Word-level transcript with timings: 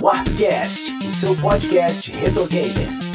Warpcast, 0.00 0.92
o 0.92 1.14
seu 1.14 1.36
podcast 1.36 2.10
retro 2.12 2.46
gamer. 2.46 3.05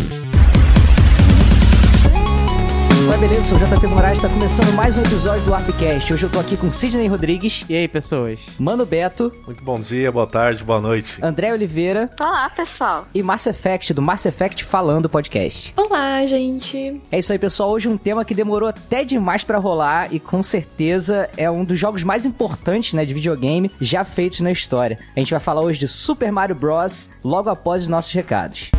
Oi, 3.12 3.18
beleza? 3.18 3.44
Sou 3.44 3.58
o 3.58 3.62
JP 3.76 3.88
Moraes, 3.88 4.18
está 4.18 4.30
começando 4.30 4.72
mais 4.74 4.98
um 4.98 5.02
episódio 5.02 5.44
do 5.46 5.52
Warpcast. 5.52 6.14
Hoje 6.14 6.24
eu 6.26 6.30
tô 6.30 6.40
aqui 6.40 6.56
com 6.56 6.72
Sidney 6.72 7.08
Rodrigues, 7.08 7.66
E 7.68 7.76
aí, 7.76 7.88
pessoas? 7.88 8.40
Mano 8.58 8.86
Beto, 8.86 9.32
Muito 9.46 9.64
bom 9.64 9.80
dia, 9.80 10.12
boa 10.12 10.26
tarde, 10.26 10.64
boa 10.64 10.80
noite. 10.80 11.20
André 11.22 11.52
Oliveira 11.52 12.10
Olá, 12.20 12.50
pessoal. 12.50 13.06
e 13.14 13.22
Mass 13.22 13.46
Effect, 13.48 13.94
do 13.94 14.02
Mass 14.02 14.26
Effect 14.26 14.64
Falando 14.64 15.10
Podcast. 15.10 15.74
Olá, 15.76 16.26
gente. 16.26 17.02
É 17.12 17.20
isso 17.20 17.32
aí, 17.34 17.40
pessoal. 17.40 17.72
Hoje 17.72 17.90
um 17.90 17.98
tema 17.98 18.24
que 18.24 18.34
demorou 18.34 18.70
até 18.70 19.04
demais 19.04 19.44
pra 19.44 19.58
rolar 19.58 20.14
e 20.14 20.20
com 20.20 20.42
certeza 20.42 21.30
é 21.36 21.50
um 21.52 21.66
dos 21.66 21.78
jogos 21.78 22.04
mais 22.04 22.26
importantes, 22.26 22.94
né, 22.94 23.04
de 23.04 23.14
videogame 23.14 23.70
já 23.82 24.06
feitos 24.06 24.40
na 24.40 24.52
história. 24.52 24.98
A 25.16 25.20
gente 25.20 25.32
vai 25.32 25.40
falar 25.40 25.62
hoje 25.62 25.80
de 25.80 25.88
Super 25.88 26.32
Mario 26.32 26.56
Bros. 26.56 27.10
logo 27.24 27.50
após 27.50 27.82
os 27.84 27.88
nossos 27.90 28.14
recados. 28.14 28.72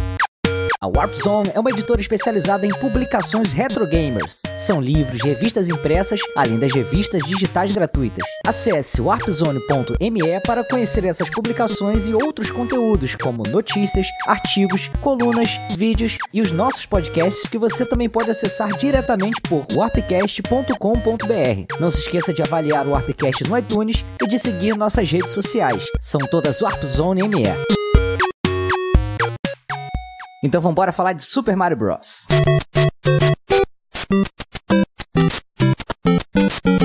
A 0.82 0.88
Warp 0.88 1.14
Zone 1.14 1.52
é 1.54 1.60
uma 1.60 1.70
editora 1.70 2.00
especializada 2.00 2.66
em 2.66 2.80
publicações 2.80 3.52
retro 3.52 3.86
gamers. 3.86 4.42
São 4.58 4.80
livros, 4.80 5.22
revistas 5.22 5.68
impressas, 5.68 6.18
além 6.34 6.58
das 6.58 6.72
revistas 6.72 7.22
digitais 7.22 7.72
gratuitas. 7.72 8.24
Acesse 8.44 9.00
warpzone.me 9.00 10.40
para 10.44 10.64
conhecer 10.64 11.04
essas 11.04 11.30
publicações 11.30 12.08
e 12.08 12.14
outros 12.14 12.50
conteúdos, 12.50 13.14
como 13.14 13.44
notícias, 13.44 14.08
artigos, 14.26 14.90
colunas, 15.00 15.50
vídeos 15.76 16.18
e 16.32 16.42
os 16.42 16.50
nossos 16.50 16.84
podcasts 16.84 17.48
que 17.48 17.58
você 17.58 17.86
também 17.86 18.08
pode 18.08 18.32
acessar 18.32 18.76
diretamente 18.76 19.40
por 19.42 19.64
warpcast.com.br. 19.76 21.76
Não 21.78 21.92
se 21.92 22.00
esqueça 22.00 22.34
de 22.34 22.42
avaliar 22.42 22.88
o 22.88 22.90
Warpcast 22.90 23.48
no 23.48 23.56
iTunes 23.56 24.04
e 24.20 24.26
de 24.26 24.36
seguir 24.36 24.76
nossas 24.76 25.08
redes 25.08 25.30
sociais. 25.30 25.84
São 26.00 26.22
todas 26.22 26.60
Warp 26.60 26.82
Zone 26.82 27.22
ME. 27.28 27.81
Então 30.42 30.60
vamos 30.60 30.74
falar 30.92 31.12
de 31.12 31.22
Super 31.22 31.56
Mario 31.56 31.76
Bros. 31.76 32.26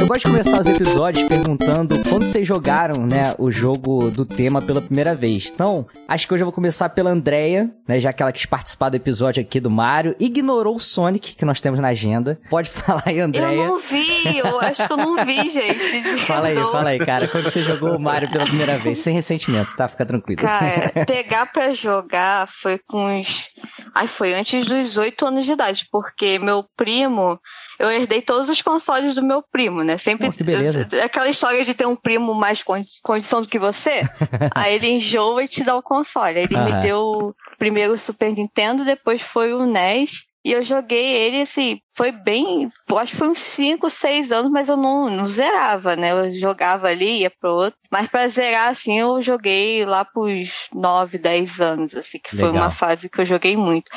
Eu 0.08 0.13
gosto 0.13 0.25
de 0.25 0.31
começar 0.31 0.61
os 0.61 0.67
episódios 0.67 1.27
perguntando 1.27 2.02
quando 2.08 2.25
vocês 2.25 2.47
jogaram, 2.47 3.05
né, 3.05 3.36
o 3.38 3.52
jogo 3.52 4.09
do 4.09 4.25
tema 4.25 4.61
pela 4.61 4.81
primeira 4.81 5.14
vez. 5.14 5.52
Então, 5.53 5.86
acho 6.08 6.25
que 6.25 6.33
hoje 6.33 6.44
eu 6.44 6.45
vou 6.45 6.53
começar 6.53 6.88
pela 6.88 7.09
Andrea, 7.09 7.69
né, 7.86 7.99
já 7.99 8.14
que 8.14 8.23
ela 8.23 8.31
quis 8.31 8.45
participar 8.45 8.88
do 8.88 8.95
episódio 8.95 9.41
aqui 9.41 9.59
do 9.59 9.69
Mario, 9.69 10.16
ignorou 10.17 10.77
o 10.77 10.80
Sonic 10.80 11.36
que 11.36 11.44
nós 11.44 11.59
temos 11.59 11.81
na 11.81 11.89
agenda. 11.89 12.39
Pode 12.49 12.69
falar 12.72 13.03
aí, 13.05 13.19
Andrea. 13.19 13.52
Eu 13.52 13.66
não 13.67 13.80
vi, 13.80 14.38
eu 14.38 14.61
acho 14.61 14.88
que 14.88 14.94
eu 14.94 14.97
não 14.97 15.25
vi, 15.25 15.49
gente. 15.49 16.03
Fala 16.25 16.47
aí, 16.47 16.55
fala 16.55 16.89
aí, 16.89 16.99
cara, 16.99 17.27
quando 17.27 17.44
você 17.44 17.61
jogou 17.61 17.97
o 17.97 17.99
Mario 17.99 18.31
pela 18.31 18.45
primeira 18.45 18.77
vez, 18.77 18.99
sem 18.99 19.14
ressentimento, 19.14 19.75
tá? 19.75 19.89
Fica 19.89 20.05
tranquilo. 20.05 20.42
Cara, 20.42 20.89
pegar 21.05 21.52
pra 21.52 21.73
jogar 21.73 22.47
foi 22.47 22.80
com 22.88 23.19
uns. 23.19 23.49
Ai, 23.94 24.08
foi 24.08 24.33
antes 24.33 24.66
dos 24.66 24.95
oito 24.95 25.25
anos 25.25 25.45
de 25.45 25.52
idade, 25.52 25.86
porque 25.92 26.39
meu 26.39 26.64
primo. 26.77 27.38
Eu 27.80 27.92
herdei 27.92 28.22
todos 28.22 28.50
os 28.50 28.61
consoles 28.61 29.14
do 29.14 29.23
meu 29.23 29.44
primo, 29.52 29.83
né? 29.83 29.97
Sempre. 29.97 30.28
Oh, 30.28 30.31
que 30.31 30.44
beleza. 30.44 30.88
Aquela 31.03 31.30
história 31.30 31.64
de 31.64 31.73
ter 31.73 31.86
um 31.86 31.95
primo 31.95 32.33
mais 32.33 32.64
condi- 32.64 32.88
condição 33.03 33.42
do 33.42 33.47
que 33.47 33.59
você. 33.59 34.02
aí 34.56 34.75
ele 34.75 34.89
enjoa 34.89 35.44
e 35.44 35.47
te 35.47 35.64
dá 35.64 35.75
o 35.75 35.81
console. 35.83 36.39
Aí 36.39 36.44
ele 36.45 36.55
Aham. 36.55 36.75
me 36.78 36.81
deu 36.81 37.36
primeiro 37.59 37.94
o 37.94 37.98
Super 37.98 38.33
Nintendo, 38.33 38.83
depois 38.83 39.22
foi 39.22 39.53
o 39.53 39.66
NES. 39.66 40.25
E 40.48 40.53
eu 40.53 40.64
joguei 40.64 41.06
ele, 41.06 41.42
assim, 41.42 41.81
foi 41.94 42.09
bem. 42.09 42.70
eu 42.90 42.98
Acho 42.98 43.12
que 43.12 43.17
foi 43.17 43.28
uns 43.28 43.42
5, 43.42 43.90
6 43.90 44.31
anos, 44.31 44.50
mas 44.50 44.70
eu 44.70 44.78
não, 44.78 45.09
não 45.09 45.26
zerava, 45.26 45.98
né? 45.98 46.14
Eu 46.14 46.31
jogava 46.31 46.88
ali, 46.88 47.20
ia 47.20 47.30
pro 47.30 47.50
outro. 47.50 47.78
Mas 47.92 48.08
pra 48.08 48.30
zerar, 48.30 48.70
assim, 48.70 48.98
eu 48.98 49.22
joguei 49.22 49.84
lá 49.84 50.06
pros 50.06 50.70
9, 50.73 51.17
10 51.17 51.59
anos, 51.59 51.94
assim, 51.94 52.17
que 52.17 52.30
foi 52.30 52.48
Legal. 52.48 52.64
uma 52.64 52.72
fase 52.72 53.09
que 53.09 53.20
eu 53.20 53.26
joguei 53.26 53.58
muito. 53.58 53.92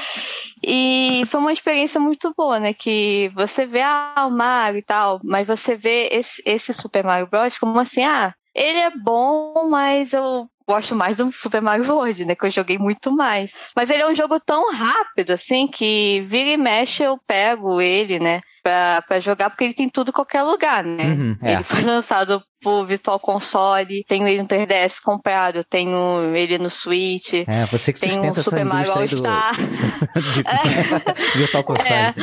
E 0.60 1.22
foi 1.26 1.38
uma 1.38 1.52
experiência 1.52 2.00
muito 2.00 2.34
boa, 2.36 2.58
né? 2.58 2.74
Que 2.74 3.30
você 3.32 3.64
vê, 3.64 3.82
ah, 3.82 4.26
o 4.26 4.30
Mario 4.32 4.80
e 4.80 4.82
tal, 4.82 5.20
mas 5.22 5.46
você 5.46 5.76
vê 5.76 6.08
esse, 6.10 6.42
esse 6.44 6.72
Super 6.72 7.04
Mario 7.04 7.28
Bros. 7.28 7.60
como 7.60 7.78
assim, 7.78 8.02
ah, 8.02 8.34
ele 8.54 8.78
é 8.78 8.90
bom, 8.90 9.68
mas 9.68 10.12
eu 10.12 10.46
gosto 10.66 10.94
mais 10.94 11.16
do 11.16 11.32
Super 11.32 11.60
Mario 11.60 11.92
World, 11.92 12.24
né? 12.24 12.34
Que 12.34 12.46
eu 12.46 12.50
joguei 12.50 12.78
muito 12.78 13.10
mais. 13.10 13.52
Mas 13.74 13.90
ele 13.90 14.02
é 14.02 14.06
um 14.06 14.14
jogo 14.14 14.38
tão 14.38 14.72
rápido, 14.72 15.32
assim, 15.32 15.66
que 15.66 16.22
vira 16.26 16.50
e 16.50 16.56
mexe 16.56 17.02
eu 17.02 17.18
pego 17.26 17.80
ele, 17.80 18.20
né? 18.20 18.40
Pra, 18.62 19.02
pra 19.02 19.18
jogar, 19.18 19.48
porque 19.50 19.64
ele 19.64 19.74
tem 19.74 19.88
tudo 19.88 20.10
em 20.10 20.12
qualquer 20.12 20.42
lugar, 20.42 20.84
né? 20.84 21.04
Uhum, 21.04 21.36
é. 21.42 21.54
Ele 21.54 21.62
foi 21.62 21.80
lançado 21.80 22.42
pro 22.60 22.84
Virtual 22.84 23.18
Console, 23.18 24.04
tenho 24.06 24.28
ele 24.28 24.42
no 24.42 24.48
3DS 24.48 25.00
comprado, 25.02 25.64
tenho 25.64 26.36
ele 26.36 26.58
no 26.58 26.68
Switch. 26.68 27.32
É, 27.46 27.64
você 27.66 27.90
que 27.90 27.98
sustenta 27.98 28.28
essa 28.28 28.42
Super 28.42 28.66
Mario 28.66 28.92
indústria 28.92 29.32
aí 29.32 29.56
do... 29.56 30.20
De 30.30 30.42
Virtual 31.38 31.64
Console. 31.64 31.90
É. 31.90 32.14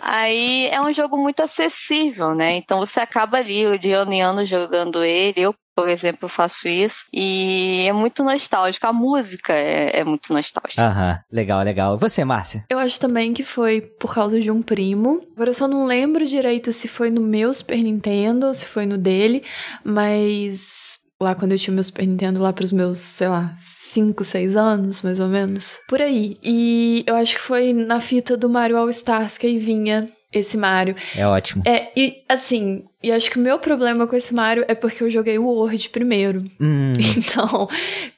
Aí 0.00 0.68
é 0.68 0.80
um 0.80 0.92
jogo 0.92 1.16
muito 1.16 1.42
acessível, 1.42 2.34
né? 2.34 2.56
Então 2.56 2.78
você 2.78 3.00
acaba 3.00 3.36
ali 3.36 3.78
de 3.78 3.92
ano 3.92 4.12
em 4.12 4.22
ano 4.22 4.44
jogando 4.44 5.04
ele. 5.04 5.40
Eu, 5.40 5.54
por 5.80 5.88
exemplo, 5.88 6.28
faço 6.28 6.68
isso. 6.68 7.06
E 7.10 7.86
é 7.88 7.92
muito 7.92 8.22
nostálgico. 8.22 8.86
A 8.86 8.92
música 8.92 9.54
é, 9.54 10.00
é 10.00 10.04
muito 10.04 10.30
nostálgica. 10.30 10.82
Aham, 10.82 11.18
legal, 11.32 11.62
legal. 11.62 11.96
E 11.96 11.98
você, 11.98 12.22
Márcia? 12.22 12.66
Eu 12.68 12.78
acho 12.78 13.00
também 13.00 13.32
que 13.32 13.42
foi 13.42 13.80
por 13.80 14.14
causa 14.14 14.38
de 14.38 14.50
um 14.50 14.60
primo. 14.60 15.26
Agora 15.34 15.48
eu 15.48 15.54
só 15.54 15.66
não 15.66 15.86
lembro 15.86 16.26
direito 16.26 16.70
se 16.70 16.86
foi 16.86 17.08
no 17.08 17.22
meu 17.22 17.54
Super 17.54 17.78
Nintendo 17.78 18.46
ou 18.46 18.54
se 18.54 18.66
foi 18.66 18.84
no 18.84 18.98
dele, 18.98 19.42
mas 19.82 20.98
lá 21.18 21.34
quando 21.34 21.52
eu 21.52 21.58
tinha 21.58 21.72
o 21.72 21.74
meu 21.74 21.84
Super 21.84 22.06
Nintendo, 22.06 22.42
lá 22.42 22.52
pros 22.52 22.72
meus, 22.72 22.98
sei 22.98 23.28
lá, 23.28 23.54
5, 23.58 24.22
6 24.22 24.56
anos, 24.56 25.00
mais 25.00 25.18
ou 25.18 25.28
menos. 25.28 25.78
Por 25.88 26.02
aí. 26.02 26.36
E 26.42 27.04
eu 27.06 27.16
acho 27.16 27.36
que 27.36 27.42
foi 27.42 27.72
na 27.72 28.00
fita 28.00 28.36
do 28.36 28.50
Mario 28.50 28.76
All 28.76 28.90
Stars 28.90 29.38
que 29.38 29.46
aí 29.46 29.56
vinha 29.56 30.10
esse 30.30 30.58
Mario. 30.58 30.94
É 31.16 31.26
ótimo. 31.26 31.62
É, 31.66 31.90
e 31.96 32.22
assim, 32.28 32.84
e 33.02 33.10
acho 33.10 33.30
que 33.30 33.38
o 33.38 33.42
meu 33.42 33.58
problema 33.58 34.06
com 34.06 34.14
esse 34.14 34.34
Mario 34.34 34.64
é 34.68 34.74
porque 34.74 35.02
eu 35.02 35.10
joguei 35.10 35.38
o 35.38 35.46
World 35.46 35.88
primeiro. 35.90 36.44
Hum, 36.60 36.92
Então, 37.16 37.68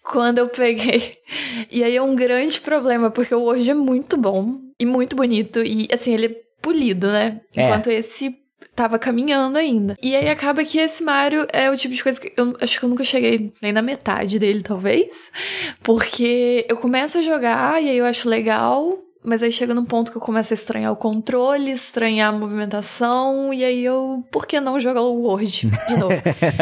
quando 0.03 0.39
eu 0.39 0.49
peguei. 0.49 1.13
E 1.71 1.85
aí 1.85 1.97
é 1.97 2.03
um 2.03 2.17
grande 2.17 2.61
problema, 2.61 3.11
porque 3.11 3.35
o 3.35 3.43
Word 3.43 3.71
é 3.71 3.75
muito 3.75 4.17
bom 4.17 4.59
e 4.79 4.85
muito 4.85 5.15
bonito. 5.15 5.63
E 5.63 5.89
assim, 5.93 6.15
ele 6.15 6.27
é 6.27 6.41
polido, 6.61 7.07
né? 7.09 7.41
É. 7.55 7.65
Enquanto 7.67 7.91
esse 7.91 8.37
tava 8.75 8.99
caminhando 8.99 9.59
ainda. 9.59 9.97
E 10.03 10.17
aí 10.17 10.29
acaba 10.29 10.65
que 10.65 10.79
esse 10.79 11.03
Mario 11.03 11.47
é 11.53 11.71
o 11.71 11.77
tipo 11.77 11.95
de 11.95 12.03
coisa 12.03 12.21
que 12.21 12.33
eu 12.37 12.57
acho 12.61 12.79
que 12.79 12.85
eu 12.85 12.89
nunca 12.89 13.05
cheguei 13.05 13.53
nem 13.61 13.73
na 13.73 13.83
metade 13.83 14.39
dele, 14.39 14.63
talvez. 14.63 15.31
Porque 15.83 16.65
eu 16.69 16.77
começo 16.77 17.19
a 17.19 17.23
jogar 17.23 17.83
e 17.83 17.91
aí 17.91 17.99
eu 17.99 18.07
acho 18.07 18.29
legal. 18.29 18.99
Mas 19.25 19.43
aí 19.43 19.53
chega 19.53 19.73
num 19.73 19.85
ponto 19.85 20.11
que 20.11 20.17
eu 20.17 20.23
começo 20.23 20.53
a 20.53 20.55
estranhar 20.55 20.93
o 20.93 20.97
controle, 20.97 21.71
estranhar 21.71 22.35
a 22.35 22.37
movimentação, 22.37 23.55
e 23.55 23.65
aí 23.65 23.85
eu. 23.85 24.25
Por 24.31 24.47
que 24.47 24.61
não 24.61 24.81
jogar 24.81 25.03
o 25.03 25.23
Word 25.23 25.71
de 25.89 25.97
novo? 25.97 26.15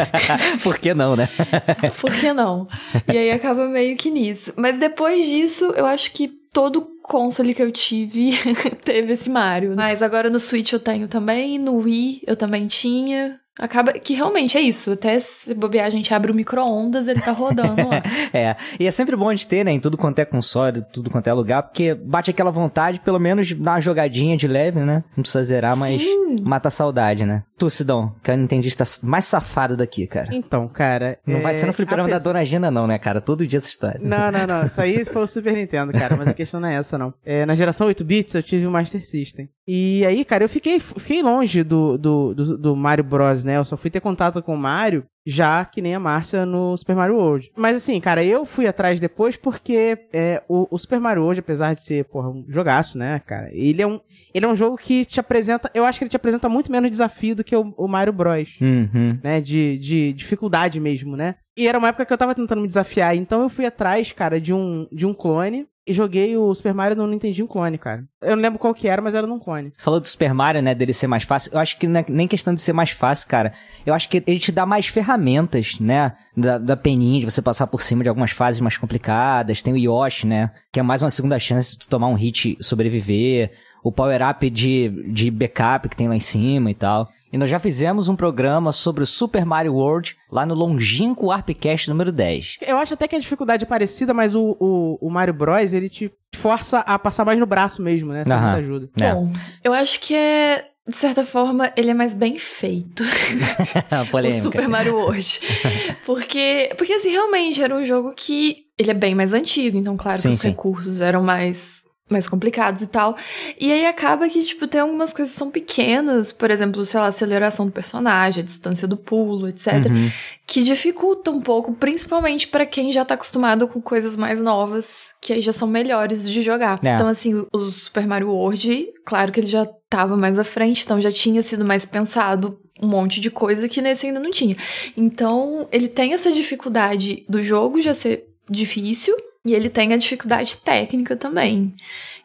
Por 0.63 0.77
que 0.77 0.93
não, 0.93 1.15
né? 1.15 1.27
Por 1.99 2.11
que 2.13 2.31
não? 2.31 2.67
E 3.11 3.17
aí 3.17 3.31
acaba 3.31 3.67
meio 3.67 3.97
que 3.97 4.11
nisso. 4.11 4.53
Mas 4.55 4.77
depois 4.77 5.25
disso, 5.25 5.73
eu 5.75 5.85
acho 5.85 6.11
que 6.11 6.27
todo 6.53 6.87
console 7.01 7.53
que 7.53 7.63
eu 7.63 7.71
tive 7.71 8.31
teve 8.83 9.13
esse 9.13 9.29
Mario. 9.29 9.73
Mas 9.75 10.01
agora 10.01 10.29
no 10.29 10.39
Switch 10.39 10.71
eu 10.71 10.79
tenho 10.79 11.07
também, 11.07 11.57
no 11.57 11.77
Wii 11.77 12.21
eu 12.27 12.35
também 12.35 12.67
tinha. 12.67 13.40
Acaba 13.59 13.93
que 13.93 14.13
realmente 14.13 14.57
é 14.57 14.61
isso. 14.61 14.91
Até 14.91 15.19
se 15.19 15.53
bobear, 15.53 15.85
a 15.85 15.89
gente 15.89 16.13
abre 16.13 16.31
o 16.31 16.35
micro-ondas, 16.35 17.07
ele 17.07 17.21
tá 17.21 17.31
rodando 17.31 17.87
lá. 17.87 18.01
É, 18.33 18.55
e 18.79 18.87
é 18.87 18.91
sempre 18.91 19.15
bom 19.15 19.29
gente 19.31 19.47
ter, 19.47 19.65
né, 19.65 19.71
em 19.71 19.79
tudo 19.79 19.97
quanto 19.97 20.19
é 20.19 20.25
console, 20.25 20.81
tudo 20.93 21.09
quanto 21.09 21.27
é 21.27 21.33
lugar, 21.33 21.63
porque 21.63 21.93
bate 21.93 22.31
aquela 22.31 22.51
vontade, 22.51 22.99
pelo 23.01 23.19
menos 23.19 23.47
de 23.47 23.55
dar 23.55 23.71
uma 23.71 23.81
jogadinha 23.81 24.37
de 24.37 24.47
leve, 24.47 24.79
né? 24.79 25.03
Não 25.17 25.21
precisa 25.21 25.43
zerar, 25.43 25.75
mas 25.75 26.01
Sim. 26.01 26.37
mata 26.41 26.69
a 26.69 26.71
saudade, 26.71 27.25
né? 27.25 27.43
Tu, 27.57 27.69
Sidão, 27.69 28.15
que 28.23 28.31
é 28.31 28.33
o 28.33 28.37
nintendista 28.37 28.83
mais 29.03 29.25
safado 29.25 29.75
daqui, 29.75 30.07
cara. 30.07 30.29
Então, 30.31 30.67
cara. 30.67 31.19
Não 31.27 31.41
vai 31.41 31.51
é, 31.51 31.55
ser 31.55 31.65
no 31.65 31.73
fliperama 31.73 32.09
da 32.09 32.19
Dona 32.19 32.43
Gina, 32.45 32.71
não, 32.71 32.87
né, 32.87 32.97
cara? 32.97 33.19
Todo 33.19 33.45
dia 33.45 33.57
essa 33.57 33.69
história. 33.69 33.99
Não, 34.01 34.31
não, 34.31 34.47
não. 34.47 34.65
Isso 34.65 34.81
aí 34.81 35.03
foi 35.05 35.23
o 35.23 35.27
Super 35.29 35.53
Nintendo, 35.53 35.91
cara. 35.91 36.15
Mas 36.15 36.27
a 36.29 36.33
questão 36.33 36.59
não 36.59 36.69
é 36.69 36.75
essa, 36.75 36.97
não. 36.97 37.13
É, 37.25 37.45
na 37.45 37.53
geração 37.53 37.87
8 37.87 38.03
bits 38.03 38.35
eu 38.35 38.43
tive 38.43 38.65
o 38.65 38.71
Master 38.71 39.01
System. 39.01 39.49
E 39.67 40.03
aí, 40.05 40.25
cara, 40.25 40.43
eu 40.43 40.49
fiquei, 40.49 40.79
fiquei 40.79 41.21
longe 41.21 41.63
do, 41.63 41.97
do, 41.97 42.33
do, 42.33 42.57
do 42.57 42.75
Mario 42.75 43.03
Bros, 43.03 43.40
né? 43.43 43.57
Eu 43.57 43.63
só 43.65 43.77
fui 43.77 43.89
ter 43.89 43.99
contato 43.99 44.41
com 44.41 44.53
o 44.53 44.57
Mario 44.57 45.05
já 45.25 45.63
que 45.65 45.81
nem 45.81 45.93
a 45.93 45.99
Márcia 45.99 46.45
no 46.45 46.75
Super 46.75 46.95
Mario 46.95 47.15
World. 47.15 47.51
Mas 47.55 47.75
assim, 47.75 47.99
cara, 47.99 48.23
eu 48.23 48.45
fui 48.45 48.67
atrás 48.67 48.99
depois 48.99 49.37
porque 49.37 49.97
é, 50.11 50.41
o, 50.47 50.67
o 50.69 50.77
Super 50.77 50.99
Mario 50.99 51.23
World, 51.23 51.41
apesar 51.41 51.75
de 51.75 51.83
ser, 51.83 52.05
porra, 52.05 52.29
um 52.29 52.45
jogaço, 52.47 52.97
né, 52.97 53.21
cara? 53.25 53.49
Ele 53.53 53.81
é 53.81 53.87
um, 53.87 53.99
ele 54.33 54.45
é 54.45 54.49
um 54.49 54.55
jogo 54.55 54.77
que 54.77 55.05
te 55.05 55.19
apresenta, 55.19 55.69
eu 55.73 55.85
acho 55.85 55.99
que 55.99 56.05
ele 56.05 56.09
te 56.09 56.15
apresenta 56.15 56.49
muito 56.49 56.71
menos 56.71 56.89
desafio 56.89 57.35
do 57.35 57.43
que 57.43 57.55
o, 57.55 57.73
o 57.77 57.87
Mario 57.87 58.13
Bros 58.13 58.59
Uhum. 58.59 59.19
né? 59.23 59.41
De, 59.41 59.77
de 59.77 60.13
dificuldade 60.13 60.79
mesmo, 60.79 61.15
né? 61.15 61.35
E 61.57 61.67
era 61.67 61.77
uma 61.77 61.89
época 61.89 62.05
que 62.05 62.13
eu 62.13 62.17
tava 62.17 62.33
tentando 62.33 62.61
me 62.61 62.67
desafiar, 62.67 63.15
então 63.15 63.41
eu 63.41 63.49
fui 63.49 63.65
atrás, 63.65 64.11
cara, 64.11 64.39
de 64.39 64.53
um, 64.53 64.87
de 64.91 65.05
um 65.05 65.13
clone. 65.13 65.67
Joguei 65.93 66.35
o 66.37 66.53
Super 66.53 66.73
Mario 66.73 66.97
no 66.97 67.07
Nintendinho 67.07 67.47
Clone, 67.47 67.77
cara. 67.77 68.03
Eu 68.21 68.35
não 68.35 68.43
lembro 68.43 68.59
qual 68.59 68.73
que 68.73 68.87
era, 68.87 69.01
mas 69.01 69.15
era 69.15 69.25
num 69.25 69.39
clone. 69.39 69.71
Você 69.75 69.83
falou 69.83 69.99
do 69.99 70.07
Super 70.07 70.33
Mario, 70.33 70.61
né, 70.61 70.75
dele 70.75 70.93
ser 70.93 71.07
mais 71.07 71.23
fácil. 71.23 71.51
Eu 71.53 71.59
acho 71.59 71.77
que 71.77 71.85
é 71.85 72.05
nem 72.09 72.27
questão 72.27 72.53
de 72.53 72.61
ser 72.61 72.73
mais 72.73 72.91
fácil, 72.91 73.27
cara. 73.27 73.51
Eu 73.85 73.93
acho 73.93 74.09
que 74.09 74.23
ele 74.25 74.39
te 74.39 74.51
dá 74.51 74.65
mais 74.65 74.87
ferramentas, 74.87 75.79
né, 75.79 76.13
da, 76.35 76.57
da 76.57 76.77
peninha, 76.77 77.19
de 77.19 77.25
você 77.25 77.41
passar 77.41 77.67
por 77.67 77.81
cima 77.81 78.03
de 78.03 78.09
algumas 78.09 78.31
fases 78.31 78.61
mais 78.61 78.77
complicadas. 78.77 79.61
Tem 79.61 79.73
o 79.73 79.77
Yoshi, 79.77 80.27
né, 80.27 80.51
que 80.71 80.79
é 80.79 80.83
mais 80.83 81.01
uma 81.01 81.09
segunda 81.09 81.39
chance 81.39 81.71
de 81.71 81.79
tu 81.79 81.89
tomar 81.89 82.07
um 82.07 82.15
hit 82.15 82.57
e 82.59 82.63
sobreviver. 82.63 83.51
O 83.83 83.91
power-up 83.91 84.47
de, 84.49 84.89
de 85.11 85.31
backup 85.31 85.89
que 85.89 85.95
tem 85.95 86.07
lá 86.07 86.15
em 86.15 86.19
cima 86.19 86.69
e 86.69 86.75
tal. 86.75 87.09
E 87.31 87.37
nós 87.37 87.49
já 87.49 87.59
fizemos 87.59 88.09
um 88.09 88.15
programa 88.15 88.71
sobre 88.73 89.03
o 89.03 89.07
Super 89.07 89.45
Mario 89.45 89.73
World 89.73 90.17
lá 90.29 90.45
no 90.45 90.53
longínquo 90.53 91.31
Arpcast 91.31 91.89
número 91.89 92.11
10. 92.11 92.57
Eu 92.61 92.77
acho 92.77 92.93
até 92.93 93.07
que 93.07 93.15
a 93.15 93.19
dificuldade 93.19 93.63
é 93.63 93.67
parecida, 93.67 94.13
mas 94.13 94.35
o, 94.35 94.57
o, 94.59 94.97
o 94.99 95.09
Mario 95.09 95.33
Bros, 95.33 95.71
ele 95.71 95.87
te 95.87 96.11
força 96.35 96.79
a 96.79 96.99
passar 96.99 97.23
mais 97.23 97.39
no 97.39 97.45
braço 97.45 97.81
mesmo, 97.81 98.11
né? 98.11 98.25
Sem 98.25 98.33
Aham. 98.33 98.41
muita 98.41 98.57
ajuda. 98.59 98.89
É. 98.99 99.13
Bom, 99.13 99.31
eu 99.63 99.73
acho 99.73 99.99
que 100.01 100.15
é. 100.15 100.67
De 100.87 100.95
certa 100.95 101.23
forma, 101.23 101.71
ele 101.77 101.91
é 101.91 101.93
mais 101.93 102.15
bem 102.15 102.39
feito. 102.39 103.03
o. 104.11 104.41
Super 104.41 104.67
Mario 104.67 104.95
World. 104.95 105.39
porque, 106.05 106.73
porque, 106.75 106.93
assim, 106.93 107.11
realmente 107.11 107.61
era 107.61 107.73
um 107.73 107.85
jogo 107.85 108.13
que. 108.13 108.65
Ele 108.77 108.89
é 108.89 108.93
bem 108.95 109.13
mais 109.13 109.31
antigo, 109.31 109.77
então, 109.77 109.95
claro 109.95 110.17
Sim, 110.17 110.29
que 110.29 110.33
os 110.33 110.41
sim. 110.41 110.49
recursos 110.49 110.99
eram 110.99 111.21
mais. 111.21 111.83
Mais 112.11 112.27
complicados 112.27 112.81
e 112.81 112.87
tal. 112.87 113.15
E 113.59 113.71
aí 113.71 113.85
acaba 113.85 114.27
que, 114.27 114.43
tipo, 114.43 114.67
tem 114.67 114.81
algumas 114.81 115.13
coisas 115.13 115.33
que 115.33 115.39
são 115.39 115.49
pequenas, 115.49 116.31
por 116.31 116.51
exemplo, 116.51 116.85
sei 116.85 116.99
lá, 116.99 117.05
a 117.05 117.09
aceleração 117.09 117.65
do 117.65 117.71
personagem, 117.71 118.41
a 118.41 118.45
distância 118.45 118.87
do 118.87 118.97
pulo, 118.97 119.47
etc. 119.47 119.85
Uhum. 119.89 120.11
que 120.45 120.61
dificulta 120.63 121.31
um 121.31 121.39
pouco, 121.39 121.73
principalmente 121.73 122.47
pra 122.49 122.65
quem 122.65 122.91
já 122.91 123.05
tá 123.05 123.13
acostumado 123.13 123.67
com 123.67 123.81
coisas 123.81 124.17
mais 124.17 124.41
novas, 124.41 125.13
que 125.21 125.31
aí 125.31 125.41
já 125.41 125.53
são 125.53 125.67
melhores 125.67 126.29
de 126.29 126.41
jogar. 126.41 126.79
É. 126.83 126.89
Então, 126.89 127.07
assim, 127.07 127.45
o 127.53 127.59
Super 127.69 128.05
Mario 128.05 128.29
World, 128.29 128.87
claro 129.05 129.31
que 129.31 129.39
ele 129.39 129.47
já 129.47 129.65
tava 129.89 130.17
mais 130.17 130.37
à 130.37 130.43
frente, 130.43 130.83
então 130.83 130.99
já 130.99 131.11
tinha 131.11 131.41
sido 131.41 131.63
mais 131.63 131.85
pensado 131.85 132.59
um 132.81 132.87
monte 132.87 133.21
de 133.21 133.29
coisa 133.29 133.69
que 133.69 133.81
nesse 133.81 134.07
ainda 134.07 134.19
não 134.19 134.31
tinha. 134.31 134.57
Então, 134.97 135.67
ele 135.71 135.87
tem 135.87 136.13
essa 136.13 136.31
dificuldade 136.31 137.23
do 137.29 137.43
jogo 137.43 137.79
já 137.79 137.93
ser 137.93 138.25
difícil. 138.49 139.15
E 139.45 139.53
ele 139.53 139.69
tem 139.69 139.91
a 139.91 139.97
dificuldade 139.97 140.57
técnica 140.57 141.15
também. 141.15 141.73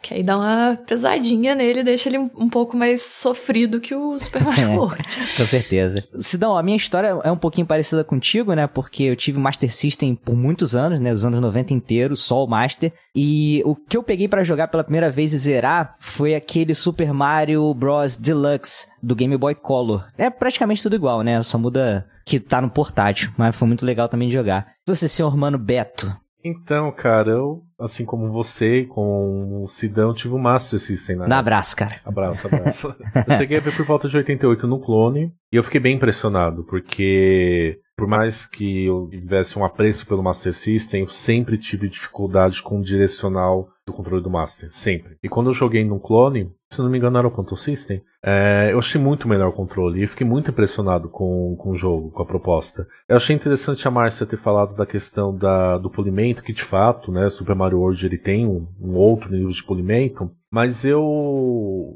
Que 0.03 0.15
aí 0.15 0.23
dá 0.23 0.37
uma 0.37 0.79
pesadinha 0.87 1.55
nele, 1.55 1.83
deixa 1.83 2.11
ele 2.11 2.19
um, 2.19 2.49
pouco 2.49 2.77
mais 2.77 3.03
sofrido 3.03 3.81
que 3.81 3.95
o 3.95 4.19
Super 4.19 4.45
Mario 4.45 4.65
É. 4.69 4.77
World. 4.77 5.03
Com 5.37 5.47
certeza. 5.47 6.05
Sidão, 6.21 6.57
a 6.57 6.63
minha 6.63 6.77
história 6.77 7.19
é 7.25 7.31
um 7.31 7.37
pouquinho 7.37 7.67
parecida 7.67 8.05
contigo, 8.05 8.53
né? 8.53 8.67
Porque 8.67 9.05
eu 9.05 9.17
tive 9.17 9.39
Master 9.39 9.73
System 9.73 10.15
por 10.15 10.37
muitos 10.37 10.77
anos, 10.77 11.01
né? 11.01 11.13
Os 11.13 11.25
anos 11.25 11.41
90 11.41 11.73
inteiros, 11.73 12.23
só 12.23 12.45
o 12.45 12.47
Master. 12.47 12.93
E 13.15 13.63
o 13.65 13.75
que 13.75 13.97
eu 13.97 14.03
peguei 14.03 14.29
pra 14.29 14.45
jogar 14.45 14.69
pela 14.69 14.85
primeira 14.85 15.11
vez 15.11 15.33
e 15.33 15.39
zerar 15.39 15.95
foi 15.99 16.35
aquele 16.35 16.75
Super 16.75 17.13
Mario 17.15 17.73
Bros. 17.73 18.17
Deluxe 18.17 18.89
do 19.03 19.15
Game 19.17 19.37
Boy 19.39 19.55
Color. 19.55 20.05
É 20.19 20.29
praticamente 20.29 20.83
tudo 20.83 20.97
igual, 20.97 21.23
né? 21.23 21.43
Só 21.43 21.59
muda 21.59 22.07
que 22.27 22.39
tá 22.39 22.61
no 22.61 22.69
portátil, 22.69 23.33
mas 23.39 23.57
foi 23.57 23.67
muito 23.67 23.87
legal 23.87 24.09
também 24.09 24.29
de 24.29 24.35
jogar. 24.35 24.73
Você, 24.87 25.09
senhor 25.09 25.37
Mano 25.37 25.59
Beto, 25.59 26.15
Então, 26.49 26.93
cara, 26.93 27.31
eu, 27.31 27.65
assim 27.77 28.05
como 28.05 28.31
você, 28.31 28.85
com 28.85 29.65
o 29.65 29.67
Sidão, 29.67 30.15
tive 30.15 30.33
um 30.35 30.39
Master 30.39 30.79
System, 30.79 31.17
né? 31.17 31.27
dá 31.27 31.39
abraço, 31.39 31.75
cara. 31.75 31.97
Abraço, 32.05 32.47
abraço. 32.47 32.97
eu 33.27 33.37
cheguei 33.37 33.59
a 33.59 33.61
ver 33.61 33.75
por 33.75 33.85
volta 33.85 34.09
de 34.09 34.17
88 34.17 34.65
no 34.69 34.79
clone 34.79 35.33
e 35.53 35.57
eu 35.57 35.63
fiquei 35.65 35.81
bem 35.81 35.97
impressionado, 35.97 36.63
porque 36.65 37.81
por 37.97 38.07
mais 38.07 38.47
que 38.47 38.85
eu 38.85 39.09
tivesse 39.11 39.59
um 39.59 39.65
apreço 39.65 40.07
pelo 40.07 40.23
Master 40.23 40.55
System, 40.55 41.01
eu 41.01 41.09
sempre 41.09 41.59
tive 41.59 41.89
dificuldade 41.89 42.63
com 42.63 42.79
o 42.79 42.85
direcional 42.85 43.69
do 43.87 43.93
controle 43.93 44.23
do 44.23 44.29
Master, 44.29 44.69
sempre. 44.73 45.17
E 45.23 45.29
quando 45.29 45.49
eu 45.49 45.53
joguei 45.53 45.85
no 45.85 46.01
clone, 46.01 46.53
se 46.69 46.83
não 46.83 46.91
me 46.91 46.99
engano 46.99 47.17
era 47.17 47.29
o 47.29 47.31
Control 47.31 47.57
System, 47.57 48.03
é, 48.21 48.71
eu 48.73 48.79
achei 48.81 49.01
muito 49.01 49.29
melhor 49.29 49.49
o 49.49 49.53
controle 49.53 50.03
e 50.03 50.07
fiquei 50.09 50.27
muito 50.27 50.51
impressionado 50.51 51.09
com, 51.09 51.55
com 51.57 51.71
o 51.71 51.77
jogo, 51.77 52.11
com 52.11 52.21
a 52.21 52.27
proposta. 52.27 52.89
Eu 53.09 53.17
achei 53.17 53.37
interessante 53.37 53.87
a 53.87 53.91
Márcia 53.91 54.27
ter 54.27 54.37
falado 54.37 54.75
da 54.75 54.85
questão 54.85 55.33
da, 55.33 55.79
do 55.79 55.89
polimento, 55.89 56.43
que 56.43 56.53
de 56.53 56.65
fato, 56.65 57.13
né, 57.13 57.31
Super 57.31 57.55
Mario 57.55 57.79
World 57.79 58.05
ele 58.05 58.19
tem 58.19 58.45
um, 58.45 58.67
um 58.81 58.97
outro 58.97 59.31
nível 59.31 59.51
de 59.51 59.63
polimento, 59.63 60.29
mas 60.51 60.85
eu 60.85 61.03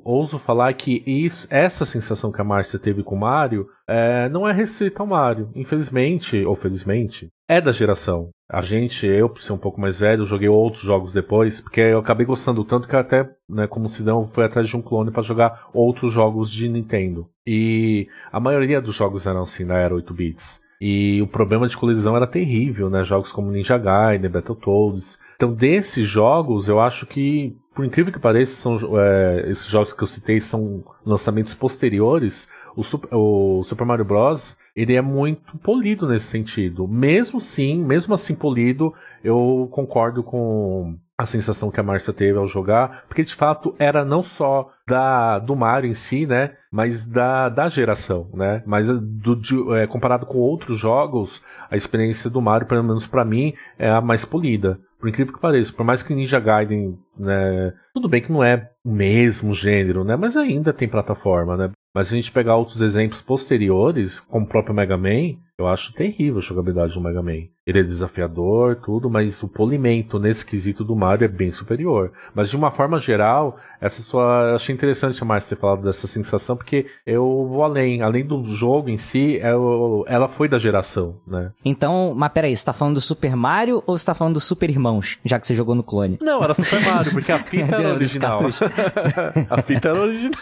ouso 0.05 0.39
falar 0.39 0.73
que 0.75 1.03
isso, 1.07 1.47
essa 1.51 1.85
sensação 1.85 2.33
que 2.33 2.41
a 2.41 2.45
Márcia 2.45 2.79
teve 2.79 3.03
com 3.03 3.15
o 3.15 3.21
Mario 3.21 3.69
é, 3.89 4.29
não 4.29 4.49
é 4.49 4.53
restrita 4.53 5.03
ao 5.03 5.07
Mario. 5.07 5.51
Infelizmente, 5.55 6.45
ou 6.45 6.57
felizmente, 6.57 7.29
é 7.49 7.61
da 7.61 7.73
geração. 7.73 8.31
A 8.49 8.63
gente, 8.63 9.07
eu, 9.07 9.29
por 9.29 9.41
ser 9.41 9.53
um 9.53 9.59
pouco 9.59 9.81
mais 9.81 10.01
velho, 10.01 10.25
joguei 10.25 10.49
outros 10.49 10.83
jogos 10.83 11.13
depois, 11.13 11.61
porque 11.61 11.81
eu 11.81 11.99
acabei 11.99 12.27
gostando 12.27 12.65
tanto 12.65 12.89
que 12.89 12.97
até, 12.97 13.29
né, 13.49 13.67
como 13.69 13.89
Sidão, 13.89 14.25
fui 14.25 14.45
atrás 14.45 14.69
de 14.69 14.77
um 14.77 14.83
clone 14.83 15.13
para 15.13 15.23
jogar 15.23 15.69
outros 15.73 16.13
jogos 16.13 16.51
de 16.51 16.69
Nintendo. 16.69 17.29
E 17.47 18.09
a 18.33 18.41
maioria 18.41 18.81
dos 18.81 18.95
jogos 18.97 19.27
eram 19.27 19.43
assim, 19.43 19.65
na 19.65 19.77
era 19.77 19.95
8 19.95 20.13
bits. 20.13 20.61
E 20.81 21.21
o 21.21 21.27
problema 21.27 21.69
de 21.69 21.77
colisão 21.77 22.17
era 22.17 22.27
terrível, 22.27 22.89
né? 22.89 23.05
Jogos 23.05 23.31
como 23.31 23.51
Ninja 23.51 23.77
Gaiden, 23.77 24.31
Battletoads. 24.31 25.19
Então, 25.37 25.53
desses 25.53 26.09
jogos, 26.09 26.69
eu 26.71 26.81
acho 26.81 27.07
que, 27.07 27.55
por 27.75 27.85
incrível 27.85 28.11
que 28.11 28.19
pareça, 28.19 28.55
são, 28.55 28.79
é, 28.99 29.45
esses 29.47 29.67
jogos 29.67 29.93
que 29.93 30.03
eu 30.03 30.07
citei 30.07 30.41
são 30.41 30.83
lançamentos 31.05 31.55
posteriores. 31.55 32.49
O 32.75 32.83
Super, 32.83 33.11
o 33.13 33.63
Super 33.63 33.85
Mario 33.85 34.07
Bros. 34.07 34.57
ele 34.75 34.95
é 34.95 35.03
muito 35.03 35.59
polido 35.59 36.09
nesse 36.09 36.27
sentido. 36.27 36.89
Mesmo 36.89 37.39
sim, 37.41 37.85
mesmo 37.85 38.15
assim 38.15 38.35
polido, 38.35 38.95
eu 39.23 39.69
concordo 39.71 40.23
com 40.23 40.97
a 41.21 41.27
sensação 41.27 41.71
que 41.71 41.79
a 41.79 41.83
Márcia 41.83 42.13
teve 42.13 42.39
ao 42.39 42.47
jogar, 42.47 43.05
porque 43.07 43.23
de 43.23 43.35
fato 43.35 43.75
era 43.79 44.05
não 44.05 44.23
só 44.23 44.71
da 44.87 45.39
do 45.39 45.55
Mario 45.55 45.91
em 45.91 45.95
si, 45.95 46.27
né, 46.27 46.53
mas 46.73 47.07
da, 47.07 47.49
da 47.49 47.69
geração, 47.69 48.31
né, 48.33 48.63
mas 48.67 48.89
do, 49.01 49.37
de, 49.37 49.55
é, 49.75 49.87
comparado 49.87 50.27
com 50.27 50.39
outros 50.39 50.79
jogos, 50.79 51.43
a 51.71 51.77
experiência 51.77 52.31
do 52.31 52.41
Mario, 52.41 52.67
pelo 52.67 52.83
menos 52.83 53.07
pra 53.07 53.25
mim, 53.25 53.55
é 53.79 53.91
a 53.91 54.01
mais 54.01 54.25
polida. 54.25 54.81
Por 54.99 55.09
incrível 55.09 55.33
que 55.33 55.41
pareça, 55.41 55.73
por 55.73 55.85
mais 55.85 56.03
que 56.03 56.15
Ninja 56.15 56.39
Gaiden, 56.39 56.99
né, 57.19 57.73
tudo 57.95 58.09
bem 58.09 58.21
que 58.21 58.33
não 58.33 58.43
é 58.43 58.71
o 58.85 58.93
mesmo 58.93 59.55
gênero, 59.55 60.05
né, 60.05 60.17
mas 60.17 60.37
ainda 60.37 60.73
tem 60.73 60.89
plataforma, 60.89 61.57
né. 61.57 61.71
Mas 61.95 62.09
se 62.09 62.15
a 62.15 62.17
gente 62.17 62.31
pegar 62.33 62.57
outros 62.57 62.83
exemplos 62.83 63.21
posteriores, 63.23 64.21
como 64.21 64.45
o 64.45 64.49
próprio 64.49 64.75
Mega 64.75 64.97
Man, 64.97 65.37
eu 65.59 65.67
acho 65.67 65.93
terrível 65.93 66.39
a 66.39 66.43
jogabilidade 66.43 66.95
do 66.95 67.01
Mega 67.01 67.23
Man. 67.23 67.49
Ele 67.67 67.81
é 67.81 67.83
desafiador, 67.83 68.77
tudo, 68.77 69.11
mas 69.11 69.43
o 69.43 69.49
polimento 69.49 70.19
nesse 70.19 70.45
quesito 70.45 70.83
do 70.83 70.97
Mario 70.97 71.27
é 71.27 71.29
bem 71.29 71.53
superior. 71.53 72.11
Mas 72.35 72.49
de 72.49 72.57
uma 72.57 72.71
forma 72.71 72.99
geral, 72.99 73.57
essa 73.81 74.03
sua. 74.03 74.49
Eu 74.51 74.55
achei 74.57 74.75
interessante 74.75 75.23
a 75.23 75.27
Márcia 75.27 75.55
ter 75.55 75.61
falado 75.61 75.83
dessa 75.83 76.07
sensação, 76.07 76.57
porque 76.57 76.87
eu 77.07 77.47
vou 77.49 77.63
além. 77.63 78.01
Além 78.01 78.25
do 78.25 78.43
jogo 78.45 78.89
em 78.89 78.97
si, 78.97 79.39
eu- 79.43 80.03
ela 80.09 80.27
foi 80.27 80.49
da 80.49 80.59
geração, 80.59 81.21
né? 81.27 81.53
Então, 81.65 82.15
mas 82.17 82.33
peraí, 82.33 82.57
você 82.57 82.65
tá 82.65 82.73
falando 82.73 82.95
do 82.95 83.01
Super 83.01 83.37
Mario 83.37 83.83
ou 83.87 83.97
você 83.99 84.07
tá 84.07 84.15
falando 84.15 84.35
do 84.35 84.41
Super 84.41 84.71
Irmãos, 84.71 85.19
já 85.25 85.39
que 85.39 85.47
você 85.47 85.55
jogou 85.55 85.75
no 85.75 85.85
clone? 85.85 86.19
Não, 86.21 86.43
era 86.43 86.55
Super 86.55 86.83
Mario, 86.85 87.13
porque 87.13 87.31
a 87.31 87.39
fita 87.45 87.77
era 87.77 87.93
original. 87.95 88.41
a 89.51 89.63
fita 89.63 89.89
era 89.91 90.01
original. 90.01 90.33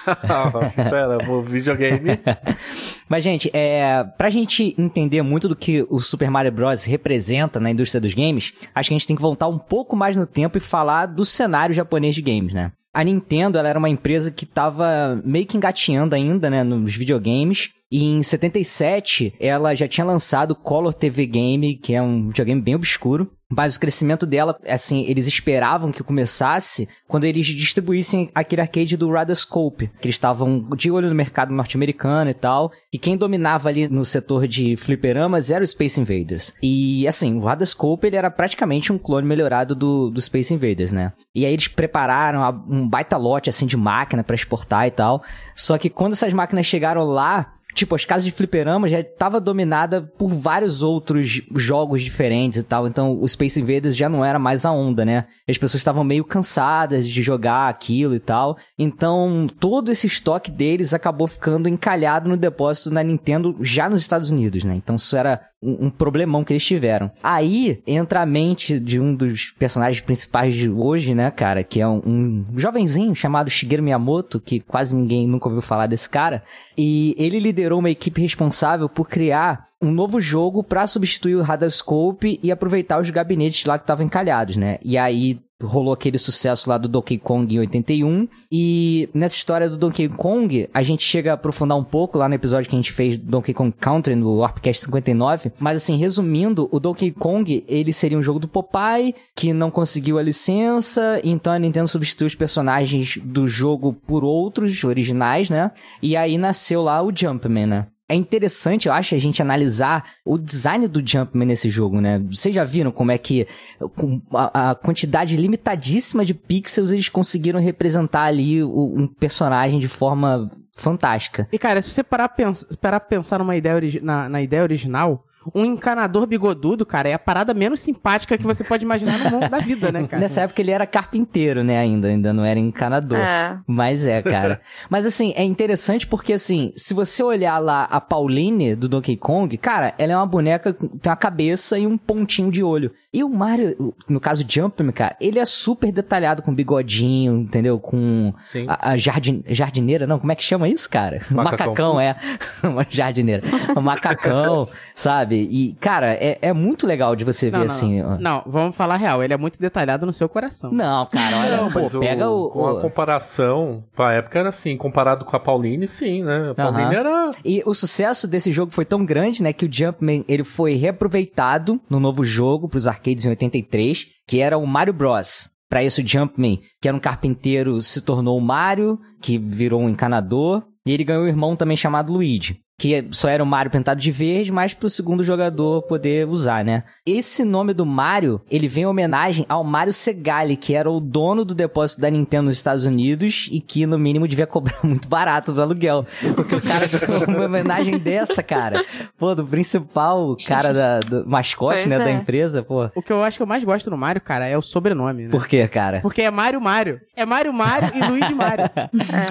A 0.62 0.68
fita 0.70 0.96
era 0.96 1.18
videogame. 1.42 2.18
Mas, 3.08 3.24
gente, 3.24 3.50
é, 3.54 4.04
pra 4.16 4.28
gente 4.28 4.74
entender 4.78 5.22
muito 5.22 5.48
do 5.48 5.56
que 5.56 5.86
o 5.88 5.98
Super 5.98 6.30
Mario 6.30 6.52
Bros. 6.52 6.84
representa 6.84 7.58
na 7.58 7.70
indústria 7.70 8.00
dos 8.00 8.14
games, 8.14 8.52
acho 8.74 8.88
que 8.88 8.94
a 8.94 8.98
gente 8.98 9.06
tem 9.06 9.16
que 9.16 9.22
voltar 9.22 9.48
um 9.48 9.58
pouco 9.58 9.96
mais 9.96 10.14
no 10.14 10.26
tempo 10.26 10.58
e 10.58 10.60
falar 10.60 11.06
do 11.06 11.24
cenário 11.24 11.74
japonês 11.74 12.14
de 12.14 12.22
games, 12.22 12.52
né? 12.52 12.72
A 12.92 13.04
Nintendo, 13.04 13.58
ela 13.58 13.68
era 13.68 13.78
uma 13.78 13.88
empresa 13.88 14.30
que 14.30 14.44
tava 14.44 15.20
meio 15.24 15.46
que 15.46 15.56
engateando 15.56 16.14
ainda, 16.14 16.50
né, 16.50 16.64
nos 16.64 16.96
videogames. 16.96 17.70
E 17.90 18.02
em 18.04 18.22
77, 18.22 19.34
ela 19.38 19.74
já 19.74 19.86
tinha 19.86 20.04
lançado 20.04 20.52
o 20.52 20.56
Color 20.56 20.92
TV 20.92 21.26
Game, 21.26 21.76
que 21.76 21.94
é 21.94 22.02
um 22.02 22.28
videogame 22.28 22.60
bem 22.60 22.74
obscuro. 22.74 23.30
Mas 23.50 23.76
o 23.76 23.80
crescimento 23.80 24.26
dela, 24.26 24.58
assim, 24.68 25.04
eles 25.06 25.26
esperavam 25.26 25.90
que 25.90 26.02
começasse 26.02 26.88
quando 27.06 27.24
eles 27.24 27.46
distribuíssem 27.46 28.30
aquele 28.34 28.60
arcade 28.60 28.96
do 28.96 29.10
Radarscope, 29.10 29.90
que 30.00 30.06
eles 30.06 30.16
estavam 30.16 30.60
de 30.76 30.90
olho 30.90 31.08
no 31.08 31.14
mercado 31.14 31.52
norte-americano 31.52 32.30
e 32.30 32.34
tal, 32.34 32.70
e 32.92 32.98
quem 32.98 33.16
dominava 33.16 33.70
ali 33.70 33.88
no 33.88 34.04
setor 34.04 34.46
de 34.46 34.76
fliperamas 34.76 35.50
era 35.50 35.64
o 35.64 35.66
Space 35.66 35.98
Invaders. 35.98 36.54
E, 36.62 37.08
assim, 37.08 37.36
o 37.36 37.44
Radarscope, 37.44 38.06
ele 38.06 38.16
era 38.16 38.30
praticamente 38.30 38.92
um 38.92 38.98
clone 38.98 39.26
melhorado 39.26 39.74
do, 39.74 40.10
do 40.10 40.20
Space 40.20 40.52
Invaders, 40.52 40.92
né? 40.92 41.12
E 41.34 41.46
aí 41.46 41.52
eles 41.52 41.68
prepararam 41.68 42.64
um 42.68 42.86
baita 42.86 43.16
lote, 43.16 43.48
assim, 43.48 43.66
de 43.66 43.76
máquina 43.76 44.22
pra 44.22 44.36
exportar 44.36 44.86
e 44.86 44.90
tal, 44.90 45.22
só 45.54 45.78
que 45.78 45.88
quando 45.88 46.12
essas 46.12 46.34
máquinas 46.34 46.66
chegaram 46.66 47.04
lá, 47.04 47.54
tipo, 47.78 47.94
as 47.94 48.04
casas 48.04 48.24
de 48.24 48.30
fliperama 48.30 48.88
já 48.88 49.02
tava 49.02 49.40
dominada 49.40 50.02
por 50.02 50.28
vários 50.28 50.82
outros 50.82 51.42
jogos 51.54 52.02
diferentes 52.02 52.58
e 52.58 52.62
tal. 52.62 52.86
Então, 52.86 53.20
o 53.20 53.28
Space 53.28 53.60
Invaders 53.60 53.96
já 53.96 54.08
não 54.08 54.24
era 54.24 54.38
mais 54.38 54.64
a 54.64 54.72
onda, 54.72 55.04
né? 55.04 55.26
As 55.48 55.56
pessoas 55.56 55.80
estavam 55.80 56.04
meio 56.04 56.24
cansadas 56.24 57.08
de 57.08 57.22
jogar 57.22 57.68
aquilo 57.68 58.14
e 58.14 58.20
tal. 58.20 58.56
Então, 58.78 59.46
todo 59.58 59.90
esse 59.90 60.06
estoque 60.06 60.50
deles 60.50 60.92
acabou 60.92 61.26
ficando 61.26 61.68
encalhado 61.68 62.28
no 62.28 62.36
depósito 62.36 62.90
da 62.90 63.02
Nintendo 63.02 63.56
já 63.60 63.88
nos 63.88 64.00
Estados 64.00 64.30
Unidos, 64.30 64.64
né? 64.64 64.74
Então, 64.74 64.96
isso 64.96 65.16
era 65.16 65.40
um, 65.62 65.86
um 65.86 65.90
problemão 65.90 66.44
que 66.44 66.52
eles 66.52 66.64
tiveram. 66.64 67.10
Aí 67.22 67.82
entra 67.86 68.22
a 68.22 68.26
mente 68.26 68.78
de 68.78 69.00
um 69.00 69.14
dos 69.14 69.50
personagens 69.50 70.00
principais 70.00 70.54
de 70.54 70.70
hoje, 70.70 71.14
né, 71.14 71.30
cara? 71.30 71.64
Que 71.64 71.80
é 71.80 71.88
um, 71.88 72.00
um 72.06 72.46
jovenzinho 72.56 73.14
chamado 73.14 73.50
Shigeru 73.50 73.82
Miyamoto, 73.82 74.40
que 74.40 74.60
quase 74.60 74.94
ninguém 74.94 75.26
nunca 75.26 75.48
ouviu 75.48 75.62
falar 75.62 75.86
desse 75.86 76.08
cara. 76.08 76.42
E 76.76 77.14
ele 77.18 77.40
liderou 77.40 77.80
uma 77.80 77.90
equipe 77.90 78.20
responsável 78.20 78.88
por 78.88 79.08
criar 79.08 79.64
um 79.82 79.90
novo 79.90 80.20
jogo 80.20 80.62
para 80.62 80.86
substituir 80.86 81.36
o 81.36 81.42
Radarscope 81.42 82.38
e 82.42 82.50
aproveitar 82.50 83.00
os 83.00 83.10
gabinetes 83.10 83.64
lá 83.64 83.78
que 83.78 83.84
estavam 83.84 84.06
encalhados, 84.06 84.56
né? 84.56 84.78
E 84.82 84.98
aí 84.98 85.40
rolou 85.62 85.92
aquele 85.92 86.18
sucesso 86.18 86.70
lá 86.70 86.78
do 86.78 86.88
Donkey 86.88 87.18
Kong 87.18 87.54
em 87.54 87.58
81. 87.58 88.28
E 88.50 89.08
nessa 89.12 89.36
história 89.36 89.68
do 89.68 89.76
Donkey 89.76 90.08
Kong, 90.08 90.68
a 90.72 90.82
gente 90.82 91.02
chega 91.02 91.32
a 91.32 91.34
aprofundar 91.34 91.76
um 91.76 91.84
pouco 91.84 92.18
lá 92.18 92.28
no 92.28 92.34
episódio 92.34 92.68
que 92.68 92.76
a 92.76 92.78
gente 92.78 92.92
fez 92.92 93.18
do 93.18 93.26
Donkey 93.26 93.52
Kong 93.52 93.74
Country, 93.78 94.14
no 94.14 94.36
Warpcast 94.36 94.84
59. 94.84 95.52
Mas 95.58 95.78
assim, 95.78 95.96
resumindo, 95.96 96.68
o 96.70 96.78
Donkey 96.78 97.10
Kong, 97.10 97.64
ele 97.66 97.92
seria 97.92 98.18
um 98.18 98.22
jogo 98.22 98.38
do 98.38 98.48
Popeye, 98.48 99.14
que 99.34 99.52
não 99.52 99.70
conseguiu 99.70 100.18
a 100.18 100.22
licença, 100.22 101.20
então 101.24 101.52
a 101.52 101.58
Nintendo 101.58 101.88
substituiu 101.88 102.26
os 102.26 102.34
personagens 102.34 103.18
do 103.22 103.48
jogo 103.48 103.92
por 103.92 104.24
outros 104.24 104.84
originais, 104.84 105.50
né? 105.50 105.70
E 106.00 106.16
aí 106.16 106.38
nasceu 106.38 106.82
lá 106.82 107.02
o 107.02 107.12
Jumpman, 107.14 107.66
né? 107.66 107.86
É 108.08 108.14
interessante, 108.14 108.88
eu 108.88 108.94
acho, 108.94 109.14
a 109.14 109.18
gente 109.18 109.42
analisar 109.42 110.02
o 110.24 110.38
design 110.38 110.88
do 110.88 111.06
Jumpman 111.06 111.46
nesse 111.46 111.68
jogo, 111.68 112.00
né? 112.00 112.18
Vocês 112.20 112.54
já 112.54 112.64
viram 112.64 112.90
como 112.90 113.12
é 113.12 113.18
que 113.18 113.46
com 113.94 114.22
a, 114.32 114.74
quantidade 114.74 115.36
limitadíssima 115.36 116.24
de 116.24 116.32
pixels 116.32 116.90
eles 116.90 117.10
conseguiram 117.10 117.60
representar 117.60 118.22
ali 118.22 118.64
um 118.64 119.06
personagem 119.06 119.78
de 119.78 119.88
forma 119.88 120.50
fantástica. 120.78 121.46
E 121.52 121.58
cara, 121.58 121.82
se 121.82 121.90
você 121.90 122.02
parar 122.02 122.28
pens 122.28 122.66
pensar 123.08 123.38
numa 123.40 123.56
ideia 123.56 123.80
na, 124.00 124.28
na 124.28 124.40
ideia 124.40 124.62
original, 124.62 125.24
um 125.54 125.64
encanador 125.64 126.26
bigodudo, 126.26 126.84
cara, 126.84 127.08
é 127.08 127.14
a 127.14 127.18
parada 127.18 127.54
menos 127.54 127.80
simpática 127.80 128.36
que 128.36 128.44
você 128.44 128.64
pode 128.64 128.84
imaginar 128.84 129.18
no 129.18 129.30
mundo 129.30 129.48
da 129.48 129.58
vida, 129.58 129.90
né, 129.90 130.06
cara? 130.06 130.20
Nessa 130.20 130.42
época 130.42 130.60
ele 130.60 130.70
era 130.70 130.86
carpinteiro, 130.86 131.62
né, 131.64 131.78
ainda, 131.78 132.08
ainda 132.08 132.32
não 132.32 132.44
era 132.44 132.58
encanador. 132.58 133.18
É. 133.18 133.58
Mas 133.66 134.06
é, 134.06 134.22
cara. 134.22 134.60
Mas 134.90 135.06
assim, 135.06 135.32
é 135.36 135.44
interessante 135.44 136.06
porque 136.06 136.32
assim, 136.32 136.72
se 136.76 136.94
você 136.94 137.22
olhar 137.22 137.58
lá 137.58 137.84
a 137.84 138.00
Pauline 138.00 138.74
do 138.74 138.88
Donkey 138.88 139.16
Kong, 139.16 139.56
cara, 139.56 139.94
ela 139.98 140.12
é 140.12 140.16
uma 140.16 140.26
boneca 140.26 140.72
com 140.72 140.88
tem 140.88 141.10
uma 141.10 141.16
cabeça 141.16 141.78
e 141.78 141.86
um 141.86 141.96
pontinho 141.96 142.50
de 142.50 142.62
olho. 142.62 142.92
E 143.12 143.22
o 143.24 143.28
Mario, 143.28 143.94
no 144.08 144.20
caso 144.20 144.44
Jumpman, 144.48 144.92
cara, 144.92 145.16
ele 145.20 145.38
é 145.38 145.44
super 145.44 145.92
detalhado 145.92 146.42
com 146.42 146.54
bigodinho, 146.54 147.38
entendeu? 147.38 147.78
Com 147.78 148.34
Sim. 148.44 148.66
a, 148.68 148.90
a 148.90 148.96
jardin, 148.96 149.42
jardineira, 149.46 150.06
não, 150.06 150.18
como 150.18 150.32
é 150.32 150.34
que 150.34 150.44
chama 150.44 150.68
isso, 150.68 150.88
cara? 150.88 151.20
Macacão. 151.30 151.94
Macacão, 151.94 152.00
é. 152.00 152.16
uma 152.62 152.86
jardineira. 152.88 153.42
Um 153.76 153.80
macacão, 153.80 154.68
sabe? 154.94 155.37
E, 155.42 155.76
cara, 155.80 156.12
é, 156.14 156.38
é 156.42 156.52
muito 156.52 156.86
legal 156.86 157.14
de 157.16 157.24
você 157.24 157.50
Não, 157.50 157.60
ver 157.60 157.66
não, 157.66 157.74
assim. 157.74 158.02
não. 158.02 158.18
Não, 158.18 158.42
vamos 158.46 158.76
falar 158.76 158.94
a 158.94 158.98
real, 158.98 159.22
ele 159.22 159.32
é 159.32 159.36
muito 159.36 159.58
detalhado 159.60 160.04
no 160.06 160.12
seu 160.12 160.28
coração. 160.28 160.70
Não, 160.72 161.06
cara, 161.06 161.36
olha, 161.38 161.56
Não, 161.58 161.72
pô, 161.72 161.80
mas 161.80 161.94
o- 161.94 162.00
pega 162.00 162.28
o. 162.28 162.50
com 162.50 162.66
a 162.66 162.72
o- 162.74 162.80
comparação, 162.80 163.84
pra 163.94 164.12
época 164.14 164.38
era 164.38 164.48
assim, 164.48 164.76
comparado 164.76 165.24
com 165.24 165.36
a 165.36 165.40
Pauline, 165.40 165.86
sim, 165.88 166.22
né? 166.24 166.50
A 166.50 166.54
Pauline 166.54 166.82
Aham. 166.84 166.94
era. 166.94 167.30
E 167.44 167.62
o 167.66 167.74
sucesso 167.74 168.26
desse 168.28 168.50
jogo 168.52 168.72
foi 168.72 168.84
tão 168.84 169.04
grande, 169.04 169.42
né, 169.42 169.52
que 169.52 169.64
o 169.66 169.72
Jumpman 169.72 170.24
ele 170.28 170.44
foi 170.44 170.74
reaproveitado 170.74 171.80
no 171.88 171.98
novo 171.98 172.22
jogo 172.24 172.68
pros 172.68 172.86
arcades 172.86 173.24
em 173.26 173.30
83, 173.30 174.06
que 174.26 174.40
era 174.40 174.56
o 174.58 174.66
Mario 174.66 174.92
Bros. 174.92 175.50
Pra 175.70 175.84
isso, 175.84 176.00
o 176.00 176.06
Jumpman, 176.06 176.58
que 176.80 176.88
era 176.88 176.96
um 176.96 177.00
carpinteiro, 177.00 177.80
se 177.82 178.00
tornou 178.00 178.38
o 178.38 178.40
Mario, 178.40 178.98
que 179.20 179.36
virou 179.38 179.80
um 179.82 179.88
encanador, 179.88 180.62
e 180.86 180.92
ele 180.92 181.04
ganhou 181.04 181.24
um 181.24 181.28
irmão 181.28 181.54
também 181.54 181.76
chamado 181.76 182.10
Luigi. 182.12 182.58
Que 182.80 183.04
só 183.10 183.28
era 183.28 183.42
o 183.42 183.46
Mario 183.46 183.72
pintado 183.72 184.00
de 184.00 184.12
verde, 184.12 184.52
mas 184.52 184.72
pro 184.72 184.88
segundo 184.88 185.24
jogador 185.24 185.82
poder 185.82 186.28
usar, 186.28 186.64
né? 186.64 186.84
Esse 187.04 187.44
nome 187.44 187.74
do 187.74 187.84
Mario, 187.84 188.40
ele 188.48 188.68
vem 188.68 188.84
em 188.84 188.86
homenagem 188.86 189.44
ao 189.48 189.64
Mario 189.64 189.92
Segali, 189.92 190.56
que 190.56 190.74
era 190.74 190.88
o 190.88 191.00
dono 191.00 191.44
do 191.44 191.56
depósito 191.56 192.00
da 192.00 192.08
Nintendo 192.08 192.44
nos 192.44 192.56
Estados 192.56 192.84
Unidos 192.84 193.48
e 193.50 193.60
que, 193.60 193.84
no 193.84 193.98
mínimo, 193.98 194.28
devia 194.28 194.46
cobrar 194.46 194.78
muito 194.84 195.08
barato 195.08 195.52
do 195.52 195.60
aluguel. 195.60 196.06
Porque 196.36 196.54
o 196.54 196.62
cara 196.62 196.86
uma 197.26 197.46
homenagem 197.46 197.98
dessa, 197.98 198.44
cara. 198.44 198.84
Pô, 199.18 199.34
do 199.34 199.44
principal 199.44 200.36
cara 200.46 200.72
da, 200.72 201.00
do 201.00 201.28
mascote, 201.28 201.78
Pois 201.78 201.86
né, 201.86 201.98
da 201.98 202.10
é. 202.10 202.12
empresa, 202.12 202.62
pô. 202.62 202.88
O 202.94 203.02
que 203.02 203.12
eu 203.12 203.24
acho 203.24 203.36
que 203.38 203.42
eu 203.42 203.46
mais 203.46 203.64
gosto 203.64 203.90
no 203.90 203.98
Mario, 203.98 204.20
cara, 204.20 204.46
é 204.46 204.56
o 204.56 204.62
sobrenome, 204.62 205.24
né? 205.24 205.30
Por 205.30 205.48
quê, 205.48 205.66
cara? 205.66 205.98
Porque 206.00 206.22
é 206.22 206.30
Mario 206.30 206.60
Mario. 206.60 207.00
É 207.16 207.26
Mario 207.26 207.52
Mario 207.52 207.90
e 207.92 208.08
Luigi 208.08 208.34
Mario. 208.34 208.66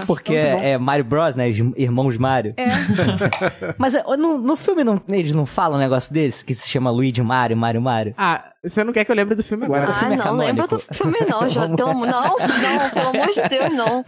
Porque 0.06 0.34
Muito 0.34 0.52
bom. 0.52 0.62
é, 0.62 0.72
é 0.72 0.78
Mario 0.78 1.06
Bros, 1.06 1.34
né? 1.34 1.48
os 1.48 1.58
Irmãos 1.78 2.18
Mario. 2.18 2.54
É. 2.58 3.37
Mas 3.78 3.96
é, 3.96 4.04
no, 4.18 4.38
no 4.38 4.56
filme 4.58 4.84
não- 4.84 5.02
eles 5.10 5.34
não 5.34 5.46
falam 5.46 5.78
um 5.78 5.82
negócio 5.82 6.14
desse, 6.14 6.44
que 6.44 6.54
se 6.54 6.68
chama 6.70 6.90
Luigi 6.92 7.22
Mario, 7.22 7.56
Mario 7.58 7.82
Mario? 7.82 8.14
Ah, 8.18 8.44
você 8.64 8.84
não 8.84 8.92
quer 8.92 9.06
que 9.06 9.12
eu 9.12 9.16
lembre 9.16 9.36
do 9.36 9.44
filme 9.44 9.66
agora. 9.66 9.90
O 9.90 9.94
filme 9.94 10.16
Ah, 10.16 10.18
é 10.22 10.26
não 10.26 10.38
lembro 10.38 10.68
canônico. 10.68 10.88
do 10.90 10.96
filme, 10.96 11.18
não. 11.30 11.50
Já, 11.50 11.62
pelo, 11.70 11.94
não, 11.94 12.06
não, 12.06 12.90
pelo 12.94 13.10
amor 13.10 13.34
de 13.34 13.50
Deus, 13.50 13.72
não. 13.74 14.04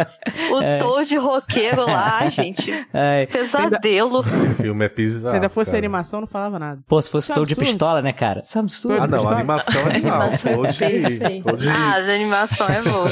O 0.51 0.61
É. 0.61 0.77
Toad 0.79 1.17
roqueiro 1.17 1.85
lá, 1.85 2.27
gente. 2.29 2.71
Ai, 2.93 3.25
Pesadelo. 3.27 4.25
Esse 4.27 4.49
filme 4.49 4.85
é 4.85 4.89
pisado. 4.89 5.29
Se 5.29 5.35
ainda 5.35 5.49
fosse 5.49 5.71
cara. 5.71 5.77
animação, 5.79 6.21
não 6.21 6.27
falava 6.27 6.59
nada. 6.59 6.81
pô, 6.87 7.01
se 7.01 7.09
fosse 7.09 7.31
é 7.31 7.35
Toad 7.35 7.47
de 7.49 7.55
pistola, 7.59 8.01
né, 8.01 8.11
cara? 8.11 8.41
Isso 8.43 8.57
é 8.57 8.61
absurdo. 8.61 9.01
Ah, 9.01 9.07
não, 9.07 9.29
animação 9.29 9.81
é 9.81 9.95
animal. 9.95 10.21
Animação 10.21 10.51
é 10.51 10.57
Hoje, 10.57 10.79
perfeita. 10.79 11.55
hoje 11.55 11.69
Ah, 11.69 11.93
a 11.93 11.95
animação 12.15 12.67
é 12.69 12.81
boa. 12.81 13.09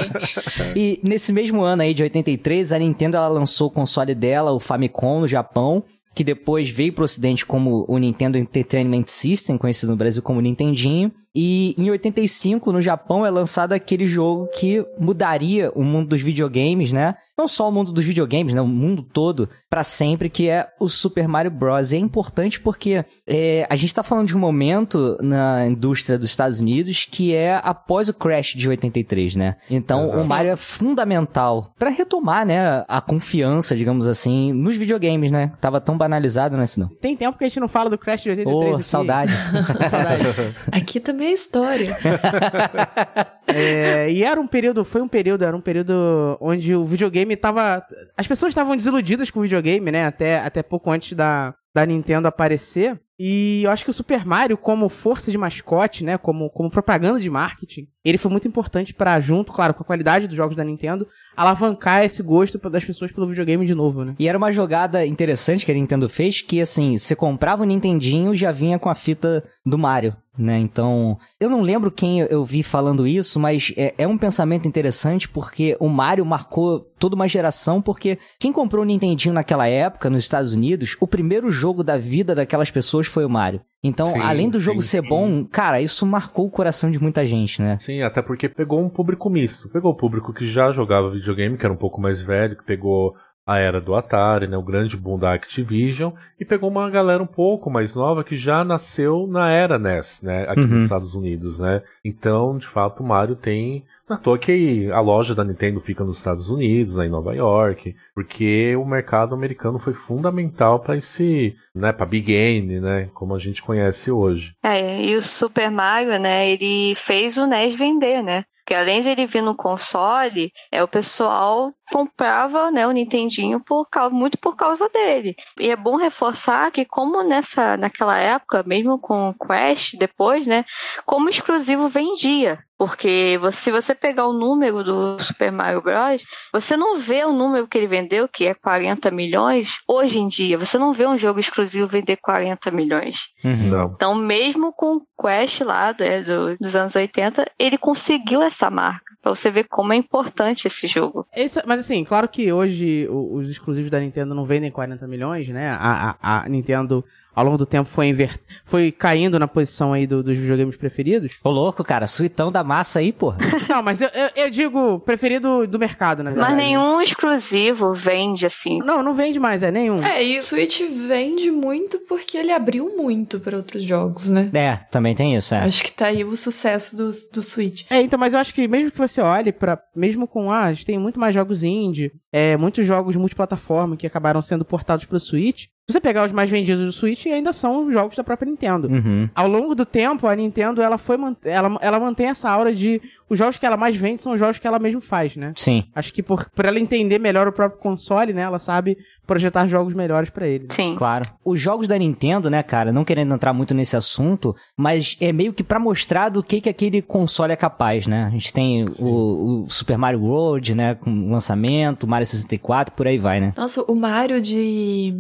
E 0.76 1.00
nesse 1.04 1.32
mesmo 1.32 1.62
ano 1.62 1.82
aí, 1.82 1.94
de 1.94 2.04
83, 2.04 2.74
a 2.74 2.80
Nintendo 2.80 3.18
ela 3.18 3.28
lançou 3.28 3.68
o 3.68 3.72
console 3.72 4.14
dela, 4.16 4.52
o 4.52 4.60
Famicom, 4.60 5.22
no 5.22 5.28
Japão, 5.28 5.84
que 6.18 6.24
depois 6.24 6.68
veio 6.68 6.92
pro 6.92 7.06
ocidente 7.06 7.46
como 7.46 7.86
o 7.88 7.96
Nintendo 8.00 8.40
Entertainment 8.40 9.06
System, 9.06 9.56
conhecido 9.56 9.92
no 9.92 9.96
Brasil 9.96 10.24
como 10.24 10.42
Nintendinho. 10.42 11.12
E 11.40 11.76
em 11.78 11.92
85, 11.92 12.72
no 12.72 12.82
Japão, 12.82 13.24
é 13.24 13.30
lançado 13.30 13.72
aquele 13.74 14.08
jogo 14.08 14.48
que 14.48 14.84
mudaria 14.98 15.72
o 15.76 15.84
mundo 15.84 16.10
dos 16.10 16.22
videogames, 16.22 16.92
né? 16.92 17.14
Não 17.38 17.48
só 17.48 17.70
o 17.70 17.72
mundo 17.72 17.92
dos 17.92 18.04
videogames, 18.04 18.56
né? 18.56 18.62
O 18.62 18.66
mundo 18.66 19.04
todo, 19.04 19.48
pra 19.70 19.84
sempre, 19.84 20.32
que 20.32 20.50
é 20.50 20.68
o 20.80 20.90
Super 20.90 21.28
Mario 21.28 21.52
Bros. 21.52 21.92
E 21.92 21.98
é 21.98 22.00
importante 22.00 22.60
porque 22.60 23.06
é, 23.28 23.68
a 23.70 23.76
gente 23.76 23.94
tá 23.94 24.02
falando 24.02 24.30
de 24.30 24.36
um 24.36 24.40
momento 24.40 25.16
na 25.22 25.68
indústria 25.68 26.18
dos 26.18 26.32
Estados 26.32 26.60
Unidos 26.60 27.08
que 27.10 27.36
é 27.36 27.62
após 27.64 28.10
o 28.10 28.14
crash 28.16 28.56
de 28.56 28.68
83, 28.68 29.36
né? 29.36 29.58
Então, 29.70 30.02
Exato. 30.02 30.24
o 30.24 30.28
Mario 30.28 30.50
é 30.50 30.56
fundamental 30.56 31.72
pra 31.78 31.92
retomar, 31.92 32.48
né, 32.48 32.84
a 32.88 33.00
confiança, 33.00 33.76
digamos 33.76 34.08
assim, 34.08 34.52
nos 34.54 34.76
videogames, 34.76 35.30
né? 35.30 35.52
Tava 35.62 35.80
tão 35.80 35.96
banalizado, 35.96 36.58
né, 36.58 36.66
senão. 36.66 36.90
Tem 37.00 37.16
tempo 37.16 37.38
que 37.38 37.44
a 37.44 37.48
gente 37.48 37.60
não 37.60 37.68
fala 37.68 37.92
do 37.92 37.98
Crash 38.00 38.24
de 38.24 38.30
83 38.32 38.72
Ô, 38.72 38.76
aqui. 38.78 38.84
saudade. 38.84 39.34
saudade. 39.88 40.24
Aqui 40.72 41.00
também 41.00 41.27
é 41.28 41.34
história. 41.34 41.98
É, 43.50 44.12
e 44.12 44.26
era 44.26 44.42
um 44.42 44.46
período, 44.46 44.84
foi 44.84 45.02
um 45.02 45.08
período, 45.08 45.46
era 45.46 45.56
um 45.56 45.62
período 45.62 46.38
onde 46.42 46.76
o 46.76 46.84
videogame 46.84 47.34
tava. 47.38 47.82
As 48.18 48.28
pessoas 48.28 48.52
estavam 48.52 48.76
desiludidas 48.76 49.32
com 49.32 49.40
o 49.40 49.44
videogame, 49.44 49.90
né? 49.90 50.06
Até, 50.06 50.40
até 50.40 50.62
pouco 50.62 50.92
antes 50.92 51.14
da, 51.14 51.56
da 51.74 51.86
Nintendo 51.86 52.28
aparecer. 52.28 53.00
E 53.20 53.62
eu 53.64 53.72
acho 53.72 53.84
que 53.84 53.90
o 53.90 53.94
Super 53.94 54.26
Mario, 54.26 54.58
como 54.58 54.90
força 54.90 55.32
de 55.32 55.38
mascote, 55.38 56.04
né? 56.04 56.18
Como, 56.18 56.50
como 56.50 56.70
propaganda 56.70 57.20
de 57.20 57.30
marketing, 57.30 57.88
ele 58.06 58.18
foi 58.18 58.32
muito 58.32 58.48
importante 58.48 58.94
pra, 58.94 59.20
junto, 59.20 59.52
claro, 59.52 59.74
com 59.74 59.84
a 59.84 59.86
qualidade 59.86 60.28
dos 60.28 60.38
jogos 60.38 60.56
da 60.56 60.64
Nintendo, 60.64 61.08
alavancar 61.36 62.06
esse 62.06 62.24
gosto 62.24 62.58
das 62.70 62.86
pessoas 62.86 63.12
pelo 63.12 63.28
videogame 63.28 63.66
de 63.66 63.76
novo, 63.76 64.06
né? 64.06 64.16
E 64.18 64.28
era 64.28 64.38
uma 64.38 64.52
jogada 64.52 65.06
interessante 65.06 65.66
que 65.66 65.72
a 65.72 65.76
Nintendo 65.76 66.08
fez, 66.08 66.42
que 66.42 66.62
assim, 66.62 66.98
você 66.98 67.16
comprava 67.16 67.64
o 67.64 67.66
Nintendinho 67.66 68.34
e 68.34 68.38
já 68.38 68.52
vinha 68.52 68.80
com 68.80 68.90
a 68.90 68.96
fita 68.96 69.44
do 69.66 69.78
Mario, 69.78 70.16
né? 70.38 70.58
Então, 70.58 71.18
eu 71.40 71.50
não 71.50 71.62
lembro 71.62 71.92
quem 71.92 72.20
eu 72.20 72.46
vi 72.46 72.64
falando 72.64 73.06
isso, 73.06 73.40
mas 73.40 73.74
é, 73.76 73.94
é 73.98 74.08
um 74.08 74.18
pensamento 74.18 74.68
interessante 74.68 75.28
porque 75.28 75.76
o 75.80 75.90
Mario 75.90 76.26
marcou 76.26 76.80
toda 76.98 77.16
uma 77.16 77.28
geração, 77.28 77.82
porque 77.82 78.18
quem 78.40 78.54
comprou 78.54 78.84
o 78.84 78.86
Nintendinho 78.86 79.34
naquela 79.34 79.68
época, 79.68 80.10
nos 80.10 80.24
Estados 80.24 80.54
Unidos, 80.54 80.96
o 81.00 81.08
primeiro 81.08 81.52
jogo 81.52 81.84
da 81.84 81.98
vida 81.98 82.34
daquelas 82.34 82.72
pessoas 82.72 83.07
foi 83.10 83.26
o 83.26 83.30
Mario. 83.30 83.62
Então, 83.84 84.08
Sim, 84.08 84.22
além 84.22 84.50
do 84.50 84.60
jogo 84.60 84.82
sim, 84.82 84.88
ser 84.88 85.02
sim. 85.02 85.08
bom, 85.08 85.46
cara, 85.46 85.80
isso 85.80 86.06
marcou 86.06 86.48
o 86.48 86.52
coração 86.52 86.90
de 86.90 87.00
muita 87.02 87.26
gente, 87.26 87.62
né? 87.62 87.78
Sim, 87.80 88.02
até 88.02 88.22
porque 88.22 88.50
pegou 88.50 88.82
um 88.82 88.90
público 88.90 89.30
misto. 89.30 89.70
Pegou 89.70 89.92
o 89.92 89.96
público 89.96 90.34
que 90.34 90.46
já 90.46 90.72
jogava 90.72 91.12
videogame, 91.12 91.58
que 91.58 91.66
era 91.66 91.74
um 91.74 91.78
pouco 91.78 92.02
mais 92.02 92.22
velho, 92.22 92.58
que 92.58 92.66
pegou 92.66 93.16
a 93.48 93.58
era 93.58 93.80
do 93.80 93.96
Atari, 93.96 94.46
né, 94.46 94.58
o 94.58 94.62
grande 94.62 94.98
boom 94.98 95.18
da 95.18 95.34
Activision, 95.34 96.12
e 96.38 96.44
pegou 96.44 96.70
uma 96.70 96.90
galera 96.90 97.24
um 97.24 97.28
pouco 97.28 97.72
mais 97.72 97.96
nova 97.96 98.22
que 98.24 98.36
já 98.36 98.64
nasceu 98.66 99.26
na 99.26 99.50
era 99.50 99.80
NES, 99.80 100.22
né, 100.22 100.44
aqui 100.50 100.60
Uhum. 100.60 100.68
nos 100.68 100.84
Estados 100.84 101.16
Unidos, 101.16 101.58
né. 101.58 101.82
Então, 102.04 102.58
de 102.58 102.68
fato, 102.68 103.02
o 103.02 103.06
Mario 103.08 103.36
tem 103.38 103.86
à 104.10 104.18
toa 104.18 104.38
que 104.38 104.90
a 104.92 105.00
loja 105.00 105.34
da 105.34 105.44
Nintendo 105.44 105.80
fica 105.80 106.04
nos 106.04 106.18
Estados 106.18 106.50
Unidos, 106.50 106.96
né, 106.96 107.06
em 107.06 107.10
Nova 107.10 107.34
York, 107.34 107.96
porque 108.14 108.76
o 108.76 108.86
mercado 108.86 109.34
americano 109.34 109.80
foi 109.80 109.94
fundamental 109.94 110.80
para 110.80 110.98
esse, 110.98 111.56
né, 111.74 111.94
para 111.94 112.06
Big 112.06 112.26
Game, 112.32 112.80
né, 112.82 113.10
como 113.14 113.34
a 113.34 113.40
gente 113.40 113.62
conhece 113.64 114.12
hoje. 114.12 114.54
É, 114.64 115.02
e 115.02 115.16
o 115.16 115.22
Super 115.22 115.72
Mario, 115.72 116.20
né, 116.20 116.50
ele 116.50 116.94
fez 116.96 117.38
o 117.38 117.46
NES 117.48 117.76
vender, 117.76 118.22
né? 118.22 118.44
Porque 118.66 118.76
além 118.76 119.00
de 119.00 119.08
ele 119.08 119.26
vir 119.26 119.42
no 119.42 119.56
console, 119.56 120.52
é, 120.70 120.84
o 120.84 120.88
pessoal 120.90 121.72
comprava 121.92 122.72
né, 122.72 122.86
o 122.88 122.92
Nintendinho 122.92 123.60
por 123.60 123.86
causa, 123.90 124.14
muito 124.14 124.38
por 124.38 124.56
causa 124.56 124.90
dele. 124.90 125.36
E 125.60 125.70
é 125.70 125.76
bom 125.76 125.96
reforçar 125.96 126.72
que 126.72 126.86
como 126.86 127.22
nessa, 127.24 127.78
naquela 127.78 128.18
época, 128.18 128.64
mesmo 128.66 129.00
com 129.00 129.30
o 129.30 129.34
Crash 129.34 129.92
depois, 129.98 130.46
né, 130.48 130.66
como 131.06 131.30
exclusivo 131.30 131.88
vendia. 131.88 132.60
Porque 132.78 133.40
você, 133.42 133.58
se 133.58 133.72
você 133.72 133.96
pegar 133.96 134.28
o 134.28 134.34
número 134.34 134.84
do 134.84 135.18
Super 135.20 135.52
Mario 135.52 135.82
Bros., 135.82 136.24
você 136.54 136.78
não 136.78 136.96
vê 136.96 137.26
o 137.26 137.34
número 137.34 137.68
que 137.68 137.76
ele 137.76 137.88
vendeu, 137.88 138.28
que 138.28 138.46
é 138.46 138.54
40 138.54 139.10
milhões, 139.10 139.80
hoje 139.88 140.20
em 140.20 140.28
dia. 140.28 140.60
Você 140.60 140.78
não 140.78 140.94
vê 140.94 141.08
um 141.08 141.18
jogo 141.18 141.40
exclusivo 141.40 141.88
vender 141.88 142.18
40 142.18 142.70
milhões. 142.70 143.30
Uhum. 143.44 143.70
Não. 143.70 143.92
Então, 143.96 144.14
mesmo 144.14 144.72
com 144.72 144.98
o 144.98 145.02
Crash 145.20 145.62
lá 145.62 145.96
né, 146.00 146.22
do- 146.22 146.56
dos 146.60 146.76
anos 146.76 146.96
80, 146.96 147.52
ele 147.58 147.80
conseguiu 147.80 148.44
essa 148.44 148.70
marca. 148.70 149.08
Pra 149.24 149.34
você 149.34 149.50
ver 149.50 149.64
como 149.64 149.92
é 149.92 149.96
importante 149.96 150.68
esse 150.68 150.86
jogo. 150.88 151.26
Esse- 151.36 151.64
mas 151.66 151.77
assim, 151.78 152.04
claro 152.04 152.28
que 152.28 152.52
hoje 152.52 153.08
os 153.10 153.50
exclusivos 153.50 153.90
da 153.90 154.00
Nintendo 154.00 154.34
não 154.36 154.46
vendem 154.46 154.72
40 154.72 155.08
milhões, 155.08 155.48
né? 155.50 155.70
A, 155.70 156.16
a, 156.22 156.44
a 156.44 156.50
Nintendo, 156.50 157.04
ao 157.38 157.46
longo 157.46 157.58
do 157.60 157.66
tempo, 157.68 157.88
foi, 157.88 158.08
inver... 158.08 158.40
foi 158.66 158.92
caindo 158.92 159.38
na 159.38 159.48
posição 159.48 159.94
aí 159.94 160.08
do- 160.08 160.24
dos 160.24 160.36
videogames 160.36 160.76
preferidos. 160.76 161.38
Ô, 161.44 161.52
louco, 161.52 161.84
cara, 161.84 162.08
suitão 162.08 162.52
da 162.52 162.64
massa 162.64 162.98
aí, 162.98 163.12
porra. 163.14 163.38
Não, 163.70 163.84
mas 163.84 164.02
eu, 164.02 164.10
eu, 164.12 164.30
eu 164.46 164.50
digo 164.50 165.00
preferido 165.02 165.68
do 165.68 165.78
mercado, 165.78 166.24
na 166.24 166.32
verdade. 166.32 166.56
Mas 166.56 166.58
nenhum 166.66 167.00
exclusivo 167.00 167.94
vende 167.94 168.46
assim. 168.48 168.80
Não, 168.80 169.04
não 169.04 169.14
vende 169.14 169.40
mais, 169.40 169.62
é 169.62 169.70
nenhum. 169.72 170.02
É, 170.04 170.24
e 170.24 170.38
o 170.38 170.42
Switch 170.42 170.82
vende 170.82 171.52
muito 171.52 172.00
porque 172.10 172.38
ele 172.38 172.52
abriu 172.52 172.96
muito 172.98 173.40
para 173.40 173.56
outros 173.56 173.84
jogos, 173.84 174.30
né? 174.30 174.50
É, 174.54 174.76
também 174.90 175.14
tem 175.14 175.36
isso, 175.36 175.54
é. 175.54 175.60
Acho 175.60 175.84
que 175.84 175.92
tá 175.92 176.08
aí 176.08 176.24
o 176.24 176.36
sucesso 176.36 176.98
do, 176.98 177.12
do 177.32 177.44
Switch. 177.44 177.86
É, 177.90 178.02
então, 178.02 178.18
mas 178.18 178.34
eu 178.34 178.40
acho 178.40 178.52
que 178.54 178.68
mesmo 178.68 178.90
que 178.90 178.98
você 178.98 179.22
olhe 179.22 179.52
para 179.52 179.80
mesmo 179.96 180.28
com, 180.28 180.50
ah, 180.52 180.64
a 180.64 180.74
gente 180.74 180.86
tem 180.88 180.98
muito 180.98 181.20
mais 181.20 181.36
jogos 181.36 181.64
indie, 181.64 182.12
é, 182.32 182.58
muitos 182.58 182.86
jogos 182.86 183.16
multiplataforma 183.16 183.96
que 183.96 184.08
acabaram 184.08 184.42
sendo 184.42 184.66
portados 184.66 185.06
pro 185.06 185.20
Switch, 185.20 185.66
você 185.90 186.02
pegar 186.02 186.26
os 186.26 186.34
mais 186.34 186.50
vendidos 186.50 186.86
do 186.86 186.92
Switch, 186.92 187.28
ainda 187.28 187.54
são 187.54 187.90
jogos 187.90 188.14
da 188.18 188.22
própria 188.24 188.50
Nintendo. 188.52 188.90
Uhum. 188.90 189.30
Ao 189.34 189.48
longo 189.48 189.74
do 189.74 189.86
tempo, 189.86 190.28
a 190.28 190.36
Nintendo, 190.36 190.82
ela 190.82 190.98
foi, 190.98 191.16
man- 191.16 191.34
ela, 191.46 191.78
ela 191.82 191.98
mantém 191.98 192.28
essa 192.28 192.50
aura 192.50 192.76
de, 192.76 193.02
os 193.30 193.40
jogos 193.40 193.58
que 193.58 193.66
ela 193.66 193.78
mais 193.78 193.96
vende 193.96 194.22
são 194.22 194.34
os 194.34 194.40
jogos 194.40 194.58
que 194.58 194.68
ela 194.68 194.80
mesmo 194.80 195.00
faz, 195.00 195.38
né? 195.38 195.54
Sim. 195.56 195.86
Acho 195.96 196.12
que 196.14 196.22
por, 196.22 196.50
por 196.50 196.66
ela 196.66 196.78
entender 196.78 197.20
melhor 197.20 197.48
o 197.48 197.54
próprio 197.54 197.80
console, 197.80 198.34
né, 198.34 198.42
ela 198.42 198.60
sabe 198.60 198.98
projetar 199.26 199.66
jogos 199.68 199.94
melhores 199.94 200.30
pra 200.30 200.46
ele. 200.46 200.66
né? 200.66 200.70
Sim. 200.76 200.94
Claro. 200.98 201.24
Os 201.46 201.58
jogos 201.62 201.88
da 201.88 201.98
Nintendo, 201.98 202.50
né, 202.50 202.62
cara, 202.64 202.92
não 202.92 203.06
querendo 203.06 203.34
entrar 203.34 203.54
muito 203.54 203.74
nesse 203.74 203.96
assunto, 203.96 204.54
mas 204.76 205.16
é 205.22 205.32
meio 205.32 205.54
que 205.54 205.64
pra 205.64 205.80
mostrar 205.80 206.28
do 206.28 206.44
que 206.44 206.60
que 206.60 206.68
aquele 206.68 207.02
console 207.02 207.54
é 207.54 207.56
capaz, 207.56 208.08
né? 208.08 208.26
A 208.26 208.30
gente 208.32 208.52
tem 208.52 208.84
o, 209.00 209.64
o 209.64 209.70
Super 209.70 209.98
Mario 209.98 210.20
World, 210.22 210.76
né, 210.76 210.96
com 210.96 211.32
lançamento, 211.32 212.06
Mario 212.06 212.28
64, 212.28 212.94
por 212.94 213.08
aí 213.08 213.18
vai, 213.18 213.40
né? 213.40 213.54
Nossa, 213.56 213.82
o 213.90 213.96
Mario 213.96 214.42
de 214.42 215.16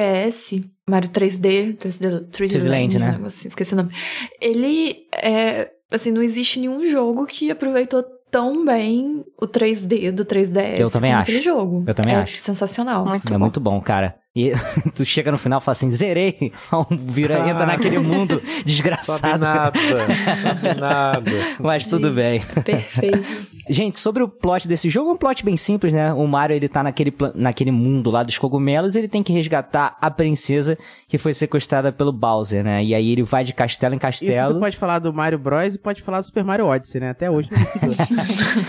3DS, 0.00 0.64
Mario 0.88 1.08
3D, 1.10 1.76
3D, 1.76 2.28
3D 2.30 2.30
3D 2.30 2.68
Land, 2.68 2.98
né? 2.98 3.20
assim, 3.24 3.48
esqueci 3.48 3.74
o 3.74 3.76
nome. 3.76 3.90
Ele 4.40 5.06
é, 5.12 5.70
assim, 5.92 6.10
não 6.10 6.22
existe 6.22 6.58
nenhum 6.58 6.86
jogo 6.88 7.26
que 7.26 7.50
aproveitou 7.50 8.02
tão 8.30 8.64
bem 8.64 9.24
o 9.40 9.46
3D 9.46 10.12
do 10.12 10.24
3DS. 10.24 10.78
Eu 10.78 10.90
também 10.90 11.12
acho. 11.12 11.22
aquele 11.22 11.42
jogo. 11.42 11.84
Eu 11.86 11.94
também 11.94 12.14
é 12.14 12.18
acho. 12.18 12.36
sensacional. 12.36 13.04
Muito 13.04 13.28
é 13.28 13.32
bom. 13.32 13.38
muito 13.38 13.60
bom, 13.60 13.80
cara. 13.80 14.19
E 14.34 14.52
tu 14.94 15.04
chega 15.04 15.32
no 15.32 15.38
final 15.38 15.58
e 15.58 15.62
fala 15.62 15.72
assim, 15.72 15.90
zerei. 15.90 16.52
Vira, 16.90 17.48
entra 17.48 17.66
naquele 17.66 17.98
mundo 17.98 18.40
Sabe 18.46 18.62
desgraçado. 18.64 19.44
nada, 19.44 19.72
sabe 20.42 20.80
nada. 20.80 21.30
Mas 21.58 21.86
tudo 21.86 22.08
Sim. 22.08 22.14
bem. 22.14 22.40
Perfeito. 22.64 23.50
Gente, 23.68 23.98
sobre 23.98 24.22
o 24.22 24.28
plot 24.28 24.66
desse 24.66 24.88
jogo, 24.88 25.10
é 25.10 25.12
um 25.12 25.16
plot 25.16 25.44
bem 25.44 25.56
simples, 25.56 25.92
né? 25.92 26.12
O 26.12 26.26
Mario, 26.26 26.54
ele 26.56 26.68
tá 26.68 26.82
naquele, 26.82 27.12
naquele 27.34 27.70
mundo 27.70 28.10
lá 28.10 28.22
dos 28.22 28.38
cogumelos, 28.38 28.96
ele 28.96 29.08
tem 29.08 29.22
que 29.22 29.32
resgatar 29.32 29.96
a 30.00 30.10
princesa 30.10 30.78
que 31.08 31.18
foi 31.18 31.34
sequestrada 31.34 31.92
pelo 31.92 32.12
Bowser, 32.12 32.64
né? 32.64 32.84
E 32.84 32.94
aí 32.94 33.10
ele 33.12 33.22
vai 33.22 33.44
de 33.44 33.52
castelo 33.52 33.94
em 33.94 33.98
Isso 33.98 34.18
você 34.18 34.26
castelo. 34.26 34.60
pode 34.60 34.76
falar 34.76 34.98
do 35.00 35.12
Mario 35.12 35.38
Bros 35.38 35.74
e 35.74 35.78
pode 35.78 36.02
falar 36.02 36.20
do 36.20 36.26
Super 36.26 36.44
Mario 36.44 36.66
Odyssey, 36.66 37.00
né? 37.00 37.10
Até 37.10 37.30
hoje. 37.30 37.48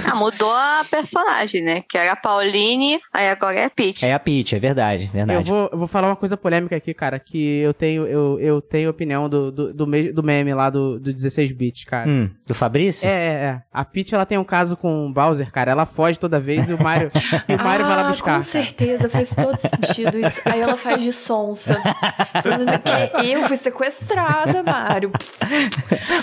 Ah, 0.06 0.15
mudou 0.15 0.51
a 0.51 0.84
personagem, 0.89 1.62
né? 1.63 1.84
Que 1.89 1.98
era 1.98 2.13
a 2.13 2.15
Pauline, 2.15 3.00
aí 3.13 3.30
agora 3.30 3.60
é 3.60 3.65
a 3.65 3.70
Peach. 3.70 4.06
É 4.06 4.13
a 4.13 4.20
Peach, 4.20 4.56
é 4.56 4.60
verdade, 4.60 5.06
eu, 5.06 5.12
verdade. 5.12 5.50
Vou, 5.51 5.70
eu 5.72 5.77
vou 5.77 5.88
falar 5.88 6.08
uma 6.08 6.15
coisa 6.15 6.36
polêmica 6.38 6.75
aqui, 6.75 6.93
cara, 6.93 7.20
que 7.20 7.60
eu 7.60 7.74
tenho, 7.74 8.05
eu, 8.08 8.39
eu 8.39 8.62
tenho 8.62 8.89
opinião 8.89 9.27
do, 9.29 9.51
do, 9.51 9.74
do, 9.74 9.88
me- 9.88 10.12
do 10.12 10.24
meme 10.24 10.53
lá 10.53 10.70
do, 10.70 11.00
do 11.00 11.13
16-bit, 11.13 11.86
cara. 11.86 12.10
Hum, 12.10 12.29
do 12.48 12.53
Fabrício? 12.53 13.07
É, 13.07 13.11
é, 13.11 13.31
é. 13.33 13.61
A 13.72 13.83
Peach, 13.85 14.14
ela 14.16 14.25
tem 14.25 14.37
um 14.37 14.44
caso 14.44 14.75
com 14.77 15.07
o 15.07 15.14
Bowser, 15.14 15.51
cara. 15.51 15.72
Ela 15.72 15.85
foge 15.85 16.20
toda 16.20 16.40
vez 16.40 16.70
e 16.70 16.74
o 16.74 16.81
Mario, 16.81 17.11
e 17.48 17.53
o 17.55 17.57
Mario 17.64 17.85
vai 17.85 17.96
lá 17.96 18.05
Ah, 18.07 18.09
buscar. 18.09 18.25
Com 18.25 18.31
cara. 18.31 18.42
certeza, 18.42 19.09
faz 19.09 19.35
todo 19.35 19.57
sentido 19.57 20.18
isso. 20.20 20.42
Aí 20.46 20.59
ela 20.61 20.77
faz 20.77 21.01
de 21.01 21.11
sonsa. 21.14 21.77
Eu 23.24 23.44
fui 23.44 23.57
sequestrada, 23.57 24.64
Mário. 24.64 25.11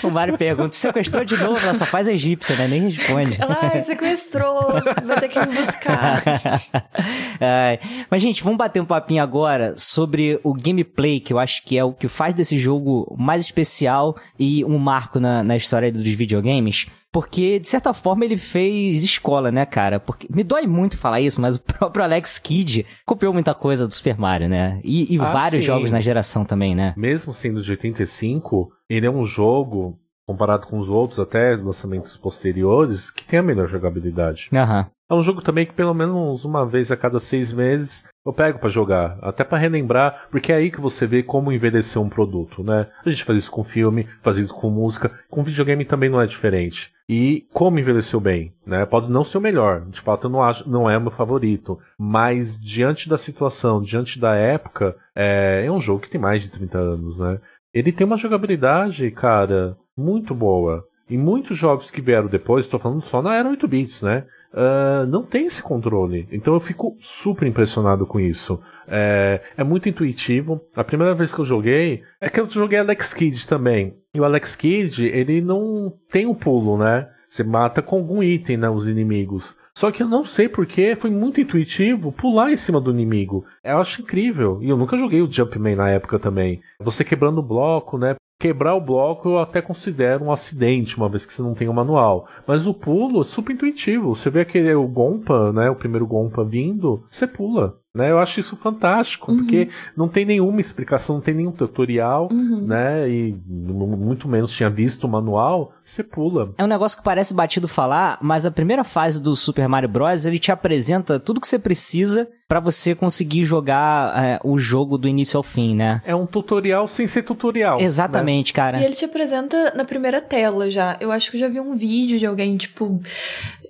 O 0.01 0.09
Mario 0.09 0.37
pergunta, 0.37 0.75
sequestrou 0.75 1.23
de 1.25 1.35
novo? 1.37 1.59
Ela 1.61 1.73
só 1.73 1.85
faz 1.85 2.07
a 2.07 2.13
egípcia, 2.13 2.55
né? 2.55 2.67
Nem 2.67 2.89
responde. 2.89 3.37
Ela 3.39 3.57
ai, 3.61 3.83
sequestrou, 3.83 4.71
vai 5.03 5.19
ter 5.19 5.27
que 5.29 5.39
me 5.39 5.47
buscar. 5.55 6.23
Ai, 7.39 7.79
Mas, 8.09 8.21
gente, 8.21 8.43
vamos 8.43 8.57
bater 8.57 8.81
um 8.81 8.85
papinho 8.85 9.18
agora 9.19 9.73
sobre 9.77 10.39
o 10.43 10.53
gameplay, 10.53 11.19
que 11.19 11.31
eu 11.33 11.39
acho 11.39 11.63
que 11.63 11.77
é 11.77 11.83
o 11.83 11.93
que 11.93 12.07
faz 12.07 12.33
desse 12.33 12.57
jogo 12.57 13.15
mais 13.17 13.43
especial 13.43 14.15
e 14.37 14.63
um 14.65 14.77
marco 14.77 15.19
na, 15.19 15.43
na 15.43 15.55
história 15.55 15.91
dos 15.91 16.03
videogames. 16.03 16.87
Porque, 17.11 17.57
de 17.59 17.67
certa 17.67 17.91
forma, 17.91 18.23
ele 18.23 18.37
fez 18.37 19.03
escola, 19.03 19.51
né, 19.51 19.65
cara? 19.65 19.99
Porque 19.99 20.27
me 20.29 20.43
dói 20.43 20.67
muito 20.67 20.95
falar 20.97 21.19
isso, 21.21 21.41
mas 21.41 21.55
o 21.55 21.59
próprio 21.63 22.03
Alex 22.03 22.37
Kidd 22.37 22.85
copiou 23.05 23.33
muita 23.33 23.55
coisa 23.55 23.87
do 23.87 23.93
Super 23.93 24.17
Mario, 24.17 24.47
né? 24.47 24.79
E, 24.83 25.15
e 25.15 25.19
Ah, 25.19 25.23
vários 25.23 25.61
sim. 25.61 25.67
jogos 25.67 25.89
na 25.89 26.01
geração 26.01 26.43
também, 26.45 26.75
né? 26.75 26.93
Mesmo 26.95 27.33
sendo 27.33 27.61
de 27.63 27.71
85, 27.71 28.69
ele 28.87 29.07
é 29.07 29.09
um 29.11 29.25
jogo, 29.25 29.97
comparado 30.29 30.67
com 30.67 30.77
os 30.77 30.91
outros, 30.91 31.19
até 31.19 31.55
lançamentos 31.55 32.15
posteriores, 32.15 33.09
que 33.09 33.25
tem 33.25 33.39
a 33.39 33.43
melhor 33.43 33.67
jogabilidade. 33.67 34.47
Aham. 34.55 34.85
É 35.09 35.13
um 35.15 35.23
jogo 35.23 35.41
também 35.41 35.65
que 35.65 35.73
pelo 35.73 35.91
menos 35.91 36.45
uma 36.45 36.63
vez 36.67 36.91
a 36.91 36.97
cada 36.97 37.17
seis 37.17 37.51
meses 37.51 38.03
eu 38.23 38.31
pego 38.31 38.59
pra 38.59 38.69
jogar, 38.69 39.17
até 39.23 39.43
pra 39.43 39.57
relembrar, 39.57 40.27
porque 40.29 40.51
é 40.51 40.57
aí 40.57 40.69
que 40.69 40.79
você 40.79 41.07
vê 41.07 41.23
como 41.23 41.51
envelhecer 41.51 41.99
um 41.99 42.07
produto, 42.07 42.63
né? 42.63 42.85
A 43.03 43.09
gente 43.09 43.23
faz 43.23 43.39
isso 43.39 43.49
com 43.49 43.63
filme, 43.63 44.05
faz 44.21 44.37
isso 44.37 44.53
com 44.53 44.69
música, 44.69 45.11
com 45.27 45.43
videogame 45.43 45.83
também 45.83 46.11
não 46.11 46.21
é 46.21 46.27
diferente. 46.27 46.91
E 47.09 47.47
como 47.51 47.79
envelheceu 47.79 48.19
bem, 48.19 48.53
né? 48.63 48.85
Pode 48.85 49.11
não 49.11 49.23
ser 49.23 49.39
o 49.39 49.41
melhor, 49.41 49.83
de 49.89 49.99
fato 49.99 50.27
eu 50.27 50.29
não 50.29 50.43
acho, 50.43 50.69
não 50.69 50.87
é 50.87 50.95
o 50.95 51.01
meu 51.01 51.09
favorito, 51.09 51.79
mas 51.97 52.59
diante 52.59 53.09
da 53.09 53.17
situação, 53.17 53.81
diante 53.81 54.19
da 54.19 54.35
época, 54.35 54.95
é, 55.15 55.63
é 55.65 55.71
um 55.71 55.81
jogo 55.81 56.01
que 56.01 56.09
tem 56.09 56.21
mais 56.21 56.43
de 56.43 56.49
30 56.49 56.77
anos, 56.77 57.19
né? 57.19 57.39
Ele 57.73 57.91
tem 57.91 58.05
uma 58.05 58.17
jogabilidade, 58.17 59.09
cara, 59.11 59.75
muito 59.99 60.33
boa. 60.33 60.83
E 61.09 61.17
muitos 61.17 61.57
jogos 61.57 61.89
que 61.89 62.01
vieram 62.01 62.27
depois, 62.27 62.65
estou 62.65 62.79
falando 62.79 63.01
só 63.01 63.21
na 63.21 63.35
era 63.35 63.49
8 63.49 63.67
bits, 63.67 64.01
né? 64.03 64.25
ah, 64.53 65.05
não 65.07 65.23
tem 65.23 65.45
esse 65.45 65.61
controle. 65.61 66.27
Então 66.31 66.53
eu 66.53 66.59
fico 66.59 66.95
super 66.99 67.47
impressionado 67.47 68.05
com 68.05 68.19
isso. 68.19 68.59
É, 68.87 69.41
é 69.57 69.63
muito 69.63 69.89
intuitivo. 69.89 70.61
A 70.75 70.83
primeira 70.83 71.13
vez 71.13 71.33
que 71.33 71.39
eu 71.39 71.45
joguei, 71.45 72.03
é 72.19 72.29
que 72.29 72.39
eu 72.39 72.49
joguei 72.49 72.79
Alex 72.79 73.13
Kidd 73.13 73.47
também. 73.47 73.95
E 74.13 74.19
o 74.19 74.25
Alex 74.25 74.55
Kidd, 74.55 75.05
ele 75.05 75.41
não 75.41 75.93
tem 76.09 76.25
um 76.25 76.33
pulo, 76.33 76.77
né? 76.77 77.07
Você 77.29 77.43
mata 77.43 77.81
com 77.81 77.97
algum 77.97 78.23
item, 78.23 78.57
né, 78.57 78.69
os 78.69 78.87
inimigos. 78.87 79.55
Só 79.75 79.91
que 79.91 80.01
eu 80.01 80.07
não 80.07 80.25
sei 80.25 80.49
porque 80.49 80.95
foi 80.95 81.11
muito 81.11 81.39
intuitivo 81.39 82.11
pular 82.11 82.51
em 82.51 82.57
cima 82.57 82.81
do 82.81 82.89
inimigo. 82.89 83.45
Eu 83.63 83.77
acho 83.77 84.01
incrível. 84.01 84.57
E 84.63 84.69
eu 84.69 84.75
nunca 84.75 84.97
joguei 84.97 85.21
o 85.21 85.31
Jumpman 85.31 85.75
na 85.75 85.89
época 85.89 86.17
também. 86.17 86.59
Você 86.79 87.03
quebrando 87.03 87.37
o 87.37 87.43
bloco, 87.43 87.99
né? 87.99 88.15
Quebrar 88.41 88.73
o 88.73 88.79
bloco 88.79 89.27
eu 89.27 89.39
até 89.39 89.61
considero 89.61 90.23
um 90.23 90.31
acidente, 90.31 90.95
uma 90.95 91.09
vez 91.09 91.25
que 91.25 91.33
você 91.33 91.41
não 91.41 91.53
tem 91.53 91.67
o 91.67 91.73
manual. 91.73 92.25
Mas 92.47 92.67
o 92.67 92.73
pulo 92.73 93.19
é 93.19 93.23
super 93.25 93.51
intuitivo. 93.51 94.15
Você 94.15 94.29
vê 94.29 94.39
aquele 94.39 94.73
o 94.73 94.87
Gompa, 94.87 95.51
né? 95.51 95.69
O 95.69 95.75
primeiro 95.75 96.07
Gompa 96.07 96.41
vindo, 96.41 97.03
você 97.11 97.27
pula. 97.27 97.77
Né? 97.95 98.11
Eu 98.11 98.19
acho 98.19 98.39
isso 98.39 98.55
fantástico, 98.55 99.35
porque 99.35 99.67
não 99.97 100.07
tem 100.07 100.23
nenhuma 100.23 100.61
explicação, 100.61 101.15
não 101.15 101.21
tem 101.21 101.33
nenhum 101.33 101.51
tutorial, 101.51 102.29
né? 102.31 103.09
E 103.09 103.35
muito 103.47 104.27
menos 104.27 104.53
tinha 104.53 104.69
visto 104.69 105.05
o 105.05 105.09
manual, 105.09 105.71
você 105.83 106.03
pula. 106.03 106.53
É 106.57 106.63
um 106.63 106.67
negócio 106.67 106.97
que 106.99 107.03
parece 107.03 107.33
batido 107.33 107.67
falar, 107.67 108.19
mas 108.21 108.45
a 108.45 108.51
primeira 108.51 108.83
fase 108.83 109.19
do 109.19 109.35
Super 109.35 109.67
Mario 109.67 109.89
Bros. 109.89 110.23
ele 110.25 110.37
te 110.37 110.51
apresenta 110.51 111.19
tudo 111.19 111.41
que 111.41 111.47
você 111.47 111.57
precisa 111.57 112.27
pra 112.47 112.59
você 112.59 112.93
conseguir 112.93 113.43
jogar 113.43 114.23
é, 114.23 114.39
o 114.43 114.59
jogo 114.59 114.95
do 114.95 115.07
início 115.07 115.37
ao 115.37 115.43
fim, 115.43 115.75
né? 115.75 115.99
É 116.05 116.13
um 116.15 116.27
tutorial 116.27 116.87
sem 116.87 117.07
ser 117.07 117.23
tutorial. 117.23 117.77
né? 117.79 117.83
Exatamente, 117.83 118.53
cara. 118.53 118.79
E 118.79 118.85
ele 118.85 118.95
te 118.95 119.05
apresenta 119.05 119.73
na 119.75 119.83
primeira 119.83 120.21
tela 120.21 120.69
já. 120.69 120.95
Eu 120.99 121.11
acho 121.11 121.31
que 121.31 121.37
eu 121.37 121.41
já 121.41 121.47
vi 121.47 121.59
um 121.59 121.75
vídeo 121.75 122.19
de 122.19 122.25
alguém, 122.27 122.55
tipo, 122.55 123.01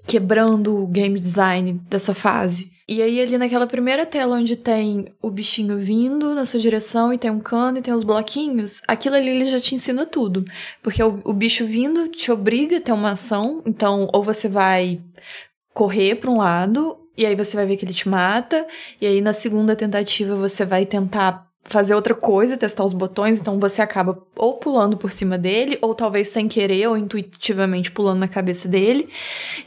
quebrando 0.06 0.76
o 0.76 0.88
game 0.88 1.18
design 1.20 1.80
dessa 1.90 2.14
fase. 2.14 2.72
E 2.91 3.04
aí, 3.04 3.21
ali 3.21 3.38
naquela 3.38 3.67
primeira 3.67 4.04
tela 4.04 4.36
onde 4.36 4.56
tem 4.56 5.13
o 5.21 5.30
bichinho 5.30 5.78
vindo 5.78 6.34
na 6.34 6.43
sua 6.43 6.60
direção 6.60 7.13
e 7.13 7.19
tem 7.19 7.30
um 7.30 7.39
cano 7.39 7.78
e 7.78 7.84
tem 7.84 7.93
os 7.93 8.02
bloquinhos, 8.02 8.82
aquilo 8.88 9.15
ali 9.15 9.30
ele 9.30 9.45
já 9.45 9.60
te 9.60 9.75
ensina 9.75 10.08
tudo. 10.08 10.43
Porque 10.82 11.04
o, 11.04 11.21
o 11.23 11.32
bicho 11.32 11.67
vindo 11.67 12.08
te 12.08 12.32
obriga 12.32 12.78
a 12.78 12.82
ter 12.82 12.91
uma 12.91 13.12
ação. 13.12 13.62
Então, 13.63 14.10
ou 14.12 14.23
você 14.23 14.49
vai 14.49 14.99
correr 15.71 16.15
pra 16.15 16.32
um 16.32 16.38
lado, 16.38 16.97
e 17.15 17.28
aí 17.28 17.36
você 17.36 17.56
vai 17.56 17.67
ver 17.67 17.78
que 17.78 17.86
ele 17.86 17.93
te 17.93 18.10
mata, 18.10 18.65
e 18.99 19.06
aí 19.06 19.21
na 19.21 19.34
segunda 19.34 19.75
tentativa 19.75 20.36
você 20.36 20.65
vai 20.65 20.84
tentar 20.84 21.47
fazer 21.65 21.93
outra 21.93 22.15
coisa, 22.15 22.58
testar 22.58 22.84
os 22.84 22.93
botões, 22.93 23.39
então 23.39 23.60
você 23.60 23.84
acaba 23.84 24.19
ou 24.36 24.56
pulando 24.56 24.97
por 24.97 25.12
cima 25.12 25.38
dele, 25.38 25.78
ou 25.80 25.93
talvez 25.93 26.30
sem 26.30 26.47
querer 26.47 26.88
ou 26.88 26.97
intuitivamente 26.97 27.91
pulando 27.91 28.21
na 28.21 28.28
cabeça 28.28 28.67
dele. 28.67 29.08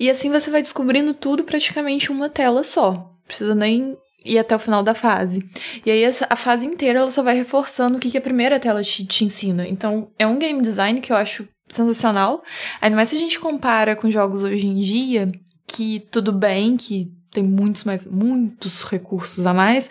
E 0.00 0.10
assim 0.10 0.28
você 0.28 0.50
vai 0.50 0.60
descobrindo 0.60 1.14
tudo 1.14 1.44
praticamente 1.44 2.10
uma 2.10 2.28
tela 2.28 2.64
só. 2.64 3.11
Precisa 3.26 3.54
nem 3.54 3.96
ir 4.24 4.38
até 4.38 4.54
o 4.54 4.58
final 4.58 4.82
da 4.82 4.94
fase. 4.94 5.44
E 5.84 5.90
aí 5.90 6.02
essa, 6.02 6.26
a 6.30 6.36
fase 6.36 6.66
inteira 6.66 7.00
ela 7.00 7.10
só 7.10 7.22
vai 7.22 7.34
reforçando 7.34 7.96
o 7.96 8.00
que, 8.00 8.10
que 8.10 8.18
a 8.18 8.22
primeira 8.22 8.58
tela 8.60 8.82
te, 8.82 9.04
te 9.04 9.24
ensina. 9.24 9.66
Então 9.66 10.08
é 10.18 10.26
um 10.26 10.38
game 10.38 10.62
design 10.62 11.00
que 11.00 11.12
eu 11.12 11.16
acho 11.16 11.48
sensacional. 11.68 12.42
Ainda 12.80 12.96
mais 12.96 13.08
se 13.08 13.16
a 13.16 13.18
gente 13.18 13.38
compara 13.38 13.96
com 13.96 14.10
jogos 14.10 14.42
hoje 14.42 14.66
em 14.66 14.80
dia, 14.80 15.32
que 15.66 16.00
tudo 16.10 16.32
bem, 16.32 16.76
que 16.76 17.10
tem 17.32 17.42
muitos 17.42 17.84
mais 17.84 18.06
muitos 18.06 18.84
recursos 18.84 19.46
a 19.46 19.54
mais, 19.54 19.88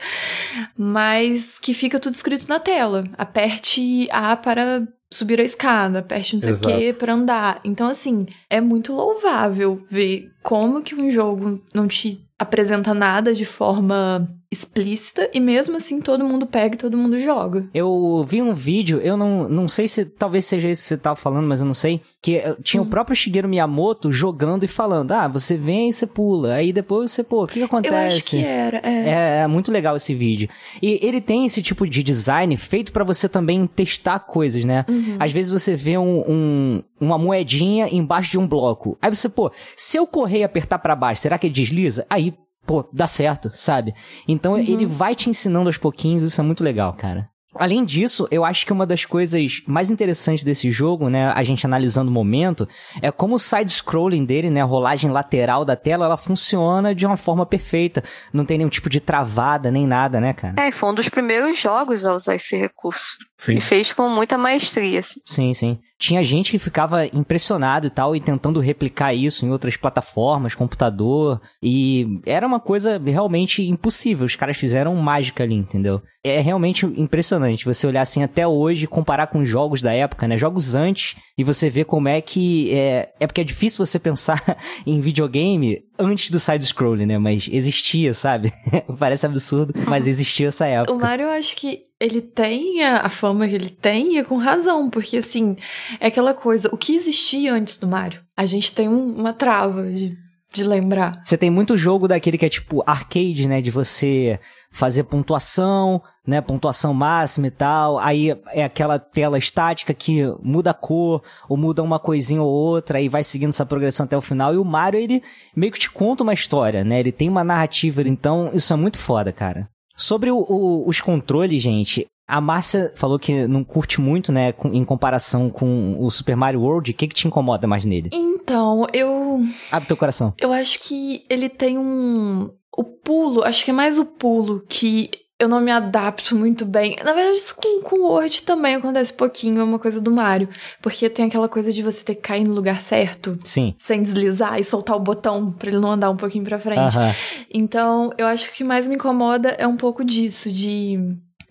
mas 0.77 1.57
que 1.57 1.73
fica 1.73 1.99
tudo 1.99 2.13
escrito 2.13 2.47
na 2.47 2.59
tela. 2.59 3.05
Aperte 3.17 4.07
A 4.11 4.35
para 4.35 4.87
subir 5.11 5.41
a 5.41 5.43
escada, 5.43 5.99
aperte 5.99 6.35
não 6.35 6.41
sei 6.41 6.53
o 6.53 6.59
que 6.59 6.93
para 6.93 7.13
andar. 7.13 7.59
Então 7.65 7.87
assim, 7.87 8.27
é 8.49 8.61
muito 8.61 8.93
louvável 8.93 9.83
ver 9.89 10.31
como 10.43 10.83
que 10.83 10.95
um 10.95 11.09
jogo 11.09 11.61
não 11.73 11.87
te 11.87 12.23
apresenta 12.41 12.93
nada 12.93 13.33
de 13.33 13.45
forma 13.45 14.27
explícita 14.51 15.29
e 15.33 15.39
mesmo 15.39 15.77
assim 15.77 16.01
todo 16.01 16.25
mundo 16.25 16.45
pega 16.45 16.75
e 16.75 16.77
todo 16.77 16.97
mundo 16.97 17.17
joga. 17.19 17.67
Eu 17.73 18.23
vi 18.27 18.41
um 18.41 18.53
vídeo, 18.53 18.99
eu 18.99 19.15
não, 19.15 19.47
não 19.47 19.67
sei 19.67 19.87
se 19.87 20.03
talvez 20.05 20.45
seja 20.45 20.67
esse 20.67 20.81
que 20.83 20.87
você 20.89 20.97
tava 20.97 21.15
falando, 21.15 21.47
mas 21.47 21.61
eu 21.61 21.65
não 21.65 21.73
sei. 21.73 22.01
Que 22.21 22.35
eh, 22.37 22.55
tinha 22.61 22.81
o 22.83 22.85
próprio 22.85 23.15
Shigeru 23.15 23.47
Miyamoto 23.47 24.11
jogando 24.11 24.63
e 24.63 24.67
falando: 24.67 25.11
Ah, 25.13 25.27
você 25.27 25.55
vem 25.55 25.89
e 25.89 25.93
você 25.93 26.05
pula. 26.05 26.55
Aí 26.55 26.73
depois 26.73 27.11
você, 27.11 27.23
pô, 27.23 27.43
o 27.43 27.47
que, 27.47 27.59
que 27.59 27.63
acontece? 27.63 27.95
Eu 27.95 28.07
acho 28.07 28.23
que 28.29 28.43
era, 28.43 28.77
é. 28.83 29.09
É, 29.09 29.41
é 29.43 29.47
muito 29.47 29.71
legal 29.71 29.95
esse 29.95 30.13
vídeo. 30.13 30.49
E 30.81 30.99
ele 31.01 31.21
tem 31.21 31.45
esse 31.45 31.61
tipo 31.61 31.87
de 31.87 32.03
design 32.03 32.55
feito 32.57 32.91
pra 32.91 33.03
você 33.03 33.29
também 33.29 33.65
testar 33.67 34.19
coisas, 34.19 34.65
né? 34.65 34.85
Às 35.19 35.31
vezes 35.31 35.51
você 35.51 35.75
vê 35.75 35.97
um, 35.97 36.23
um- 36.29 36.83
uma 36.99 37.17
moedinha 37.17 37.87
embaixo 37.89 38.31
de 38.31 38.37
um 38.39 38.45
bloco. 38.47 38.97
Aí 39.01 39.13
você, 39.13 39.29
pô, 39.29 39.49
se 39.77 39.97
eu 39.97 40.05
correr 40.05 40.39
e 40.39 40.43
apertar 40.43 40.77
pra 40.79 40.95
baixo, 40.95 41.21
será 41.21 41.37
que 41.37 41.47
ele 41.47 41.53
desliza? 41.53 42.05
Aí, 42.09 42.33
pô, 42.65 42.87
dá 42.93 43.07
certo, 43.07 43.51
sabe? 43.53 43.93
Então 44.27 44.57
ele 44.57 44.85
vai 44.85 45.15
te 45.15 45.29
ensinando 45.29 45.69
aos 45.69 45.77
pouquinhos, 45.77 46.23
isso 46.23 46.39
é 46.39 46.43
muito 46.43 46.63
legal, 46.63 46.93
cara. 46.93 47.29
Além 47.55 47.83
disso, 47.83 48.27
eu 48.31 48.45
acho 48.45 48.65
que 48.65 48.71
uma 48.71 48.85
das 48.85 49.03
coisas 49.03 49.61
mais 49.67 49.91
interessantes 49.91 50.43
desse 50.43 50.71
jogo, 50.71 51.09
né, 51.09 51.27
a 51.31 51.43
gente 51.43 51.65
analisando 51.65 52.09
o 52.09 52.13
momento, 52.13 52.67
é 53.01 53.11
como 53.11 53.35
o 53.35 53.39
side-scrolling 53.39 54.23
dele, 54.23 54.49
né, 54.49 54.61
a 54.61 54.65
rolagem 54.65 55.11
lateral 55.11 55.65
da 55.65 55.75
tela, 55.75 56.05
ela 56.05 56.15
funciona 56.15 56.95
de 56.95 57.05
uma 57.05 57.17
forma 57.17 57.45
perfeita. 57.45 58.03
Não 58.31 58.45
tem 58.45 58.57
nenhum 58.57 58.69
tipo 58.69 58.89
de 58.89 59.01
travada, 59.01 59.69
nem 59.69 59.85
nada, 59.85 60.21
né, 60.21 60.33
cara? 60.33 60.55
É, 60.57 60.69
e 60.69 60.71
foi 60.71 60.91
um 60.91 60.95
dos 60.95 61.09
primeiros 61.09 61.59
jogos 61.59 62.05
a 62.05 62.15
usar 62.15 62.35
esse 62.35 62.55
recurso. 62.55 63.17
Sim. 63.41 63.57
E 63.57 63.59
fez 63.59 63.91
com 63.91 64.07
muita 64.07 64.37
maestria. 64.37 64.99
assim. 64.99 65.19
Sim, 65.25 65.51
sim. 65.51 65.79
Tinha 65.97 66.23
gente 66.23 66.51
que 66.51 66.59
ficava 66.59 67.07
impressionado 67.07 67.87
e 67.87 67.89
tal, 67.89 68.15
e 68.15 68.21
tentando 68.21 68.59
replicar 68.59 69.15
isso 69.15 69.43
em 69.43 69.49
outras 69.49 69.75
plataformas, 69.75 70.53
computador, 70.53 71.41
e 71.61 72.19
era 72.23 72.45
uma 72.45 72.59
coisa 72.59 73.01
realmente 73.03 73.63
impossível. 73.63 74.27
Os 74.27 74.35
caras 74.35 74.57
fizeram 74.57 74.95
mágica 74.95 75.43
ali, 75.43 75.55
entendeu? 75.55 76.03
É 76.23 76.39
realmente 76.39 76.85
impressionante 76.85 77.65
você 77.65 77.87
olhar 77.87 78.01
assim 78.01 78.21
até 78.21 78.47
hoje 78.47 78.83
e 78.83 78.87
comparar 78.87 79.25
com 79.25 79.43
jogos 79.43 79.81
da 79.81 79.91
época, 79.91 80.27
né? 80.27 80.37
Jogos 80.37 80.75
antes, 80.75 81.15
e 81.35 81.43
você 81.43 81.67
ver 81.67 81.85
como 81.85 82.07
é 82.07 82.21
que. 82.21 82.71
É, 82.71 83.11
é 83.19 83.25
porque 83.25 83.41
é 83.41 83.43
difícil 83.43 83.83
você 83.83 83.97
pensar 83.97 84.55
em 84.85 85.01
videogame 85.01 85.81
antes 85.97 86.29
do 86.29 86.39
side-scrolling, 86.39 87.07
né? 87.07 87.17
Mas 87.17 87.49
existia, 87.51 88.13
sabe? 88.13 88.53
Parece 88.99 89.25
absurdo, 89.25 89.73
mas 89.87 90.07
existia 90.07 90.49
essa 90.49 90.67
época. 90.67 90.93
O 90.93 90.99
Mario, 90.99 91.23
eu 91.23 91.31
acho 91.31 91.55
que 91.55 91.89
ele 92.01 92.21
tem 92.21 92.83
a, 92.83 93.07
fama 93.09 93.47
que 93.47 93.53
ele 93.55 93.69
tem 93.69 94.15
e 94.15 94.17
é 94.17 94.23
com 94.23 94.37
razão, 94.37 94.89
porque 94.89 95.17
assim, 95.17 95.55
é 95.99 96.07
aquela 96.07 96.33
coisa, 96.33 96.67
o 96.71 96.77
que 96.77 96.95
existia 96.95 97.53
antes 97.53 97.77
do 97.77 97.87
Mario? 97.87 98.21
A 98.35 98.45
gente 98.45 98.73
tem 98.73 98.89
um- 98.89 99.13
uma 99.15 99.31
trava 99.33 99.83
de, 99.91 100.17
de 100.53 100.63
lembrar. 100.63 101.21
Você 101.23 101.37
tem 101.37 101.49
muito 101.51 101.77
jogo 101.77 102.07
daquele 102.07 102.37
que 102.37 102.45
é 102.45 102.49
tipo 102.49 102.83
arcade, 102.87 103.47
né? 103.47 103.61
De 103.61 103.69
você 103.69 104.39
fazer 104.71 105.03
pontuação, 105.03 106.01
né? 106.25 106.41
Pontuação 106.41 106.93
máxima 106.93 107.47
e 107.47 107.51
tal. 107.51 107.99
Aí 107.99 108.35
é 108.47 108.63
aquela 108.63 108.97
tela 108.97 109.37
estática 109.37 109.93
que 109.93 110.23
muda 110.41 110.71
a 110.71 110.73
cor, 110.73 111.21
ou 111.47 111.55
muda 111.55 111.83
uma 111.83 111.99
coisinha 111.99 112.41
ou 112.41 112.49
outra, 112.49 112.97
aí 112.97 113.07
vai 113.09 113.23
seguindo 113.23 113.49
essa 113.49 113.65
progressão 113.65 114.05
até 114.05 114.17
o 114.17 114.21
final. 114.21 114.53
E 114.53 114.57
o 114.57 114.65
Mario, 114.65 114.99
ele 114.99 115.21
meio 115.55 115.71
que 115.71 115.79
te 115.79 115.89
conta 115.91 116.23
uma 116.23 116.33
história, 116.33 116.83
né? 116.83 116.99
Ele 116.99 117.11
tem 117.11 117.29
uma 117.29 117.43
narrativa, 117.43 118.01
então 118.01 118.49
isso 118.53 118.73
é 118.73 118.75
muito 118.75 118.97
foda, 118.97 119.31
cara. 119.31 119.69
Sobre 120.01 120.31
o- 120.31 120.37
o- 120.49 120.87
os 120.87 120.99
controles, 120.99 121.61
gente, 121.61 122.05
a 122.27 122.39
Márcia 122.41 122.91
falou 122.95 123.19
que 123.19 123.45
não 123.47 123.63
curte 123.63 123.99
muito, 124.01 124.31
né? 124.31 124.53
em 124.71 124.83
comparação 124.85 125.49
com 125.49 125.97
o 125.99 126.09
Super 126.09 126.35
Mario 126.35 126.61
World. 126.61 126.91
O 126.91 126.93
que, 126.93 127.07
que 127.07 127.15
te 127.15 127.27
incomoda 127.27 127.67
mais 127.67 127.85
nele? 127.85 128.09
Então, 128.13 128.87
eu 128.93 129.41
Abre 129.71 129.87
teu 129.87 129.97
coração. 129.97 130.33
eu 130.39 130.51
acho 130.51 130.79
que 130.87 131.23
ele 131.29 131.47
tem 131.49 131.77
um 131.77 132.49
o 132.77 132.83
pulo, 132.85 133.43
acho 133.43 133.65
que 133.65 133.71
é 133.71 133.73
mais 133.73 133.99
o 133.99 134.05
pulo 134.05 134.63
que 134.67 135.09
eu 135.41 135.47
não 135.47 135.59
me 135.59 135.71
adapto 135.71 136.35
muito 136.35 136.65
bem. 136.65 136.95
Na 137.03 137.13
verdade, 137.13 137.37
isso 137.37 137.55
com, 137.55 137.81
com 137.81 137.95
o 137.95 138.03
Word 138.03 138.43
também 138.43 138.75
acontece 138.75 139.11
pouquinho, 139.11 139.59
é 139.59 139.63
uma 139.63 139.79
coisa 139.79 139.99
do 139.99 140.11
Mario. 140.11 140.47
Porque 140.81 141.09
tem 141.09 141.25
aquela 141.25 141.49
coisa 141.49 141.73
de 141.73 141.81
você 141.81 142.05
ter 142.05 142.13
que 142.13 142.21
cair 142.21 142.43
no 142.43 142.53
lugar 142.53 142.79
certo, 142.79 143.37
Sim. 143.43 143.73
sem 143.79 144.03
deslizar 144.03 144.59
e 144.59 144.63
soltar 144.63 144.95
o 144.95 144.99
botão 144.99 145.51
pra 145.51 145.69
ele 145.69 145.79
não 145.79 145.93
andar 145.93 146.11
um 146.11 146.15
pouquinho 146.15 146.43
pra 146.43 146.59
frente. 146.59 146.95
Aham. 146.95 147.11
Então, 147.51 148.13
eu 148.19 148.27
acho 148.27 148.45
que 148.45 148.51
o 148.51 148.57
que 148.57 148.63
mais 148.63 148.87
me 148.87 148.95
incomoda 148.95 149.49
é 149.57 149.65
um 149.65 149.75
pouco 149.75 150.03
disso, 150.05 150.51
de, 150.51 150.99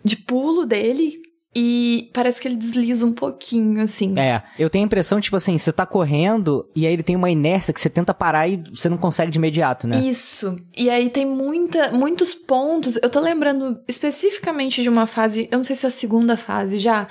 de 0.05 0.17
pulo 0.17 0.65
dele. 0.65 1.21
E 1.55 2.09
parece 2.15 2.41
que 2.41 2.47
ele 2.47 2.57
desliza 2.57 3.05
um 3.05 3.13
pouquinho, 3.13 3.83
assim. 3.83 4.17
É, 4.17 4.43
eu 4.57 4.71
tenho 4.71 4.85
a 4.85 4.87
impressão, 4.87 5.21
tipo 5.21 5.37
assim, 5.37 5.59
você 5.59 5.73
tá 5.73 5.85
correndo 5.85 6.69
e 6.77 6.87
aí 6.87 6.93
ele 6.93 7.03
tem 7.03 7.17
uma 7.17 7.31
inércia 7.31 7.75
que 7.75 7.81
você 7.81 7.91
tenta 7.91 8.15
parar 8.15 8.47
e 8.47 8.63
você 8.73 8.89
não 8.89 8.97
consegue 8.97 9.33
de 9.33 9.39
imediato, 9.39 9.89
né? 9.89 9.99
Isso. 10.01 10.57
E 10.77 10.89
aí 10.89 11.11
tem 11.11 11.27
muita, 11.27 11.91
muitos 11.91 12.37
pontos. 12.37 12.97
Eu 13.03 13.11
tô 13.11 13.19
lembrando 13.19 13.81
especificamente 13.89 14.81
de 14.81 14.89
uma 14.89 15.09
fase, 15.09 15.49
eu 15.51 15.59
não 15.59 15.65
sei 15.65 15.75
se 15.75 15.87
é 15.87 15.89
a 15.89 15.93
segunda 15.93 16.37
fase 16.37 16.79
já. 16.79 17.09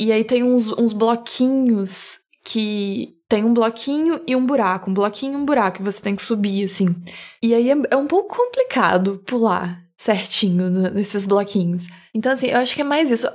E 0.00 0.10
aí 0.10 0.24
tem 0.24 0.42
uns, 0.42 0.68
uns 0.78 0.94
bloquinhos 0.94 2.20
que 2.42 3.14
tem 3.28 3.44
um 3.44 3.52
bloquinho 3.52 4.20
e 4.26 4.34
um 4.34 4.46
buraco, 4.46 4.90
um 4.90 4.94
bloquinho 4.94 5.34
e 5.34 5.36
um 5.36 5.44
buraco 5.44 5.78
que 5.78 5.82
você 5.82 6.02
tem 6.02 6.16
que 6.16 6.22
subir, 6.22 6.64
assim. 6.64 6.94
E 7.42 7.54
aí 7.54 7.70
é, 7.70 7.76
é 7.90 7.96
um 7.96 8.06
pouco 8.06 8.34
complicado 8.34 9.22
pular 9.26 9.82
certinho 9.96 10.70
nesses 10.90 11.26
bloquinhos. 11.26 11.86
Então, 12.16 12.30
assim, 12.32 12.46
eu 12.46 12.58
acho 12.58 12.74
que 12.76 12.80
é 12.80 12.84
mais 12.84 13.10
isso, 13.10 13.26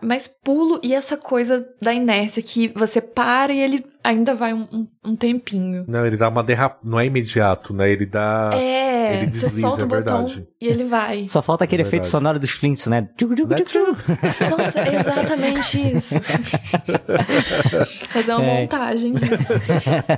mais 0.00 0.28
pulo 0.28 0.78
e 0.84 0.94
essa 0.94 1.16
coisa 1.16 1.66
da 1.82 1.92
inércia 1.92 2.40
que 2.42 2.68
você 2.68 3.00
para 3.00 3.52
e 3.52 3.58
ele 3.60 3.84
ainda 4.04 4.34
vai 4.34 4.52
um, 4.54 4.68
um- 4.72 4.86
um 5.04 5.16
tempinho. 5.16 5.84
Não, 5.88 6.06
ele 6.06 6.16
dá 6.16 6.28
uma 6.28 6.44
derrapa. 6.44 6.78
Não 6.84 7.00
é 7.00 7.06
imediato, 7.06 7.72
né? 7.74 7.90
Ele 7.90 8.06
dá. 8.06 8.50
É, 8.52 9.14
ele 9.16 9.32
você 9.32 9.46
desliza, 9.46 9.66
é 9.82 9.84
botão 9.86 10.26
verdade. 10.26 10.46
e 10.60 10.66
ele 10.68 10.84
vai. 10.84 11.26
Só 11.28 11.42
falta 11.42 11.64
aquele 11.64 11.82
É 11.82 11.86
efeito 11.86 12.06
sonoro 12.06 12.38
dos 12.38 12.50
Flintstones, 12.50 13.02
né? 13.02 13.08
Tchuc. 13.16 13.34
Nossa, 14.50 14.80
é 14.80 14.94
exatamente 15.00 15.92
isso. 15.96 16.14
Fazer 18.10 18.32
uma 18.34 18.44
É. 18.44 18.60
montagem 18.60 19.12
disso. 19.12 19.52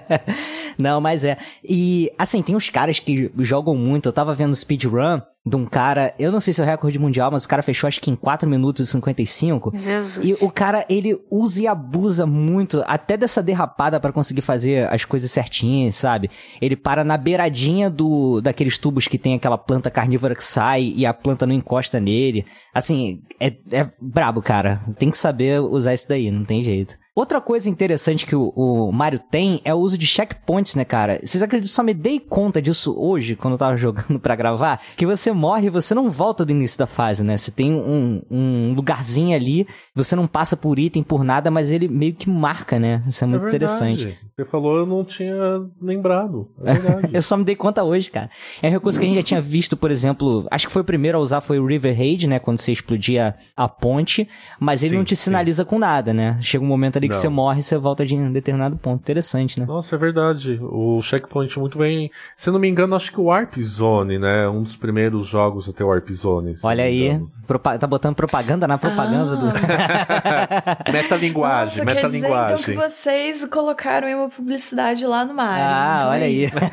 Não, 0.78 1.00
mas 1.00 1.24
é. 1.24 1.36
E, 1.64 2.10
assim, 2.18 2.42
tem 2.42 2.54
uns 2.54 2.68
caras 2.68 2.98
que 3.00 3.30
jogam 3.38 3.74
muito. 3.74 4.08
Eu 4.08 4.12
tava 4.12 4.34
vendo 4.34 4.54
speedrun 4.54 5.20
de 5.48 5.54
um 5.56 5.64
cara, 5.64 6.12
eu 6.18 6.32
não 6.32 6.40
sei 6.40 6.52
se 6.52 6.60
é 6.60 6.64
o 6.64 6.66
recorde 6.66 6.98
mundial, 6.98 7.30
mas 7.30 7.44
o 7.44 7.48
cara 7.48 7.62
fechou 7.62 7.85
acho 7.86 8.00
que 8.00 8.10
em 8.10 8.16
4 8.16 8.48
minutos 8.48 8.88
e 8.88 8.92
55. 8.92 9.72
Jesus. 9.76 10.26
E 10.26 10.34
o 10.40 10.50
cara, 10.50 10.84
ele 10.88 11.18
usa 11.30 11.62
e 11.62 11.66
abusa 11.66 12.26
muito, 12.26 12.82
até 12.86 13.16
dessa 13.16 13.42
derrapada 13.42 14.00
pra 14.00 14.12
conseguir 14.12 14.42
fazer 14.42 14.92
as 14.92 15.04
coisas 15.04 15.30
certinhas, 15.30 15.96
sabe? 15.96 16.30
Ele 16.60 16.76
para 16.76 17.04
na 17.04 17.16
beiradinha 17.16 17.88
do 17.88 18.40
daqueles 18.40 18.78
tubos 18.78 19.08
que 19.08 19.18
tem 19.18 19.34
aquela 19.34 19.58
planta 19.58 19.90
carnívora 19.90 20.34
que 20.34 20.44
sai 20.44 20.92
e 20.96 21.06
a 21.06 21.14
planta 21.14 21.46
não 21.46 21.54
encosta 21.54 22.00
nele. 22.00 22.44
Assim, 22.74 23.22
é, 23.40 23.56
é 23.70 23.88
brabo, 24.00 24.42
cara. 24.42 24.82
Tem 24.98 25.10
que 25.10 25.18
saber 25.18 25.60
usar 25.60 25.94
isso 25.94 26.08
daí, 26.08 26.30
não 26.30 26.44
tem 26.44 26.62
jeito. 26.62 26.98
Outra 27.16 27.40
coisa 27.40 27.70
interessante 27.70 28.26
que 28.26 28.36
o, 28.36 28.52
o 28.54 28.92
Mario 28.92 29.18
tem 29.18 29.62
é 29.64 29.72
o 29.72 29.78
uso 29.78 29.96
de 29.96 30.06
checkpoints, 30.06 30.74
né, 30.74 30.84
cara? 30.84 31.18
Vocês 31.22 31.42
acreditam? 31.42 31.74
Só 31.74 31.82
me 31.82 31.94
dei 31.94 32.20
conta 32.20 32.60
disso 32.60 32.94
hoje, 32.94 33.34
quando 33.34 33.54
eu 33.54 33.58
tava 33.58 33.74
jogando 33.78 34.20
pra 34.20 34.36
gravar, 34.36 34.82
que 34.94 35.06
você 35.06 35.32
morre 35.32 35.68
e 35.68 35.70
você 35.70 35.94
não 35.94 36.10
volta 36.10 36.44
do 36.44 36.52
início 36.52 36.78
da 36.78 36.86
fase, 36.86 37.24
né? 37.24 37.38
Você 37.38 37.50
tem 37.50 37.72
um, 37.72 38.20
um 38.30 38.74
lugarzinho 38.74 39.34
ali, 39.34 39.66
você 39.94 40.14
não 40.14 40.26
passa 40.26 40.58
por 40.58 40.78
item, 40.78 41.02
por 41.02 41.24
nada, 41.24 41.50
mas 41.50 41.70
ele 41.70 41.88
meio 41.88 42.12
que 42.12 42.28
marca, 42.28 42.78
né? 42.78 43.02
Isso 43.06 43.24
é 43.24 43.26
muito 43.26 43.46
É 43.46 43.48
interessante. 43.48 44.18
Você 44.36 44.44
falou, 44.44 44.76
eu 44.76 44.84
não 44.84 45.02
tinha 45.02 45.34
lembrado. 45.80 46.50
É 46.62 46.74
verdade. 46.76 47.08
Eu 47.14 47.22
só 47.22 47.38
me 47.38 47.44
dei 47.44 47.56
conta 47.56 47.82
hoje, 47.82 48.10
cara. 48.10 48.28
É 48.60 48.68
um 48.68 48.72
recurso 48.72 48.98
que 49.00 49.06
a 49.06 49.08
gente 49.08 49.16
já 49.16 49.22
tinha 49.22 49.40
visto, 49.40 49.74
por 49.74 49.90
exemplo, 49.90 50.46
acho 50.50 50.66
que 50.66 50.72
foi 50.72 50.82
o 50.82 50.84
primeiro 50.84 51.16
a 51.16 51.20
usar 51.22 51.40
foi 51.40 51.58
o 51.58 51.64
River 51.64 51.96
Raid, 51.96 52.28
né? 52.28 52.38
Quando 52.38 52.58
você 52.58 52.72
explodia 52.72 53.34
a 53.56 53.66
ponte, 53.66 54.28
mas 54.60 54.82
ele 54.82 54.90
Sim, 54.90 54.96
não 54.98 55.04
te 55.04 55.16
sim. 55.16 55.24
sinaliza 55.24 55.64
com 55.64 55.78
nada, 55.78 56.12
né? 56.12 56.36
Chega 56.42 56.62
um 56.62 56.68
momento 56.68 56.98
ali 56.98 57.05
que 57.08 57.14
Não. 57.14 57.20
você 57.20 57.28
morre 57.28 57.60
e 57.60 57.62
você 57.62 57.76
volta 57.78 58.04
de 58.04 58.16
um 58.16 58.32
determinado 58.32 58.76
ponto. 58.76 59.00
Interessante, 59.00 59.58
né? 59.60 59.66
Nossa, 59.66 59.94
é 59.96 59.98
verdade. 59.98 60.58
O 60.62 61.00
checkpoint 61.02 61.58
muito 61.58 61.78
bem. 61.78 62.10
Se 62.36 62.48
eu 62.48 62.52
não 62.52 62.60
me 62.60 62.68
engano, 62.68 62.94
acho 62.96 63.10
que 63.12 63.20
o 63.20 63.24
Warp 63.24 63.56
Zone, 63.58 64.18
né? 64.18 64.48
Um 64.48 64.62
dos 64.62 64.76
primeiros 64.76 65.26
jogos 65.26 65.68
a 65.68 65.72
ter 65.72 65.84
Warp 65.84 66.08
Zone. 66.10 66.54
Olha 66.62 66.84
aí, 66.84 67.20
propa- 67.46 67.78
tá 67.78 67.86
botando 67.86 68.14
propaganda 68.14 68.66
na 68.66 68.78
propaganda 68.78 69.32
Ah. 69.32 69.36
do. 69.36 69.46
Metalinguagem, 70.92 71.84
Nossa, 71.84 71.94
quer 71.94 72.06
dizer 72.06 72.18
então 72.18 72.30
metalinguagem. 72.30 72.64
que 72.64 72.72
vocês 72.74 73.44
colocaram 73.46 74.06
aí 74.08 74.14
uma 74.14 74.28
publicidade 74.28 75.06
lá 75.06 75.24
no 75.24 75.34
Mario. 75.34 75.64
Ah, 75.64 75.96
então 75.98 76.10
olha 76.10 76.22
é 76.22 76.26
aí. 76.26 76.44
isso. 76.44 76.56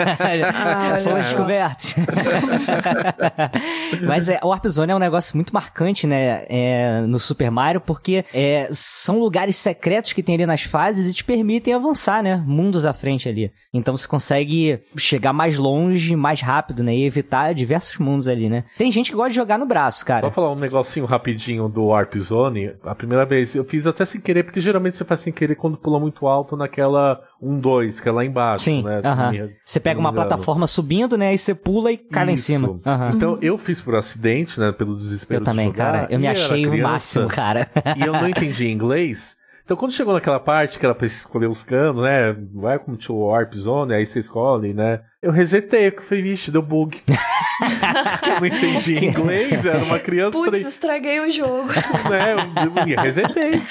Ah, 0.56 0.98
Fomos 0.98 1.20
descobertos. 1.22 1.96
Mas 4.08 4.30
é, 4.30 4.40
o 4.44 4.48
Warp 4.48 4.66
Zone 4.68 4.92
é 4.92 4.96
um 4.96 5.00
negócio 5.00 5.36
muito 5.36 5.54
marcante, 5.54 6.08
né? 6.08 6.46
é, 6.50 7.02
no 7.02 7.20
Super 7.20 7.52
Mario, 7.52 7.82
porque 7.82 8.26
é, 8.34 8.68
são 8.72 9.20
lugares 9.20 9.56
secretos 9.56 10.14
que 10.14 10.23
tem 10.24 10.36
ali 10.36 10.46
nas 10.46 10.64
fases 10.64 11.08
e 11.08 11.14
te 11.14 11.24
permitem 11.24 11.74
avançar, 11.74 12.24
né? 12.24 12.44
Mundos 12.46 12.86
à 12.86 12.94
frente 12.94 13.28
ali. 13.30 13.52
Então 13.74 13.96
você 13.96 14.08
consegue 14.08 14.80
chegar 14.98 15.34
mais 15.34 15.58
longe, 15.58 16.16
mais 16.16 16.42
rápido, 16.42 16.84
né? 16.84 16.96
E 16.96 17.06
evitar 17.06 17.54
diversos 17.54 17.98
mundos 17.98 18.28
ali, 18.28 18.50
né? 18.50 18.64
Tem 18.78 18.92
gente 18.92 19.10
que 19.12 19.16
gosta 19.16 19.30
de 19.32 19.36
jogar 19.36 19.60
no 19.60 19.66
braço, 19.66 20.06
cara. 20.06 20.22
Vou 20.22 20.32
falar 20.32 20.52
um 20.52 20.56
negocinho 20.60 21.06
rapidinho 21.06 21.68
do 21.70 21.86
Warp 21.88 22.16
Zone. 22.18 22.74
A 22.84 22.96
primeira 22.96 23.26
vez 23.26 23.54
eu 23.56 23.64
fiz 23.66 23.86
até 23.86 24.06
sem 24.06 24.22
querer, 24.22 24.44
porque 24.44 24.60
geralmente 24.62 24.98
você 24.98 25.04
faz 25.06 25.20
sem 25.20 25.34
querer 25.34 25.56
quando 25.56 25.78
pula 25.78 26.00
muito 26.00 26.26
alto 26.28 26.56
naquela 26.56 27.20
1-2, 27.42 28.02
que 28.02 28.08
é 28.10 28.12
lá 28.12 28.24
embaixo, 28.26 28.66
Sim, 28.66 28.84
né? 28.84 29.02
Não 29.04 29.32
me- 29.32 29.54
Você 29.66 29.80
pega 29.80 30.00
uma 30.00 30.14
plataforma 30.14 30.68
subindo, 30.68 31.18
né? 31.18 31.34
E 31.34 31.38
você 31.38 31.54
pula 31.54 31.92
e 31.92 31.98
cai 31.98 32.26
lá 32.26 32.32
em 32.32 32.38
cima. 32.38 32.80
Aham. 32.86 33.12
Então 33.16 33.38
eu 33.42 33.58
fiz 33.58 33.82
por 33.82 33.96
acidente, 33.96 34.60
né? 34.60 34.72
Pelo 34.72 34.96
desespero 34.96 35.42
Eu 35.42 35.46
também, 35.46 35.70
de 35.70 35.78
jogar, 35.78 35.92
cara. 35.94 36.08
Eu 36.10 36.20
me 36.20 36.28
achei 36.28 36.66
o 36.66 36.70
criança, 36.72 36.92
máximo, 36.92 37.28
cara. 37.28 37.70
E 37.98 38.02
eu 38.02 38.14
não 38.14 38.28
entendi 38.28 38.68
inglês. 38.70 39.36
Então, 39.64 39.78
quando 39.78 39.94
chegou 39.94 40.14
naquela 40.14 40.42
parte 40.42 40.78
que 40.78 40.86
era 40.86 40.94
pra 40.94 41.08
escolher 41.08 41.48
os 41.48 41.64
canos, 41.64 42.04
né? 42.04 42.36
Welcome 42.54 42.98
to 42.98 43.16
Warp 43.16 43.54
Zone, 43.54 43.94
aí 43.94 44.06
você 44.06 44.20
escolhe, 44.20 44.74
né? 44.74 45.00
Eu 45.24 45.32
resetei, 45.32 45.90
porque 45.90 46.04
eu 46.04 46.08
falei, 46.10 46.22
vixe, 46.22 46.52
deu 46.52 46.62
bug. 46.62 47.02
Porque 47.02 48.30
eu 48.30 48.40
não 48.42 48.46
entendi 48.46 49.06
inglês, 49.06 49.66
era 49.66 49.82
uma 49.82 49.98
criança, 49.98 50.32
Putz, 50.32 50.46
falei, 50.48 50.62
estraguei 50.64 51.20
o 51.22 51.32
jogo. 51.32 51.70
né? 52.12 52.34
Eu, 52.34 52.88
eu 52.92 53.02
resetei. 53.02 53.64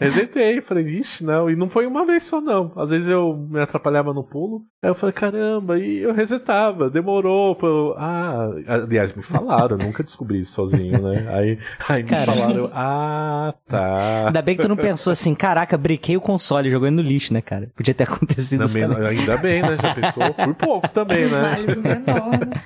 Resetei. 0.00 0.60
Falei, 0.60 0.82
vixe, 0.82 1.22
não. 1.22 1.48
E 1.48 1.54
não 1.54 1.70
foi 1.70 1.86
uma 1.86 2.04
vez 2.04 2.24
só, 2.24 2.40
não. 2.40 2.72
Às 2.74 2.90
vezes 2.90 3.08
eu 3.08 3.36
me 3.48 3.60
atrapalhava 3.60 4.12
no 4.12 4.24
pulo. 4.24 4.64
Aí 4.82 4.90
eu 4.90 4.94
falei, 4.94 5.12
caramba, 5.12 5.78
e 5.78 5.98
eu 5.98 6.12
resetava. 6.12 6.90
Demorou. 6.90 7.54
Pra 7.54 7.68
eu... 7.68 7.94
Ah, 7.96 8.48
aliás, 8.66 9.12
me 9.12 9.22
falaram, 9.22 9.78
eu 9.78 9.86
nunca 9.86 10.02
descobri 10.02 10.40
isso 10.40 10.54
sozinho, 10.54 11.00
né? 11.00 11.28
Aí, 11.30 11.58
aí 11.88 12.02
me 12.02 12.08
Cara. 12.08 12.32
falaram, 12.32 12.56
eu, 12.56 12.70
ah, 12.74 13.54
tá. 13.68 14.26
Ainda 14.26 14.42
bem 14.42 14.56
que 14.56 14.62
tu 14.62 14.68
não 14.68 14.76
pensou 14.76 15.12
assim, 15.12 15.27
caraca, 15.34 15.76
brequei 15.76 16.16
o 16.16 16.20
console, 16.20 16.70
jogou 16.70 16.88
ele 16.88 16.96
no 16.96 17.02
lixo, 17.02 17.32
né, 17.32 17.40
cara? 17.40 17.70
Podia 17.76 17.94
ter 17.94 18.04
acontecido 18.10 18.64
isso 18.64 18.74
Também, 18.78 18.88
também. 18.96 19.18
ainda 19.20 19.36
bem, 19.38 19.62
né? 19.62 19.76
Já 19.80 19.94
pensou? 19.94 20.34
Por 20.34 20.54
pouco 20.54 20.88
também, 20.88 21.26
né? 21.26 21.42
Males 21.42 21.76
menor, 21.76 22.30
né? 22.30 22.62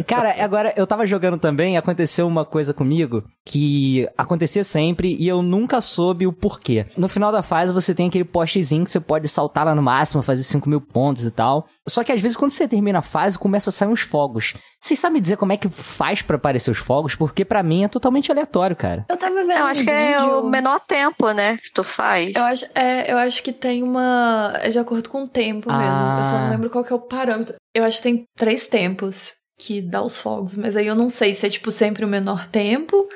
Cara, 0.06 0.34
agora 0.42 0.72
eu 0.76 0.86
tava 0.86 1.06
jogando 1.06 1.38
também 1.38 1.74
e 1.74 1.76
aconteceu 1.76 2.26
uma 2.26 2.44
coisa 2.44 2.72
comigo 2.72 3.24
que 3.44 4.08
acontecia 4.16 4.62
sempre 4.64 5.16
e 5.18 5.26
eu 5.26 5.42
nunca 5.42 5.80
soube 5.80 6.26
o 6.26 6.32
porquê. 6.32 6.86
No 6.96 7.08
final 7.08 7.32
da 7.32 7.42
fase 7.42 7.72
você 7.72 7.94
tem 7.94 8.08
aquele 8.08 8.24
postezinho 8.24 8.84
que 8.84 8.90
você 8.90 9.00
pode 9.00 9.28
saltar 9.28 9.64
lá 9.66 9.74
no 9.74 9.82
máximo, 9.82 10.22
fazer 10.22 10.42
5 10.42 10.68
mil 10.68 10.80
pontos 10.80 11.24
e 11.24 11.30
tal. 11.30 11.66
Só 11.88 12.04
que 12.04 12.12
às 12.12 12.20
vezes 12.20 12.36
quando 12.36 12.52
você 12.52 12.66
termina 12.68 12.98
a 13.00 13.02
fase 13.02 13.38
começa 13.38 13.70
a 13.70 13.72
sair 13.72 13.88
uns 13.88 14.00
fogos. 14.00 14.54
Vocês 14.82 14.98
sabem 14.98 15.20
dizer 15.20 15.36
como 15.36 15.52
é 15.52 15.56
que 15.56 15.68
faz 15.68 16.22
pra 16.22 16.36
aparecer 16.36 16.70
os 16.70 16.78
fogos? 16.78 17.14
Porque 17.14 17.44
pra 17.44 17.62
mim 17.62 17.84
é 17.84 17.88
totalmente 17.88 18.30
aleatório, 18.32 18.74
cara. 18.74 19.04
Eu 19.10 19.16
tava 19.16 19.34
vendo 19.34 19.50
Eu 19.52 19.64
um 19.64 19.66
acho 19.66 19.84
que 19.84 19.90
é 19.90 20.22
o 20.22 20.48
menor 20.48 20.80
tempo, 20.80 21.30
né? 21.32 21.58
Que 21.58 21.70
tu 21.72 21.84
faz. 21.90 22.32
Eu 22.34 22.42
acho, 22.42 22.66
é, 22.74 23.12
eu 23.12 23.18
acho 23.18 23.42
que 23.42 23.52
tem 23.52 23.82
uma. 23.82 24.52
É 24.62 24.68
de 24.70 24.78
acordo 24.78 25.08
com 25.08 25.24
o 25.24 25.28
tempo 25.28 25.68
mesmo. 25.70 26.18
Eu 26.18 26.24
só 26.24 26.36
Ah. 26.36 26.42
não 26.44 26.50
lembro 26.50 26.70
qual 26.70 26.84
que 26.84 26.92
é 26.92 26.96
o 26.96 27.00
parâmetro. 27.00 27.54
Eu 27.74 27.84
acho 27.84 27.98
que 27.98 28.02
tem 28.02 28.24
três 28.36 28.66
tempos 28.68 29.34
que 29.58 29.82
dá 29.82 30.02
os 30.02 30.16
fogos, 30.16 30.56
mas 30.56 30.74
aí 30.76 30.86
eu 30.86 30.94
não 30.94 31.10
sei 31.10 31.34
se 31.34 31.46
é 31.46 31.50
tipo 31.50 31.70
sempre 31.70 32.04
o 32.04 32.08
menor 32.08 32.46
tempo 32.46 33.06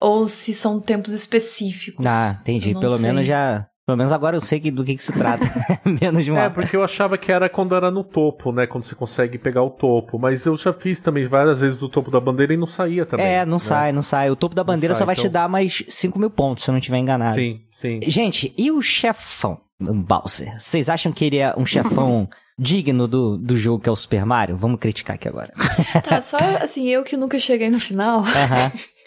ou 0.00 0.28
se 0.28 0.52
são 0.54 0.80
tempos 0.80 1.12
específicos. 1.12 2.04
Ah, 2.06 2.36
entendi. 2.40 2.74
Pelo 2.78 2.96
sei. 2.96 3.02
menos 3.02 3.26
já. 3.26 3.66
Pelo 3.86 3.96
menos 3.96 4.12
agora 4.12 4.36
eu 4.36 4.40
sei 4.40 4.60
que- 4.60 4.70
do 4.70 4.84
que, 4.84 4.94
que 4.94 5.02
se 5.02 5.12
trata. 5.12 5.44
menos 5.84 6.24
de 6.24 6.30
uma. 6.30 6.42
É, 6.42 6.48
porque 6.50 6.76
eu 6.76 6.84
achava 6.84 7.18
que 7.18 7.32
era 7.32 7.48
quando 7.48 7.74
era 7.74 7.90
no 7.90 8.04
topo, 8.04 8.52
né? 8.52 8.66
Quando 8.66 8.84
você 8.84 8.94
consegue 8.94 9.36
pegar 9.38 9.62
o 9.62 9.70
topo. 9.70 10.18
Mas 10.18 10.46
eu 10.46 10.56
já 10.56 10.72
fiz 10.72 11.00
também 11.00 11.24
várias 11.24 11.60
vezes 11.62 11.78
do 11.78 11.88
topo 11.88 12.10
da 12.10 12.20
bandeira 12.20 12.54
e 12.54 12.56
não 12.56 12.66
saía 12.66 13.04
também. 13.04 13.26
É, 13.26 13.44
não 13.44 13.54
né? 13.54 13.58
sai, 13.58 13.92
não 13.92 14.02
sai. 14.02 14.30
O 14.30 14.36
topo 14.36 14.54
da 14.54 14.62
bandeira 14.62 14.94
sai, 14.94 14.98
só 15.00 15.06
vai 15.06 15.14
te 15.16 15.20
então. 15.22 15.32
dar 15.32 15.48
mais 15.48 15.82
5 15.88 16.18
mil 16.18 16.30
pontos, 16.30 16.62
se 16.62 16.70
eu 16.70 16.72
não 16.72 16.78
estiver 16.78 16.98
enganado. 16.98 17.34
Sim, 17.34 17.62
sim. 17.70 18.00
Gente, 18.06 18.54
e 18.56 18.70
o 18.70 18.80
chefão 18.80 19.58
do 19.80 19.92
Bowser? 19.94 20.54
Vocês 20.60 20.88
acham 20.88 21.10
que 21.10 21.24
ele 21.24 21.38
é 21.38 21.52
um 21.56 21.66
chefão 21.66 22.28
digno 22.58 23.08
do, 23.08 23.38
do 23.38 23.56
jogo 23.56 23.82
que 23.82 23.88
é 23.88 23.92
o 23.92 23.96
Super 23.96 24.24
Mario? 24.26 24.56
Vamos 24.56 24.78
criticar 24.78 25.14
aqui 25.16 25.26
agora. 25.26 25.52
Tá, 26.04 26.20
só 26.20 26.36
assim, 26.60 26.86
eu 26.88 27.02
que 27.02 27.16
nunca 27.16 27.38
cheguei 27.38 27.70
no 27.70 27.80
final. 27.80 28.20
Aham. 28.20 28.72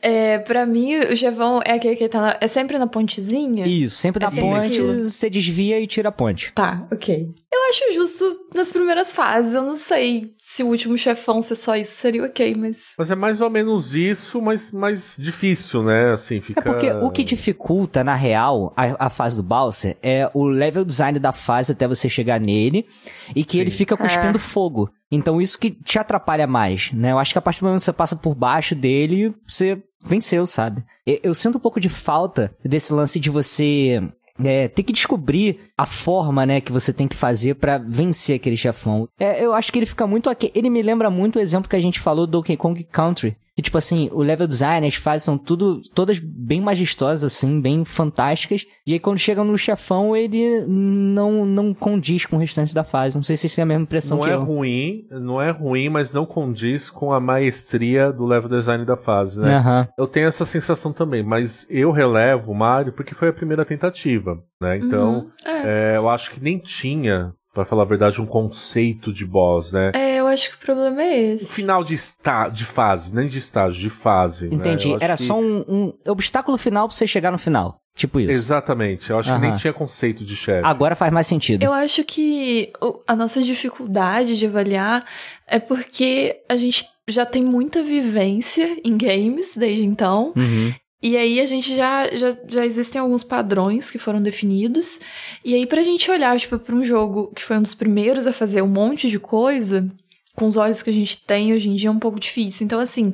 É, 0.00 0.38
pra 0.38 0.64
mim, 0.66 0.96
o 0.96 1.16
chefão 1.16 1.60
é 1.64 1.72
aquele 1.72 1.96
que 1.96 2.08
tá 2.08 2.20
na- 2.20 2.38
é 2.40 2.46
sempre 2.48 2.78
na 2.78 2.86
pontezinha. 2.86 3.66
Isso, 3.66 3.96
sempre 3.96 4.20
na 4.22 4.28
É 4.28 4.30
sempre 4.30 4.48
ponte, 4.48 4.66
aquilo. 4.66 5.04
você 5.04 5.28
desvia 5.30 5.80
e 5.80 5.86
tira 5.86 6.08
a 6.08 6.12
ponte. 6.12 6.52
Tá, 6.54 6.86
ok. 6.92 7.28
Eu 7.52 7.68
acho 7.68 7.92
justo 7.94 8.48
nas 8.54 8.70
primeiras 8.70 9.12
fases. 9.12 9.54
Eu 9.54 9.62
não 9.62 9.76
sei 9.76 10.32
se 10.54 10.62
o 10.62 10.68
último 10.68 10.96
chefão 10.96 11.42
ser 11.42 11.56
só 11.56 11.74
isso 11.74 11.96
seria 11.96 12.22
ok, 12.22 12.54
mas. 12.54 12.92
Mas 12.96 13.10
é 13.10 13.16
mais 13.16 13.40
ou 13.40 13.50
menos 13.50 13.92
isso, 13.92 14.40
mas 14.40 14.70
mais 14.70 15.16
difícil, 15.18 15.82
né? 15.82 16.12
Assim, 16.12 16.40
fica. 16.40 16.60
É 16.60 16.62
porque 16.62 16.92
o 16.92 17.10
que 17.10 17.24
dificulta, 17.24 18.04
na 18.04 18.14
real, 18.14 18.72
a, 18.76 19.06
a 19.06 19.10
fase 19.10 19.34
do 19.34 19.42
Bowser 19.42 19.96
é 20.00 20.30
o 20.32 20.46
level 20.46 20.84
design 20.84 21.18
da 21.18 21.32
fase 21.32 21.72
até 21.72 21.88
você 21.88 22.08
chegar 22.08 22.38
nele 22.38 22.86
e 23.34 23.42
que 23.42 23.54
Sim. 23.54 23.60
ele 23.62 23.70
fica 23.72 23.96
cuspindo 23.96 24.38
fogo. 24.38 24.88
Então 25.10 25.40
isso 25.40 25.58
que 25.58 25.72
te 25.72 25.98
atrapalha 25.98 26.46
mais, 26.46 26.92
né? 26.92 27.10
Eu 27.10 27.18
acho 27.18 27.32
que 27.32 27.38
a 27.38 27.42
partir 27.42 27.58
do 27.58 27.64
momento 27.64 27.80
que 27.80 27.86
você 27.86 27.92
passa 27.92 28.14
por 28.14 28.36
baixo 28.36 28.76
dele, 28.76 29.34
você 29.44 29.82
venceu, 30.06 30.46
sabe? 30.46 30.84
Eu, 31.04 31.18
eu 31.24 31.34
sinto 31.34 31.58
um 31.58 31.60
pouco 31.60 31.80
de 31.80 31.88
falta 31.88 32.54
desse 32.64 32.92
lance 32.92 33.18
de 33.18 33.28
você 33.28 34.00
é, 34.42 34.68
ter 34.68 34.82
que 34.82 34.92
descobrir 34.92 35.70
a 35.76 35.86
forma, 35.86 36.44
né, 36.44 36.60
que 36.60 36.72
você 36.72 36.92
tem 36.92 37.06
que 37.06 37.16
fazer 37.16 37.54
pra 37.54 37.78
vencer 37.78 38.36
aquele 38.36 38.56
chefão. 38.56 39.08
É, 39.18 39.44
eu 39.44 39.52
acho 39.52 39.72
que 39.72 39.78
ele 39.78 39.86
fica 39.86 40.06
muito 40.06 40.28
aqui. 40.28 40.50
Ele 40.54 40.70
me 40.70 40.82
lembra 40.82 41.10
muito 41.10 41.36
o 41.36 41.40
exemplo 41.40 41.68
que 41.68 41.76
a 41.76 41.80
gente 41.80 42.00
falou 42.00 42.26
do 42.26 42.32
Donkey 42.32 42.56
Kong 42.56 42.82
Country. 42.84 43.36
Que, 43.56 43.62
tipo 43.62 43.78
assim, 43.78 44.08
o 44.12 44.20
level 44.20 44.48
design, 44.48 44.84
as 44.84 44.96
fases 44.96 45.22
são 45.24 45.38
tudo, 45.38 45.80
todas 45.94 46.18
bem 46.18 46.60
majestosas, 46.60 47.22
assim, 47.32 47.60
bem 47.60 47.84
fantásticas. 47.84 48.66
E 48.84 48.92
aí, 48.92 48.98
quando 48.98 49.16
chega 49.18 49.44
no 49.44 49.56
chefão, 49.56 50.16
ele 50.16 50.64
não, 50.66 51.46
não 51.46 51.72
condiz 51.72 52.26
com 52.26 52.34
o 52.34 52.38
restante 52.40 52.74
da 52.74 52.82
fase. 52.82 53.16
Não 53.16 53.22
sei 53.22 53.36
se 53.36 53.42
vocês 53.42 53.54
têm 53.54 53.62
a 53.62 53.66
mesma 53.66 53.84
impressão 53.84 54.16
Não 54.18 54.24
que 54.24 54.30
é 54.30 54.34
eu. 54.34 54.42
ruim, 54.44 55.06
não 55.10 55.40
é 55.40 55.50
ruim, 55.50 55.88
mas 55.88 56.12
não 56.12 56.26
condiz 56.26 56.90
com 56.90 57.12
a 57.12 57.20
maestria 57.20 58.12
do 58.12 58.24
level 58.26 58.48
design 58.50 58.84
da 58.84 58.96
fase, 58.96 59.40
né? 59.40 59.54
Aham. 59.56 59.88
Eu 59.96 60.06
tenho 60.08 60.26
essa 60.26 60.44
sensação 60.44 60.92
também, 60.92 61.22
mas 61.22 61.64
eu 61.70 61.92
relevo 61.92 62.50
o 62.50 62.54
Mario 62.56 62.92
porque 62.92 63.14
foi 63.14 63.28
a 63.28 63.32
primeira 63.32 63.64
tentativa, 63.64 64.36
né? 64.60 64.78
Então, 64.78 65.14
Uhum. 65.14 65.30
É. 65.46 65.92
é, 65.94 65.96
eu 65.96 66.08
acho 66.08 66.30
que 66.32 66.42
nem 66.42 66.58
tinha 66.58 67.32
pra 67.54 67.64
falar 67.64 67.82
a 67.82 67.86
verdade, 67.86 68.20
um 68.20 68.26
conceito 68.26 69.12
de 69.12 69.24
boss, 69.24 69.72
né? 69.72 69.92
É, 69.94 70.16
eu 70.16 70.26
acho 70.26 70.50
que 70.50 70.56
o 70.56 70.58
problema 70.66 71.00
é 71.02 71.32
esse. 71.34 71.54
final 71.54 71.84
de, 71.84 71.94
esta 71.94 72.48
de 72.48 72.64
fase, 72.64 73.14
nem 73.14 73.28
de 73.28 73.38
estágio, 73.38 73.80
de 73.80 73.88
fase. 73.88 74.48
né? 74.48 74.56
Entendi. 74.56 74.92
Acho 74.94 75.04
Era 75.04 75.16
que- 75.16 75.22
só 75.22 75.38
um, 75.38 75.64
um 75.68 75.92
obstáculo 76.10 76.58
final 76.58 76.88
pra 76.88 76.96
você 76.96 77.06
chegar 77.06 77.30
no 77.30 77.38
final. 77.38 77.76
Tipo 77.96 78.18
isso. 78.18 78.32
Exatamente, 78.32 79.08
eu 79.10 79.18
acho 79.20 79.32
que 79.32 79.38
nem 79.38 79.54
tinha 79.54 79.72
conceito 79.72 80.24
de 80.24 80.34
chefe. 80.34 80.66
Agora 80.66 80.96
faz 80.96 81.12
mais 81.12 81.28
sentido. 81.28 81.62
Eu 81.62 81.72
acho 81.72 82.02
que 82.02 82.72
o- 82.82 83.00
a 83.06 83.14
nossa 83.14 83.40
dificuldade 83.40 84.36
de 84.36 84.46
avaliar 84.46 85.04
é 85.46 85.60
porque 85.60 86.40
a 86.48 86.56
gente 86.56 86.84
já 87.08 87.24
tem 87.24 87.44
muita 87.44 87.84
vivência 87.84 88.78
em 88.84 88.96
games 88.96 89.54
desde 89.56 89.84
então. 89.86 90.32
Uhum. 90.34 90.74
E 91.04 91.18
aí 91.18 91.38
a 91.38 91.44
gente 91.44 91.76
já, 91.76 92.08
já, 92.16 92.34
já 92.48 92.64
existem 92.64 92.98
alguns 92.98 93.22
padrões 93.22 93.90
que 93.90 93.98
foram 93.98 94.22
definidos. 94.22 95.02
E 95.44 95.54
aí, 95.54 95.66
pra 95.66 95.82
gente 95.82 96.10
olhar, 96.10 96.40
tipo, 96.40 96.58
pra 96.58 96.74
um 96.74 96.82
jogo 96.82 97.30
que 97.36 97.42
foi 97.42 97.58
um 97.58 97.62
dos 97.62 97.74
primeiros 97.74 98.26
a 98.26 98.32
fazer 98.32 98.62
um 98.62 98.68
monte 98.68 99.10
de 99.10 99.18
coisa, 99.18 99.86
com 100.34 100.46
os 100.46 100.56
olhos 100.56 100.82
que 100.82 100.88
a 100.88 100.92
gente 100.94 101.18
tem 101.18 101.52
hoje 101.52 101.68
em 101.68 101.74
dia 101.74 101.90
é 101.90 101.92
um 101.92 101.98
pouco 101.98 102.18
difícil. 102.18 102.64
Então, 102.64 102.80
assim, 102.80 103.12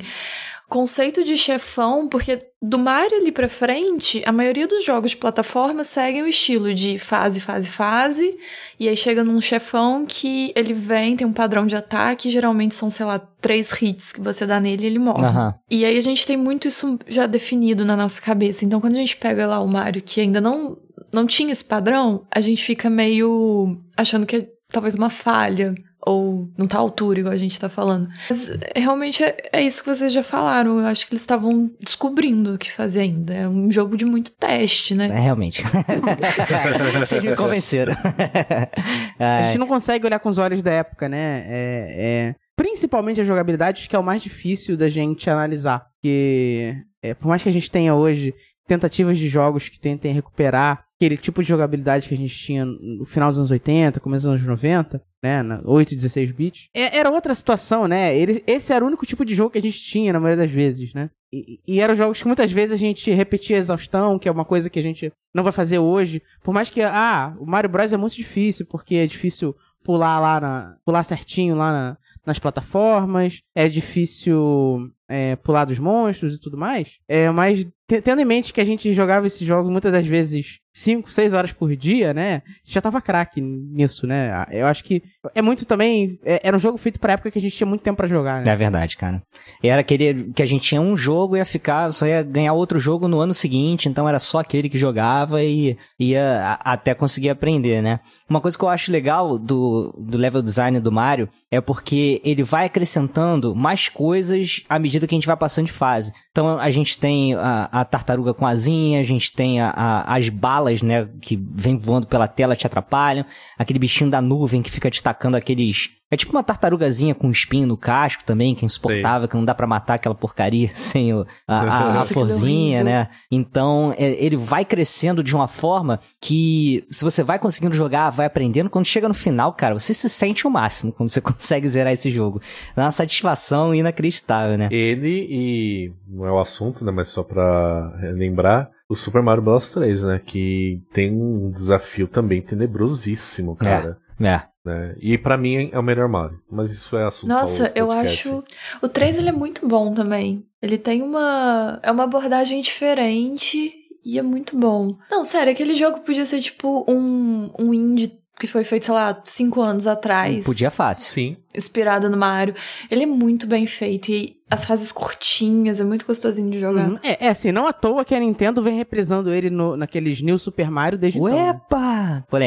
conceito 0.71 1.25
de 1.25 1.37
chefão, 1.37 2.09
porque 2.09 2.39
do 2.63 2.79
Mario 2.79 3.19
ali 3.19 3.33
pra 3.33 3.49
frente, 3.49 4.23
a 4.25 4.31
maioria 4.31 4.69
dos 4.69 4.85
jogos 4.85 5.11
de 5.11 5.17
plataforma 5.17 5.83
seguem 5.83 6.23
o 6.23 6.29
estilo 6.29 6.73
de 6.73 6.97
fase, 6.97 7.41
fase, 7.41 7.69
fase. 7.69 8.39
E 8.79 8.89
aí 8.89 8.97
chega 8.97 9.25
num 9.25 9.41
chefão 9.41 10.07
que 10.07 10.53
ele 10.55 10.73
vem, 10.73 11.17
tem 11.17 11.27
um 11.27 11.33
padrão 11.33 11.67
de 11.67 11.75
ataque, 11.75 12.31
geralmente 12.31 12.77
são, 12.77 12.89
sei 12.89 13.05
lá, 13.05 13.19
três 13.19 13.73
hits 13.83 14.13
que 14.13 14.21
você 14.21 14.47
dá 14.47 14.61
nele 14.61 14.85
e 14.85 14.87
ele 14.87 14.99
morre. 15.01 15.27
Aham. 15.27 15.55
E 15.69 15.85
aí 15.85 15.99
a 15.99 16.03
gente 16.03 16.25
tem 16.25 16.37
muito 16.37 16.69
isso 16.69 16.97
já 17.09 17.27
definido 17.27 17.85
na 17.85 17.97
nossa 17.97 18.23
cabeça. 18.23 18.65
Então 18.65 18.81
quando 18.81 18.95
a 18.95 19.01
gente 19.01 19.17
pega 19.17 19.49
lá 19.49 19.59
o 19.59 19.67
Mario 19.67 20.01
que 20.01 20.21
ainda 20.21 20.41
não 20.41 20.79
não 21.13 21.27
tinha 21.27 21.53
esse 21.53 21.65
padrão, 21.65 22.25
a 22.31 22.41
gente 22.41 22.63
fica 22.63 22.89
meio 22.89 23.77
achando 23.97 24.25
que 24.25 24.37
é 24.37 24.49
talvez 24.71 24.95
uma 24.95 25.11
falha 25.11 25.75
ou 26.07 26.49
não 26.57 26.67
tá 26.67 26.79
à 26.79 26.81
altura 26.81 27.21
igual 27.21 27.35
a 27.35 27.37
gente 27.37 27.59
tá 27.61 27.69
falando. 27.69 28.09
Mas 28.29 28.59
realmente 28.75 29.23
é, 29.23 29.37
é 29.53 29.63
isso 29.63 29.83
que 29.83 29.95
vocês 29.95 30.13
já 30.13 30.23
falaram. 30.23 30.79
Eu 30.79 30.87
acho 30.87 31.07
que 31.07 31.13
eles 31.13 31.21
estavam 31.21 31.71
descobrindo 31.81 32.55
o 32.55 32.59
que 32.59 32.73
fazer 32.73 33.01
ainda. 33.01 33.35
É 33.35 33.49
um 33.49 33.71
jogo 33.71 33.97
de 33.97 34.05
muito 34.05 34.33
teste, 34.33 34.95
né? 34.95 35.07
É, 35.07 35.19
realmente. 35.21 35.63
Vocês 36.99 37.23
me 37.23 37.37
convenceram. 37.37 37.95
A 39.19 39.43
gente 39.43 39.59
não 39.59 39.67
consegue 39.67 40.07
olhar 40.07 40.19
com 40.19 40.29
os 40.29 40.39
olhos 40.39 40.63
da 40.63 40.71
época, 40.71 41.09
né? 41.09 41.45
É, 41.47 41.95
é- 41.99 42.35
Principalmente 42.57 43.21
a 43.21 43.25
jogabilidade, 43.25 43.81
acho 43.81 43.89
que 43.89 43.97
é 43.97 43.99
o 43.99 44.03
mais 44.05 44.23
difícil 44.23 44.77
da 44.77 44.89
gente 44.89 45.31
analisar. 45.31 45.87
Porque, 45.95 46.77
é, 47.03 47.15
por 47.15 47.29
mais 47.29 47.43
que 47.43 47.49
a 47.49 47.53
gente 47.53 47.71
tenha 47.71 47.95
hoje 47.95 48.35
tentativas 48.67 49.19
de 49.19 49.29
jogos 49.29 49.69
que 49.69 49.81
tentem 49.81 50.13
recuperar 50.13 50.85
aquele 51.01 51.17
tipo 51.17 51.43
de 51.43 51.49
jogabilidade 51.49 52.07
que 52.07 52.13
a 52.13 52.17
gente 52.17 52.37
tinha 52.37 52.67
no 52.67 53.07
final 53.07 53.31
dos 53.31 53.39
anos 53.39 53.51
80, 53.51 53.99
começo 54.01 54.27
dos 54.27 54.29
anos 54.43 54.45
90, 54.45 55.03
né? 55.23 55.43
Na 55.43 55.63
8 55.65 55.93
e 55.93 55.97
16 55.97 56.31
bits. 56.31 56.69
É- 56.75 56.99
era 56.99 57.11
outra 57.11 57.35
situação, 57.35 57.89
né? 57.89 58.15
Ele- 58.17 58.45
esse 58.47 58.71
era 58.71 58.85
o 58.85 58.89
único 58.89 59.07
tipo 59.07 59.25
de 59.25 59.35
jogo 59.35 59.51
que 59.51 59.59
a 59.59 59.63
gente 59.63 59.81
tinha 59.81 60.13
na 60.13 60.21
maioria 60.21 60.45
das 60.45 60.53
vezes, 60.55 60.93
né? 60.93 61.09
E, 61.33 61.59
e 61.67 61.81
eram 61.81 61.95
jogos 61.95 62.21
que 62.21 62.27
muitas 62.27 62.53
vezes 62.53 62.75
a 62.75 62.77
gente 62.77 63.11
repetia 63.13 63.57
a 63.57 63.61
exaustão, 63.61 64.19
que 64.19 64.29
é 64.29 64.33
uma 64.33 64.45
coisa 64.45 64.69
que 64.69 64.79
a 64.79 64.83
gente 64.83 65.11
não 65.35 65.43
vai 65.43 65.53
fazer 65.53 65.79
hoje. 65.79 66.21
Por 66.43 66.53
mais 66.53 66.69
que, 66.69 66.83
ah, 66.83 67.35
o 67.39 67.47
Mario 67.47 67.71
Bros 67.71 67.93
é 67.95 67.97
muito 67.97 68.17
difícil, 68.17 68.67
porque 68.67 68.97
é 68.97 69.07
difícil 69.07 69.57
pular 69.83 70.19
lá 70.21 70.39
na. 70.41 70.77
pular 70.85 71.03
certinho 71.03 71.55
lá 71.55 71.73
na- 71.73 71.97
nas 72.27 72.39
plataformas, 72.39 73.41
é 73.55 73.67
difícil 73.69 74.91
é, 75.09 75.35
pular 75.37 75.65
dos 75.65 75.79
monstros 75.79 76.37
e 76.37 76.41
tudo 76.41 76.57
mais. 76.57 76.99
É, 77.09 77.31
mas 77.31 77.67
tendo 78.01 78.21
em 78.21 78.25
mente 78.25 78.53
que 78.53 78.61
a 78.61 78.65
gente 78.65 78.93
jogava 78.93 79.27
esse 79.27 79.45
jogo 79.45 79.71
muitas 79.71 79.91
das 79.93 80.07
vezes 80.07 80.59
5, 80.73 81.11
6 81.11 81.35
horas 81.35 81.53
por 81.53 81.75
dia, 81.75 82.15
né? 82.15 82.43
Já 82.65 82.81
tava 82.81 83.01
craque 83.03 83.41
nisso, 83.41 84.07
né? 84.07 84.31
Ah, 84.33 84.47
Eu 84.53 84.67
acho 84.67 84.85
que 84.85 85.03
é 85.35 85.43
muito 85.43 85.65
também. 85.65 86.19
é- 86.25 86.41
era 86.45 86.57
um 86.57 86.61
jogo 86.61 86.79
feito 86.79 87.01
pra 87.01 87.15
época 87.15 87.31
que 87.31 87.39
a 87.39 87.43
gente 87.43 87.57
tinha 87.57 87.67
muito 87.67 87.83
tempo 87.83 87.97
pra 87.97 88.07
jogar, 88.07 88.45
né? 88.45 88.53
É 88.53 88.57
verdade, 88.57 88.97
cara. 88.97 89.21
E 89.63 89.69
era 89.69 89.81
aquele 89.81 90.33
que 90.33 90.43
a 90.43 90.47
gente 90.47 90.63
tinha 90.63 90.81
um 90.81 90.97
jogo 90.97 91.35
e 91.37 91.39
ia 91.41 91.45
ficar, 91.45 91.93
só 91.93 92.07
ia 92.07 92.23
ganhar 92.23 92.53
outro 92.53 92.79
jogo 92.79 93.09
no 93.09 93.19
ano 93.19 93.35
seguinte, 93.35 93.89
então 93.89 94.09
era 94.09 94.19
só 94.21 94.39
aquele 94.39 94.69
que 94.69 94.79
jogava 94.79 95.43
e 95.43 95.77
ia 95.99 96.41
a- 96.61 96.73
até 96.75 96.95
conseguir 96.95 97.31
aprender, 97.31 97.83
né? 97.83 97.99
Uma 98.29 98.41
coisa 98.41 98.57
que 98.57 98.65
eu 98.65 98.69
acho 98.69 98.93
legal 98.93 99.37
do, 99.39 99.93
do 99.99 100.17
level 100.17 100.41
design 100.41 100.79
do 100.79 100.93
Mario 100.93 101.29
é 101.51 101.61
porque 101.61 102.21
ele 102.25 102.45
vai 102.45 102.67
acrescentando 102.67 103.55
mais 103.57 103.89
coisas 103.89 104.63
à 104.69 104.79
medida 104.79 105.07
que 105.07 105.15
a 105.15 105.19
gente 105.19 105.27
vai 105.27 105.37
passando 105.37 105.67
de 105.67 105.73
fase. 105.73 106.13
Então 106.31 106.59
a 106.59 106.71
gente 106.71 106.97
tem 106.99 107.35
a, 107.35 107.65
a 107.73 107.85
tartaruga 107.85 108.33
com 108.33 108.47
asinha, 108.47 109.01
a 109.01 109.03
gente 109.03 109.33
tem 109.33 109.61
a- 109.61 109.71
a- 109.71 110.17
as 110.17 110.29
balas, 110.29 110.81
né, 110.81 111.09
que 111.21 111.37
vem 111.37 111.77
voando 111.77 112.07
pela 112.07 112.29
tela 112.29 112.55
te 112.55 112.67
atrapalham, 112.67 113.25
aquele 113.59 113.79
bichinho 113.81 114.09
da 114.11 114.21
nuvem 114.23 114.63
que 114.63 114.71
fica 114.71 114.89
destacando 114.89 115.35
aqueles 115.35 115.91
é 116.11 116.17
tipo 116.17 116.33
uma 116.33 116.43
tartarugazinha 116.43 117.15
com 117.15 117.29
um 117.29 117.31
espinho 117.31 117.67
no 117.67 117.77
casco 117.77 118.25
também, 118.25 118.55
que 118.55 118.65
é 118.65 118.67
insuportável, 118.67 119.29
que 119.29 119.37
não 119.37 119.45
dá 119.45 119.55
pra 119.55 119.67
matar 119.67 119.95
aquela 119.95 120.15
porcaria 120.15 120.69
sem 120.75 121.15
o, 121.15 121.27
a, 121.47 121.61
a- 121.61 121.61
a 121.91 121.95
Nossa, 121.95 122.11
é 122.11 122.15
florzinha, 122.15 122.83
né? 122.85 123.09
Então, 123.31 123.95
é, 123.97 124.13
ele 124.23 124.37
vai 124.37 124.65
crescendo 124.65 125.23
de 125.23 125.35
uma 125.35 125.47
forma 125.49 126.01
que, 126.21 126.85
se 126.91 127.05
você 127.05 127.23
vai 127.23 127.39
conseguindo 127.39 127.75
jogar, 127.75 128.11
vai 128.11 128.27
aprendendo, 128.27 128.69
quando 128.71 128.87
chega 128.87 129.07
no 129.09 129.15
final, 129.15 129.53
cara, 129.53 129.79
você 129.79 129.95
se 129.95 130.09
sente 130.09 130.47
o 130.47 130.51
máximo 130.51 130.93
quando 130.93 131.09
você 131.09 131.21
consegue 131.23 131.69
zerar 131.69 131.93
esse 131.93 132.11
jogo. 132.11 132.41
É 132.77 132.81
uma 132.81 132.91
satisfação 132.91 133.75
inacreditável, 133.75 134.59
né? 134.59 134.69
Ele 134.73 135.27
e. 135.31 135.93
Não 136.09 136.27
é 136.27 136.33
o 136.33 136.39
assunto, 136.41 136.85
né? 136.85 136.91
Mas 136.91 137.09
só 137.09 137.23
pra 137.23 137.93
lembrar. 138.15 138.69
O 138.89 138.97
Super 138.97 139.23
Mario 139.23 139.45
Bros 139.45 139.69
3, 139.73 140.03
né? 140.03 140.21
Que 140.25 140.83
tem 140.93 141.13
um 141.13 141.49
desafio 141.49 142.09
também 142.09 142.43
tenebrosíssimo, 142.43 143.55
cara. 143.55 143.99
É. 144.21 144.43
Né? 144.65 144.95
E 145.01 145.17
pra 145.17 145.37
mim 145.37 145.71
é 145.73 145.79
o 145.79 145.83
melhor 145.83 146.09
Mario. 146.09 146.41
Mas 146.51 146.71
isso 146.71 146.97
é 146.97 147.05
assunto 147.05 147.29
Nossa, 147.29 147.71
para 147.71 147.79
eu 147.81 147.91
acho. 147.91 148.45
O 148.83 148.89
3 148.89 149.19
ele 149.19 149.31
é 149.31 149.33
muito 149.33 149.67
bom 149.67 149.95
também. 149.95 150.45
Ele 150.61 150.77
tem 150.77 151.03
uma. 151.03 151.79
É 151.83 151.91
uma 151.91 152.05
abordagem 152.05 152.61
diferente 152.61 153.73
e 154.05 154.19
é 154.19 154.23
muito 154.23 154.57
bom. 154.59 154.97
Não, 155.11 155.25
sério, 155.25 155.53
aquele 155.53 155.75
jogo 155.75 156.01
podia 156.01 156.27
ser 156.27 156.41
tipo 156.41 156.85
um, 156.89 157.51
um 157.59 157.73
indie 157.73 158.21
que 158.41 158.47
foi 158.47 158.65
feito, 158.65 158.87
sei 158.87 158.95
lá, 158.95 159.21
cinco 159.25 159.61
anos 159.61 159.87
atrás. 159.87 160.45
Podia 160.45 160.71
fácil. 160.71 161.13
Sim. 161.13 161.37
Inspirado 161.55 162.09
no 162.09 162.17
Mario. 162.17 162.55
Ele 162.91 163.03
é 163.03 163.07
muito 163.07 163.47
bem 163.47 163.67
feito. 163.67 164.11
E 164.11 164.41
as 164.51 164.65
fases 164.65 164.91
curtinhas, 164.91 165.79
é 165.79 165.85
muito 165.85 166.07
gostosinho 166.07 166.51
de 166.51 166.59
jogar. 166.59 166.89
Uhum. 166.89 166.99
É, 167.03 167.27
é 167.27 167.29
assim, 167.29 167.53
não 167.53 167.67
à 167.67 167.73
toa 167.73 168.05
que 168.05 168.15
a 168.15 168.19
Nintendo 168.19 168.63
vem 168.63 168.77
reprisando 168.77 169.33
ele 169.33 169.51
no, 169.51 169.77
naqueles 169.77 170.21
New 170.23 170.39
Super 170.39 170.71
Mario 170.71 170.99
desde 170.99 171.19
então. 171.21 171.31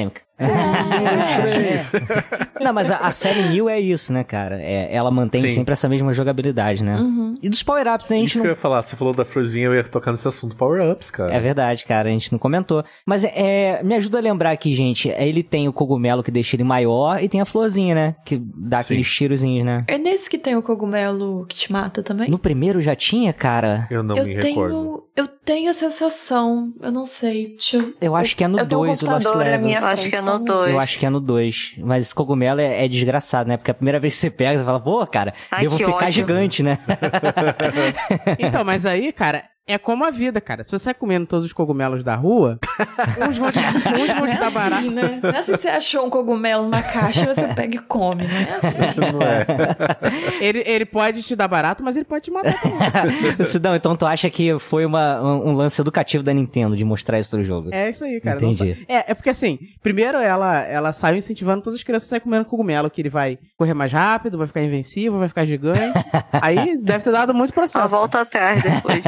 né? 0.02 0.10
Uepa! 0.40 1.42
Polêmica. 1.42 2.50
Não, 2.60 2.74
mas 2.74 2.90
a, 2.92 2.98
a 2.98 3.12
série 3.12 3.50
New 3.50 3.70
é 3.70 3.80
isso, 3.80 4.12
né, 4.14 4.24
cara? 4.24 4.62
É, 4.62 4.94
ela 4.94 5.12
mantém 5.12 5.42
Sim. 5.42 5.50
sempre 5.50 5.74
essa 5.74 5.88
mesma 5.90 6.14
jogabilidade, 6.14 6.84
né? 6.84 6.98
Uhum. 6.98 7.34
E 7.42 7.50
dos 7.50 7.62
power-ups, 7.64 8.10
né? 8.10 8.18
A 8.18 8.20
gente 8.20 8.30
Isso 8.30 8.38
não 8.38 8.44
que 8.44 8.48
eu 8.48 8.52
ia 8.54 8.56
falar. 8.56 8.82
Você 8.82 8.96
falou 8.96 9.14
da 9.14 9.26
florzinha, 9.26 9.66
eu 9.68 9.74
ia 9.76 9.84
tocar 9.84 10.12
nesse 10.12 10.28
assunto 10.28 10.56
Power-Ups, 10.56 11.12
cara. 11.12 11.34
É 11.34 11.40
verdade, 11.40 11.86
cara, 11.86 12.10
a 12.10 12.12
gente 12.12 12.32
não 12.32 12.40
comentou. 12.40 12.84
Mas 13.06 13.24
é, 13.24 13.82
me 13.84 13.96
ajuda 13.96 14.18
a 14.18 14.22
lembrar 14.22 14.52
aqui, 14.52 14.74
gente. 14.74 15.12
é, 15.12 15.28
Ele 15.28 15.44
tem 15.44 15.68
o 15.68 15.74
cogumelo 15.74 16.24
que 16.24 16.32
deixa 16.32 16.56
ele 16.56 16.64
maior 16.64 17.22
e 17.22 17.28
tem 17.28 17.42
a 17.42 17.46
florzinha, 17.46 17.94
né? 17.94 18.16
Que 18.26 18.38
dá 18.56 18.82
Sim. 18.82 18.94
aqueles 18.94 19.12
tirozinhos, 19.14 19.66
né? 19.66 19.84
É 19.88 19.98
nesse 19.98 20.30
que 20.30 20.38
tem 20.38 20.56
o 20.56 20.62
cogumelo 20.62 21.46
que 21.48 21.56
te 21.56 21.72
mata 21.72 22.02
também? 22.02 22.30
No 22.30 22.40
primeiro 22.40 22.82
já 22.82 22.96
tinha, 22.96 23.34
cara. 23.34 23.88
Eu 23.92 24.04
não 24.04 24.16
eu 24.16 24.26
me 24.26 24.36
tenho. 24.40 24.62
recordo. 24.62 25.04
Eu 25.16 25.28
tenho 25.28 25.70
a 25.70 25.74
sensação. 25.74 26.74
Eu 26.82 26.92
não 26.92 27.06
sei. 27.06 27.50
Deixa 27.50 27.78
eu. 27.78 27.94
Eu 28.02 28.16
acho 28.16 28.36
que 28.36 28.44
é 28.44 28.48
no 28.48 28.60
eu 28.60 28.68
tenho 28.68 28.82
um 28.82 28.86
2 28.86 29.04
o 29.04 29.12
Lost 29.12 29.26
Levels. 29.36 29.62
minha 29.62 29.80
Eu 29.80 29.86
acho 29.88 30.10
que 30.10 30.16
é 30.16 30.22
no 30.24 30.40
2. 30.40 30.74
Eu 30.74 30.80
acho 30.80 31.00
que 31.00 31.06
é 31.06 31.10
no 31.10 31.20
2. 31.20 31.76
Mas 31.80 32.06
esse 32.06 32.16
cogumelo 32.16 32.60
é, 32.60 32.86
é 32.86 32.88
desgraçado, 32.88 33.48
né? 33.48 33.58
Porque 33.58 33.72
a 33.72 33.74
primeira 33.74 34.00
vez 34.00 34.16
que 34.16 34.22
você 34.22 34.30
pega, 34.30 34.58
você 34.60 34.66
fala, 34.66 34.80
pô, 34.80 35.06
cara, 35.08 35.34
Ai, 35.52 35.64
devo 35.64 35.78
que 35.78 35.86
ficar 35.86 35.98
ódio. 35.98 36.12
gigante, 36.12 36.64
né? 36.64 36.78
Então, 38.40 38.64
mas 38.64 38.86
aí, 38.86 39.12
cara, 39.12 39.44
é 39.66 39.78
como 39.78 40.04
a 40.04 40.12
vida, 40.12 40.42
cara. 40.42 40.64
Se 40.64 40.72
você 40.72 40.80
sai 40.80 40.94
comendo 40.94 41.26
todos 41.26 41.46
os 41.46 41.54
cogumelos 41.54 42.04
da 42.04 42.16
rua, 42.16 42.60
uns 43.30 43.38
vão 43.38 43.52
te, 43.52 43.60
uns 43.60 44.20
vão 44.20 44.28
te 44.28 44.38
dar 44.38 44.52
barato. 44.52 44.82
assim, 44.82 44.90
né? 44.90 45.20
Não 45.24 45.30
é 45.30 45.38
assim 45.40 45.52
que 45.54 45.58
você 45.58 45.70
achou 45.70 46.06
um 46.06 46.10
cogumelo 46.10 46.68
na 46.68 46.82
caixa, 46.84 47.34
você 47.34 47.48
pega 47.54 47.76
e 47.76 47.80
come, 47.80 48.28
não 48.28 48.36
é 48.36 48.56
assim. 48.56 49.00
Não 49.00 49.22
é. 49.22 49.46
Ele, 50.46 50.64
ele 50.66 50.86
pode 50.86 51.24
te 51.24 51.34
dar 51.36 51.48
barato, 51.48 51.82
mas 51.82 51.96
ele 51.96 52.04
pode 52.04 52.26
te 52.26 52.32
matar 52.32 52.60
também. 52.62 53.36
Sidão, 53.46 53.74
então 53.74 53.96
tu 53.96 54.06
acha 54.06 54.30
que 54.30 54.60
foi 54.60 54.86
uma, 54.86 55.22
um, 55.22 55.50
um 55.50 55.54
lance 55.54 55.80
educativo 55.80 56.24
da 56.24 56.34
Nintendo 56.34 56.76
de 56.76 56.84
mostrar 56.84 57.18
isso 57.20 57.38
no 57.38 57.44
jogo? 57.44 57.70
É 57.72 57.90
isso 57.90 58.04
aí, 58.04 58.20
cara. 58.20 58.38
Entendi. 58.38 58.86
é, 58.88 59.12
é 59.12 59.14
porque 59.14 59.30
assim, 59.30 59.58
primeiro 59.82 60.18
ela, 60.18 60.60
ela 60.62 60.92
saiu 60.92 61.18
incentivando 61.18 61.62
todas 61.62 61.80
as 61.80 61.84
crianças 61.84 62.10
a 62.10 62.12
sair 62.12 62.20
comendo 62.20 62.44
cogumelo, 62.46 62.90
que 62.90 63.02
ele 63.02 63.10
vai 63.10 63.40
correr 63.58 63.74
mais 63.74 63.94
rápido, 63.94 64.38
vai 64.38 64.48
ficar 64.48 64.62
invencível, 64.62 65.20
vai 65.20 65.30
ficar 65.30 65.46
gigante. 65.46 65.98
aí 66.42 66.78
deve 66.78 67.04
ter 67.04 67.12
dado 67.12 67.34
muito 67.34 67.52
Só 67.52 67.56
processo. 67.62 67.88
volta 67.88 68.22
atrás 68.22 68.62
depois. 68.62 69.02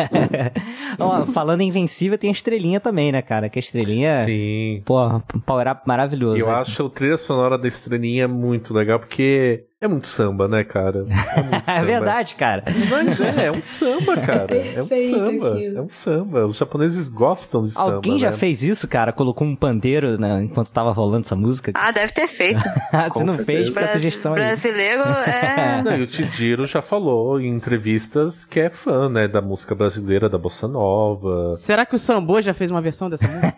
Ó, 0.99 1.25
falando 1.25 1.61
em 1.61 1.67
Invencível, 1.67 2.17
tem 2.17 2.29
a 2.29 2.33
estrelinha 2.33 2.79
também, 2.79 3.11
né, 3.11 3.21
cara? 3.21 3.49
Que 3.49 3.59
a 3.59 3.61
estrelinha, 3.61 4.13
Sim. 4.13 4.81
pô, 4.85 5.05
um 5.07 5.39
power-up 5.45 5.81
maravilhoso. 5.87 6.39
Eu 6.39 6.49
acho 6.49 6.85
a 6.85 6.89
trilha 6.89 7.17
sonora 7.17 7.57
da 7.57 7.67
estrelinha 7.67 8.27
muito 8.27 8.73
legal, 8.73 8.99
porque 8.99 9.65
É 9.85 9.87
muito 9.87 10.07
samba, 10.07 10.47
né, 10.47 10.63
cara? 10.63 11.05
É, 11.35 11.43
muito 11.43 11.69
É 11.69 11.81
verdade, 11.83 12.35
cara. 12.35 12.63
Mas 12.89 13.19
é, 13.19 13.47
é 13.47 13.51
um 13.51 13.61
samba, 13.61 14.17
cara. 14.17 14.55
É, 14.55 14.81
um 14.81 14.87
perfeito 14.87 15.15
samba. 15.15 15.53
aquilo. 15.53 15.77
É 15.77 15.81
um 15.81 15.89
samba. 15.89 16.45
Os 16.45 16.57
japoneses 16.57 17.07
gostam 17.07 17.65
de 17.65 17.71
samba. 17.71 17.95
Alguém 17.95 18.17
já 18.17 18.31
né? 18.31 18.37
fez 18.37 18.63
isso, 18.63 18.87
cara? 18.87 19.11
Colocou 19.11 19.45
um 19.45 19.55
pandeiro 19.55 20.19
né, 20.19 20.41
enquanto 20.43 20.71
tava 20.71 20.91
rolando 20.91 21.25
essa 21.25 21.35
música? 21.35 21.71
Ah, 21.75 21.91
deve 21.91 22.13
ter 22.13 22.27
feito. 22.27 22.61
Se 22.63 23.09
com 23.11 23.19
não 23.19 23.35
certeza. 23.35 23.45
fez, 23.45 23.69
fica 23.69 23.81
a 23.81 23.87
sugestão 23.87 24.33
aí. 24.33 24.39
brasileiro 24.39 25.01
é. 25.01 25.81
Não, 25.85 25.97
e 25.97 26.01
o 26.01 26.07
Tidiro 26.07 26.65
já 26.65 26.81
falou 26.81 27.39
em 27.39 27.47
entrevistas 27.47 28.45
que 28.45 28.59
é 28.59 28.69
fã, 28.69 29.09
né, 29.09 29.27
da 29.27 29.41
música 29.41 29.75
brasileira, 29.75 30.29
da 30.29 30.37
bossa 30.37 30.67
nova. 30.67 31.49
Será 31.57 31.85
que 31.85 31.95
o 31.95 31.99
Sambo 31.99 32.41
já 32.41 32.53
fez 32.53 32.71
uma 32.71 32.81
versão 32.81 33.09
dessa 33.09 33.27
música? 33.27 33.55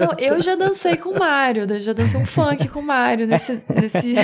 Não, 0.00 0.18
eu 0.18 0.40
já 0.42 0.56
dancei 0.56 0.96
com 0.96 1.10
o 1.10 1.18
Mario, 1.18 1.66
eu 1.68 1.80
já 1.80 1.92
dancei 1.92 2.18
um 2.18 2.26
funk 2.26 2.68
com 2.68 2.80
o 2.80 2.82
Mario 2.82 3.26
nesse, 3.26 3.62
nesse, 3.68 4.14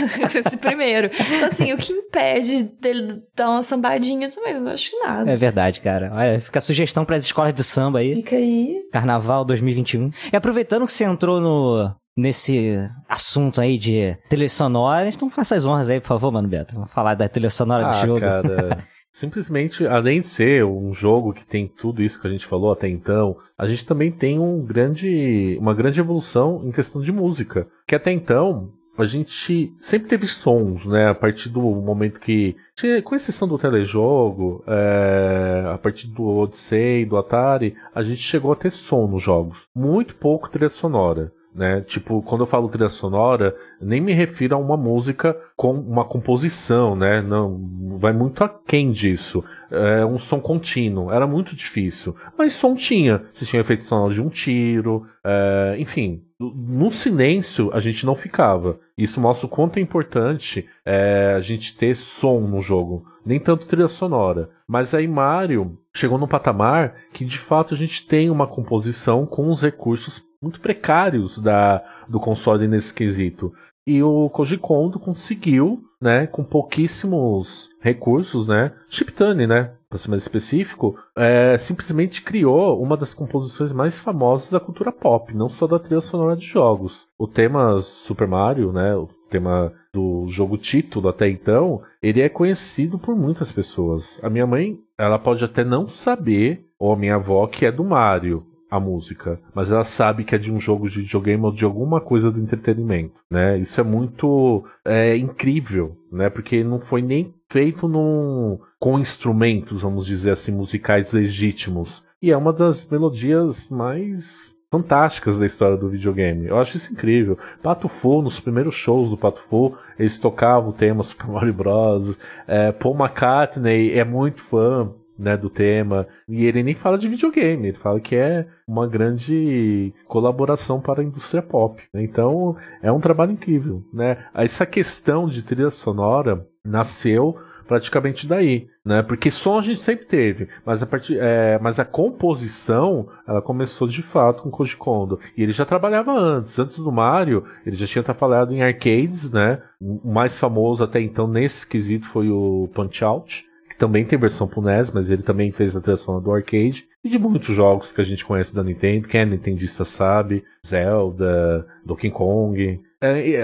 nesse 0.42 0.56
primeiro. 0.56 1.10
Então, 1.12 1.46
assim, 1.46 1.72
o 1.72 1.76
que 1.78 1.92
impede 1.92 2.64
dele 2.80 3.22
dar 3.36 3.50
uma 3.50 3.62
sambadinha 3.62 4.30
também? 4.30 4.54
Eu 4.54 4.60
não 4.60 4.72
acho 4.72 4.90
que 4.90 4.98
nada. 4.98 5.30
É 5.30 5.36
verdade, 5.36 5.80
cara. 5.80 6.10
Olha, 6.14 6.40
fica 6.40 6.58
a 6.58 6.62
sugestão 6.62 7.04
para 7.04 7.16
as 7.16 7.24
escolas 7.24 7.54
de 7.54 7.62
samba 7.64 8.00
aí. 8.00 8.14
Fica 8.16 8.36
aí. 8.36 8.76
Carnaval 8.92 9.44
2021. 9.44 10.10
E 10.32 10.36
aproveitando 10.36 10.86
que 10.86 10.92
você 10.92 11.04
entrou 11.04 11.40
no 11.40 11.90
nesse 12.16 12.76
assunto 13.08 13.60
aí 13.60 13.78
de 13.78 14.16
trilha 14.28 14.48
sonora, 14.48 15.08
então 15.08 15.30
faça 15.30 15.54
as 15.54 15.64
honras 15.64 15.88
aí, 15.88 16.00
por 16.00 16.08
favor, 16.08 16.30
mano 16.30 16.48
Beto. 16.48 16.74
Vamos 16.74 16.90
falar 16.90 17.14
da 17.14 17.28
trilha 17.28 17.48
sonora 17.50 17.84
do 17.84 17.92
Ah, 17.92 18.06
jogo. 18.06 18.20
cara. 18.20 18.84
Simplesmente, 19.12 19.84
além 19.86 20.20
de 20.20 20.26
ser 20.26 20.64
um 20.64 20.94
jogo 20.94 21.32
que 21.32 21.44
tem 21.44 21.66
tudo 21.66 22.00
isso 22.00 22.20
que 22.20 22.26
a 22.28 22.30
gente 22.30 22.46
falou 22.46 22.70
até 22.70 22.88
então, 22.88 23.36
a 23.58 23.66
gente 23.66 23.84
também 23.84 24.10
tem 24.12 24.38
um 24.38 24.64
grande, 24.64 25.56
uma 25.60 25.74
grande 25.74 25.98
evolução 25.98 26.62
em 26.64 26.70
questão 26.70 27.02
de 27.02 27.10
música. 27.10 27.66
Que 27.88 27.96
até 27.96 28.12
então, 28.12 28.70
a 29.02 29.06
gente 29.06 29.74
sempre 29.80 30.08
teve 30.08 30.26
sons, 30.26 30.86
né? 30.86 31.08
A 31.08 31.14
partir 31.14 31.48
do 31.48 31.60
momento 31.60 32.20
que. 32.20 32.56
Com 33.04 33.14
exceção 33.14 33.46
do 33.46 33.58
telejogo, 33.58 34.64
é, 34.66 35.70
a 35.72 35.78
partir 35.78 36.06
do 36.08 36.26
Odyssey, 36.26 37.04
do 37.04 37.16
Atari, 37.16 37.74
a 37.94 38.02
gente 38.02 38.22
chegou 38.22 38.52
a 38.52 38.56
ter 38.56 38.70
som 38.70 39.06
nos 39.06 39.22
jogos. 39.22 39.66
Muito 39.74 40.16
pouco 40.16 40.48
trilha 40.48 40.68
sonora. 40.68 41.32
Né? 41.54 41.80
Tipo, 41.80 42.22
quando 42.22 42.42
eu 42.42 42.46
falo 42.46 42.68
trilha 42.68 42.88
sonora, 42.88 43.56
nem 43.80 44.00
me 44.00 44.12
refiro 44.12 44.54
a 44.54 44.58
uma 44.58 44.76
música 44.76 45.36
com 45.56 45.72
uma 45.72 46.04
composição, 46.04 46.94
né? 46.94 47.20
Não, 47.20 47.60
vai 47.98 48.12
muito 48.12 48.44
aquém 48.44 48.92
disso. 48.92 49.44
É 49.70 50.06
um 50.06 50.18
som 50.18 50.40
contínuo, 50.40 51.10
era 51.10 51.26
muito 51.26 51.54
difícil. 51.56 52.14
Mas 52.38 52.52
som 52.52 52.74
tinha. 52.74 53.24
Você 53.32 53.44
tinha 53.44 53.60
efeito 53.60 53.84
sonoro 53.84 54.14
de 54.14 54.22
um 54.22 54.28
tiro, 54.28 55.04
é, 55.24 55.74
enfim. 55.78 56.24
No 56.40 56.90
silêncio 56.90 57.70
a 57.74 57.80
gente 57.80 58.06
não 58.06 58.14
ficava. 58.14 58.80
Isso 58.96 59.20
mostra 59.20 59.46
o 59.46 59.48
quanto 59.48 59.76
é 59.76 59.80
importante 59.82 60.66
é, 60.86 61.34
a 61.36 61.40
gente 61.40 61.76
ter 61.76 61.94
som 61.94 62.40
no 62.40 62.62
jogo. 62.62 63.04
Nem 63.26 63.38
tanto 63.38 63.66
trilha 63.66 63.88
sonora. 63.88 64.48
Mas 64.66 64.94
aí 64.94 65.06
Mario 65.06 65.78
chegou 65.94 66.16
num 66.16 66.26
patamar 66.26 66.94
que 67.12 67.26
de 67.26 67.36
fato 67.36 67.74
a 67.74 67.76
gente 67.76 68.06
tem 68.06 68.30
uma 68.30 68.46
composição 68.46 69.26
com 69.26 69.50
os 69.50 69.60
recursos 69.60 70.24
muito 70.40 70.62
precários 70.62 71.38
da, 71.38 71.82
do 72.08 72.18
console 72.18 72.66
nesse 72.66 72.94
quesito. 72.94 73.52
E 73.86 74.02
o 74.02 74.30
Koji 74.30 74.56
Kondo 74.56 74.98
conseguiu, 74.98 75.82
né, 76.00 76.26
com 76.26 76.42
pouquíssimos 76.44 77.68
recursos, 77.80 78.48
né, 78.48 78.72
chiptune, 78.88 79.46
né, 79.46 79.74
para 79.90 79.98
ser 79.98 80.08
mais 80.08 80.22
específico, 80.22 80.96
é, 81.16 81.58
simplesmente 81.58 82.22
criou 82.22 82.80
uma 82.80 82.96
das 82.96 83.12
composições 83.12 83.72
mais 83.72 83.98
famosas 83.98 84.52
da 84.52 84.60
cultura 84.60 84.92
pop, 84.92 85.34
não 85.36 85.48
só 85.48 85.66
da 85.66 85.80
trilha 85.80 86.00
sonora 86.00 86.36
de 86.36 86.46
jogos. 86.46 87.08
O 87.18 87.26
tema 87.26 87.80
Super 87.80 88.28
Mario, 88.28 88.72
né, 88.72 88.94
o 88.94 89.08
tema 89.28 89.72
do 89.92 90.24
jogo 90.28 90.56
título 90.56 91.08
até 91.08 91.28
então, 91.28 91.82
ele 92.00 92.20
é 92.20 92.28
conhecido 92.28 93.00
por 93.00 93.16
muitas 93.16 93.50
pessoas. 93.50 94.20
A 94.22 94.30
minha 94.30 94.46
mãe, 94.46 94.78
ela 94.96 95.18
pode 95.18 95.44
até 95.44 95.64
não 95.64 95.88
saber, 95.88 96.64
ou 96.78 96.92
a 96.92 96.96
minha 96.96 97.16
avó, 97.16 97.44
que 97.48 97.66
é 97.66 97.72
do 97.72 97.82
Mario, 97.82 98.46
a 98.70 98.78
música, 98.78 99.40
mas 99.52 99.72
ela 99.72 99.82
sabe 99.82 100.22
que 100.22 100.36
é 100.36 100.38
de 100.38 100.52
um 100.52 100.60
jogo 100.60 100.88
de 100.88 101.00
videogame 101.00 101.44
ou 101.44 101.52
de 101.52 101.64
alguma 101.64 102.00
coisa 102.00 102.30
do 102.30 102.40
entretenimento, 102.40 103.20
né? 103.28 103.58
Isso 103.58 103.80
é 103.80 103.84
muito 103.84 104.64
é, 104.84 105.16
incrível, 105.16 105.96
né? 106.12 106.30
Porque 106.30 106.62
não 106.62 106.78
foi 106.78 107.02
nem 107.02 107.34
feito 107.50 107.88
num, 107.88 108.58
com 108.78 108.98
instrumentos, 108.98 109.82
vamos 109.82 110.06
dizer 110.06 110.30
assim, 110.30 110.52
musicais 110.52 111.12
legítimos. 111.12 112.04
E 112.22 112.30
é 112.30 112.36
uma 112.36 112.52
das 112.52 112.88
melodias 112.88 113.68
mais 113.68 114.54
fantásticas 114.70 115.40
da 115.40 115.46
história 115.46 115.76
do 115.76 115.88
videogame. 115.88 116.46
Eu 116.46 116.58
acho 116.58 116.76
isso 116.76 116.92
incrível. 116.92 117.36
Pato 117.60 117.88
Fu, 117.88 118.22
nos 118.22 118.38
primeiros 118.38 118.74
shows 118.74 119.10
do 119.10 119.16
Pato 119.16 119.40
Fu, 119.40 119.74
eles 119.98 120.16
tocavam 120.18 120.70
o 120.70 120.72
tema 120.72 121.02
Super 121.02 121.26
Mario 121.32 121.52
Bros. 121.52 122.18
É, 122.46 122.70
Paul 122.70 122.94
McCartney 122.94 123.98
é 123.98 124.04
muito 124.04 124.42
fã 124.42 124.94
né, 125.18 125.36
do 125.36 125.50
tema. 125.50 126.06
E 126.28 126.46
ele 126.46 126.62
nem 126.62 126.74
fala 126.74 126.96
de 126.96 127.08
videogame, 127.08 127.68
ele 127.68 127.76
fala 127.76 127.98
que 127.98 128.14
é 128.14 128.46
uma 128.66 128.86
grande 128.86 129.92
colaboração 130.06 130.80
para 130.80 131.02
a 131.02 131.04
indústria 131.04 131.42
pop. 131.42 131.82
Então, 131.92 132.56
é 132.80 132.92
um 132.92 133.00
trabalho 133.00 133.32
incrível, 133.32 133.84
né? 133.92 134.24
Essa 134.32 134.64
questão 134.64 135.28
de 135.28 135.42
trilha 135.42 135.70
sonora 135.70 136.46
nasceu 136.64 137.36
praticamente 137.70 138.26
daí, 138.26 138.66
né? 138.84 139.00
Porque 139.00 139.30
som 139.30 139.56
a 139.56 139.62
gente 139.62 139.80
sempre 139.80 140.04
teve, 140.04 140.48
mas 140.66 140.82
a 140.82 140.86
partir, 140.86 141.16
é, 141.20 141.56
mas 141.62 141.78
a 141.78 141.84
composição 141.84 143.08
ela 143.28 143.40
começou 143.40 143.86
de 143.86 144.02
fato 144.02 144.42
com 144.42 144.50
Koji 144.50 144.76
Kondo 144.76 145.20
e 145.36 145.42
ele 145.44 145.52
já 145.52 145.64
trabalhava 145.64 146.10
antes, 146.12 146.58
antes 146.58 146.78
do 146.78 146.90
Mario, 146.90 147.44
ele 147.64 147.76
já 147.76 147.86
tinha 147.86 148.02
trabalhado 148.02 148.52
em 148.52 148.60
arcades, 148.60 149.30
né? 149.30 149.62
O 149.80 150.10
mais 150.12 150.36
famoso 150.36 150.82
até 150.82 151.00
então 151.00 151.28
nesse 151.28 151.64
quesito 151.64 152.08
foi 152.08 152.28
o 152.28 152.68
Punch 152.74 153.04
Out, 153.04 153.46
que 153.68 153.78
também 153.78 154.04
tem 154.04 154.18
versão 154.18 154.48
pro 154.48 154.60
NES, 154.60 154.90
mas 154.90 155.08
ele 155.08 155.22
também 155.22 155.52
fez 155.52 155.76
a 155.76 155.80
trilha 155.80 156.20
do 156.20 156.32
arcade 156.32 156.88
e 157.04 157.08
de 157.08 157.20
muitos 157.20 157.54
jogos 157.54 157.92
que 157.92 158.00
a 158.00 158.04
gente 158.04 158.24
conhece 158.24 158.52
da 158.52 158.64
Nintendo, 158.64 159.06
quem 159.06 159.20
é 159.20 159.24
nintendista 159.24 159.84
sabe, 159.84 160.42
Zelda, 160.66 161.64
Donkey 161.86 162.10
Kong, 162.10 162.80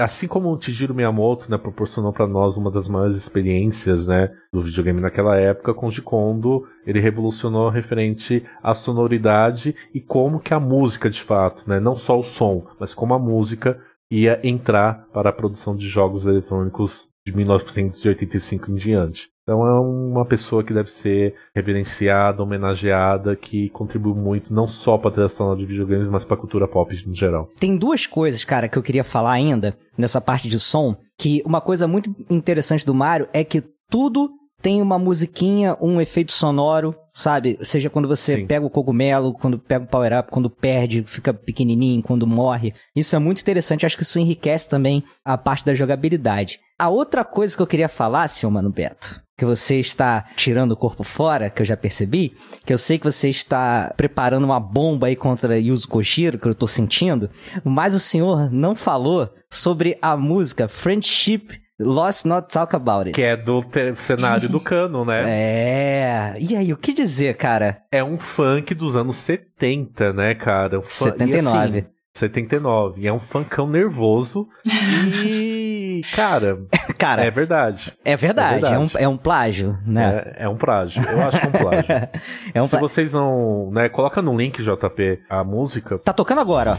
assim 0.02 0.28
como 0.28 0.52
o 0.52 0.58
Tijiro 0.58 0.94
Miyamoto 0.94 1.50
né, 1.50 1.56
proporcionou 1.56 2.12
para 2.12 2.26
nós 2.26 2.58
uma 2.58 2.70
das 2.70 2.88
maiores 2.88 3.16
experiências 3.16 4.06
né, 4.06 4.30
do 4.52 4.60
videogame 4.60 5.00
naquela 5.00 5.36
época, 5.36 5.72
com 5.72 5.90
Kondo 6.02 6.66
ele 6.86 7.00
revolucionou 7.00 7.70
referente 7.70 8.44
à 8.62 8.74
sonoridade 8.74 9.74
e 9.94 10.00
como 10.00 10.40
que 10.40 10.52
a 10.52 10.60
música 10.60 11.08
de 11.08 11.22
fato, 11.22 11.64
né, 11.66 11.80
não 11.80 11.96
só 11.96 12.18
o 12.18 12.22
som, 12.22 12.66
mas 12.78 12.94
como 12.94 13.14
a 13.14 13.18
música 13.18 13.80
ia 14.10 14.38
entrar 14.44 15.06
para 15.12 15.30
a 15.30 15.32
produção 15.32 15.74
de 15.74 15.88
jogos 15.88 16.26
eletrônicos 16.26 17.08
de 17.26 17.36
1985 17.36 18.70
em 18.70 18.74
diante. 18.76 19.28
Então 19.42 19.66
é 19.66 19.80
uma 19.80 20.24
pessoa 20.24 20.62
que 20.62 20.72
deve 20.72 20.90
ser 20.90 21.34
reverenciada, 21.54 22.42
homenageada, 22.42 23.34
que 23.34 23.68
contribui 23.70 24.14
muito 24.14 24.54
não 24.54 24.66
só 24.66 24.96
para 24.96 25.08
a 25.08 25.12
trilha 25.12 25.28
sonora 25.28 25.58
de 25.58 25.66
videogames, 25.66 26.08
mas 26.08 26.24
para 26.24 26.36
a 26.36 26.40
cultura 26.40 26.68
pop 26.68 26.94
no 27.06 27.14
geral. 27.14 27.48
Tem 27.58 27.76
duas 27.76 28.06
coisas, 28.06 28.44
cara, 28.44 28.68
que 28.68 28.78
eu 28.78 28.82
queria 28.82 29.04
falar 29.04 29.32
ainda 29.32 29.76
nessa 29.98 30.20
parte 30.20 30.48
de 30.48 30.58
som, 30.58 30.96
que 31.18 31.42
uma 31.44 31.60
coisa 31.60 31.86
muito 31.88 32.14
interessante 32.30 32.86
do 32.86 32.94
Mario 32.94 33.28
é 33.32 33.42
que 33.42 33.62
tudo 33.88 34.30
tem 34.66 34.82
uma 34.82 34.98
musiquinha, 34.98 35.76
um 35.80 36.00
efeito 36.00 36.32
sonoro, 36.32 36.92
sabe? 37.14 37.56
Seja 37.62 37.88
quando 37.88 38.08
você 38.08 38.38
Sim. 38.38 38.46
pega 38.48 38.66
o 38.66 38.68
cogumelo, 38.68 39.32
quando 39.32 39.60
pega 39.60 39.84
o 39.84 39.86
power-up, 39.86 40.28
quando 40.28 40.50
perde, 40.50 41.04
fica 41.06 41.32
pequenininho, 41.32 42.02
quando 42.02 42.26
morre. 42.26 42.74
Isso 42.96 43.14
é 43.14 43.18
muito 43.20 43.40
interessante, 43.40 43.86
acho 43.86 43.96
que 43.96 44.02
isso 44.02 44.18
enriquece 44.18 44.68
também 44.68 45.04
a 45.24 45.38
parte 45.38 45.64
da 45.64 45.72
jogabilidade. 45.72 46.58
A 46.76 46.88
outra 46.88 47.24
coisa 47.24 47.54
que 47.56 47.62
eu 47.62 47.66
queria 47.66 47.88
falar, 47.88 48.26
seu 48.26 48.50
Mano 48.50 48.68
Beto, 48.68 49.22
que 49.38 49.44
você 49.44 49.78
está 49.78 50.24
tirando 50.34 50.72
o 50.72 50.76
corpo 50.76 51.04
fora, 51.04 51.48
que 51.48 51.62
eu 51.62 51.66
já 51.66 51.76
percebi, 51.76 52.32
que 52.64 52.72
eu 52.72 52.78
sei 52.78 52.98
que 52.98 53.04
você 53.04 53.28
está 53.28 53.94
preparando 53.96 54.42
uma 54.42 54.58
bomba 54.58 55.06
aí 55.06 55.14
contra 55.14 55.60
Yuzo 55.60 55.86
Koshiro, 55.86 56.40
que 56.40 56.48
eu 56.48 56.54
tô 56.56 56.66
sentindo, 56.66 57.30
mas 57.62 57.94
o 57.94 58.00
senhor 58.00 58.50
não 58.50 58.74
falou 58.74 59.28
sobre 59.48 59.96
a 60.02 60.16
música 60.16 60.66
Friendship 60.66 61.64
Lost 61.78 62.24
Not 62.24 62.48
Talk 62.48 62.74
About 62.74 63.06
It. 63.08 63.12
Que 63.12 63.22
é 63.22 63.36
do 63.36 63.62
cenário 63.94 64.48
do 64.48 64.58
cano, 64.60 65.04
né? 65.04 65.22
É. 65.28 66.34
E 66.40 66.56
aí, 66.56 66.72
o 66.72 66.76
que 66.76 66.92
dizer, 66.92 67.36
cara? 67.36 67.82
É 67.92 68.02
um 68.02 68.18
funk 68.18 68.74
dos 68.74 68.96
anos 68.96 69.16
70, 69.16 70.12
né, 70.12 70.34
cara? 70.34 70.78
Um 70.78 70.82
fun- 70.82 71.04
79. 71.04 71.78
E 71.78 71.80
assim, 71.80 71.86
79. 72.14 73.00
E 73.02 73.06
é 73.06 73.12
um 73.12 73.18
funkão 73.18 73.68
nervoso. 73.68 74.48
E, 74.64 76.00
cara, 76.16 76.58
Cara, 76.96 77.22
é 77.24 77.26
é, 77.26 77.30
verdade. 77.30 77.92
verdade, 78.16 78.64
é, 78.64 78.68
é 78.74 78.78
um, 78.78 78.86
verdade. 78.86 79.04
é 79.04 79.08
um 79.08 79.16
plágio, 79.18 79.78
né? 79.86 80.32
É, 80.34 80.44
é 80.44 80.48
um 80.48 80.56
plágio. 80.56 81.02
Eu 81.02 81.22
acho 81.28 81.38
que 81.40 81.44
é 81.46 81.48
um 81.48 81.52
plágio. 81.52 81.84
É, 82.54 82.62
um 82.62 82.64
Se 82.64 82.70
plá- 82.70 82.80
vocês 82.80 83.12
não. 83.12 83.70
Né, 83.70 83.88
coloca 83.90 84.22
no 84.22 84.34
link, 84.34 84.62
JP, 84.62 85.20
a 85.28 85.44
música. 85.44 85.98
Tá 85.98 86.14
tocando 86.14 86.40
agora, 86.40 86.78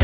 ó. 0.00 0.03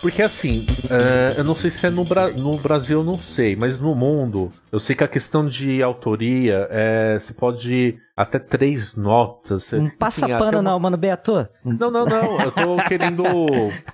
Porque 0.00 0.22
assim, 0.22 0.66
é, 0.88 1.34
eu 1.38 1.44
não 1.44 1.54
sei 1.54 1.68
se 1.70 1.86
é 1.86 1.90
no, 1.90 2.04
Bra 2.04 2.28
no 2.30 2.56
Brasil, 2.56 3.00
eu 3.00 3.04
não 3.04 3.18
sei, 3.18 3.54
mas 3.54 3.78
no 3.78 3.94
mundo, 3.94 4.50
eu 4.72 4.80
sei 4.80 4.96
que 4.96 5.04
a 5.04 5.08
questão 5.08 5.46
de 5.46 5.82
autoria 5.82 6.66
é. 6.70 7.18
Você 7.18 7.34
pode 7.34 7.98
até 8.16 8.38
três 8.38 8.96
notas. 8.96 9.72
Não 9.72 9.86
enfim, 9.86 9.96
passa 9.98 10.26
pano 10.26 10.58
uma- 10.58 10.62
não, 10.62 10.78
mano 10.80 10.96
Beto. 10.96 11.46
Não, 11.64 11.90
não, 11.90 12.04
não. 12.04 12.40
Eu 12.40 12.50
tô 12.52 12.76
querendo. 12.88 13.24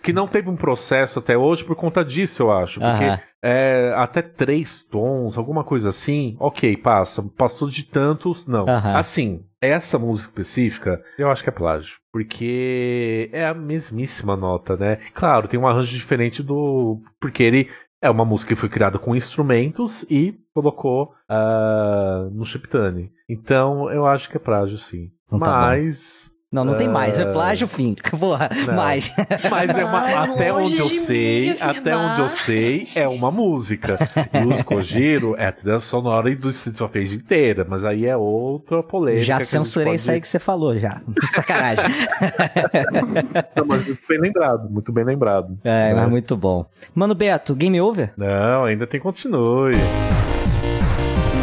que 0.02 0.12
não 0.12 0.28
teve 0.28 0.48
um 0.48 0.56
processo 0.56 1.18
até 1.18 1.36
hoje 1.36 1.64
por 1.64 1.74
conta 1.74 2.04
disso, 2.04 2.42
eu 2.44 2.52
acho. 2.52 2.78
Porque 2.80 3.04
Aham. 3.04 3.18
é, 3.42 3.92
até 3.96 4.22
três 4.22 4.84
tons, 4.84 5.36
alguma 5.36 5.64
coisa 5.64 5.88
assim, 5.88 6.36
ok, 6.38 6.76
passa. 6.76 7.22
Passou 7.36 7.68
de 7.68 7.82
tantos, 7.82 8.46
não. 8.46 8.68
Aham. 8.68 8.94
Assim, 8.96 9.40
essa 9.60 9.98
música 9.98 10.28
específica, 10.28 11.02
eu 11.18 11.30
acho 11.30 11.42
que 11.42 11.48
é 11.48 11.52
plágio. 11.52 11.96
Porque 12.12 13.28
é 13.32 13.46
a 13.46 13.54
mesmíssima 13.54 14.36
nota, 14.36 14.76
né? 14.76 14.96
Claro, 15.12 15.48
tem 15.48 15.58
um 15.58 15.66
arranjo 15.66 15.94
diferente 15.94 16.42
do. 16.42 17.00
Porque 17.20 17.42
ele. 17.42 17.70
É 18.00 18.10
uma 18.10 18.26
música 18.26 18.50
que 18.50 18.60
foi 18.60 18.68
criada 18.68 18.98
com 18.98 19.16
instrumentos 19.16 20.04
e 20.10 20.38
colocou 20.52 21.14
ah, 21.28 22.28
no 22.30 22.44
Chiptune. 22.44 23.10
Então, 23.28 23.90
eu 23.90 24.06
acho 24.06 24.28
que 24.28 24.36
é 24.36 24.40
plágio, 24.40 24.76
sim. 24.76 25.10
Então 25.26 25.40
tá 25.40 25.72
Não, 26.52 26.64
não 26.64 26.76
tem 26.76 26.86
mais, 26.88 27.18
é 27.18 27.24
Ah. 27.24 27.26
plágio, 27.32 27.66
fim. 27.66 27.96
Porra, 28.18 28.48
Não. 28.68 28.74
mais. 28.74 29.10
Mas 29.50 29.76
é 29.76 29.84
uma, 29.84 30.00
Mas 30.00 30.30
até 30.30 30.52
onde 30.52 30.78
eu 30.78 30.86
de 30.86 30.92
mim 30.94 30.98
sei, 31.00 31.50
afirmar. 31.50 31.76
até 31.76 31.96
onde 31.96 32.20
eu 32.20 32.28
sei, 32.28 32.88
é 32.94 33.08
uma 33.08 33.32
música. 33.32 33.98
E 34.32 34.46
os 34.46 34.62
Kojiro 34.62 35.34
é 35.36 35.46
a 35.48 35.52
trilha 35.52 35.80
sonora 35.80 36.30
e 36.30 36.36
do 36.36 36.48
Streets 36.50 36.80
of 36.80 36.96
Rage 36.96 37.16
inteira, 37.16 37.66
mas 37.68 37.84
aí 37.84 38.06
é 38.06 38.16
outra 38.16 38.80
polêmica. 38.80 39.24
Já 39.24 39.40
censurei 39.40 39.86
pode- 39.88 39.96
isso 39.96 40.10
aí 40.10 40.20
que 40.20 40.28
você 40.28 40.38
falou, 40.38 40.78
já. 40.78 41.00
Sacanagem. 41.32 41.84
Não, 43.56 43.66
mas 43.66 43.84
muito 43.84 44.02
bem 44.08 44.20
lembrado, 44.20 44.70
muito 44.70 44.92
bem 44.92 45.04
lembrado. 45.04 45.58
É, 45.64 45.88
Né? 45.88 45.94
mas 45.94 46.08
muito 46.08 46.36
bom. 46.36 46.64
Mano 46.94 47.14
Beto, 47.16 47.56
game 47.56 47.80
over? 47.80 48.12
Não, 48.16 48.64
ainda 48.64 48.86
tem 48.86 49.00
continue. 49.00 49.74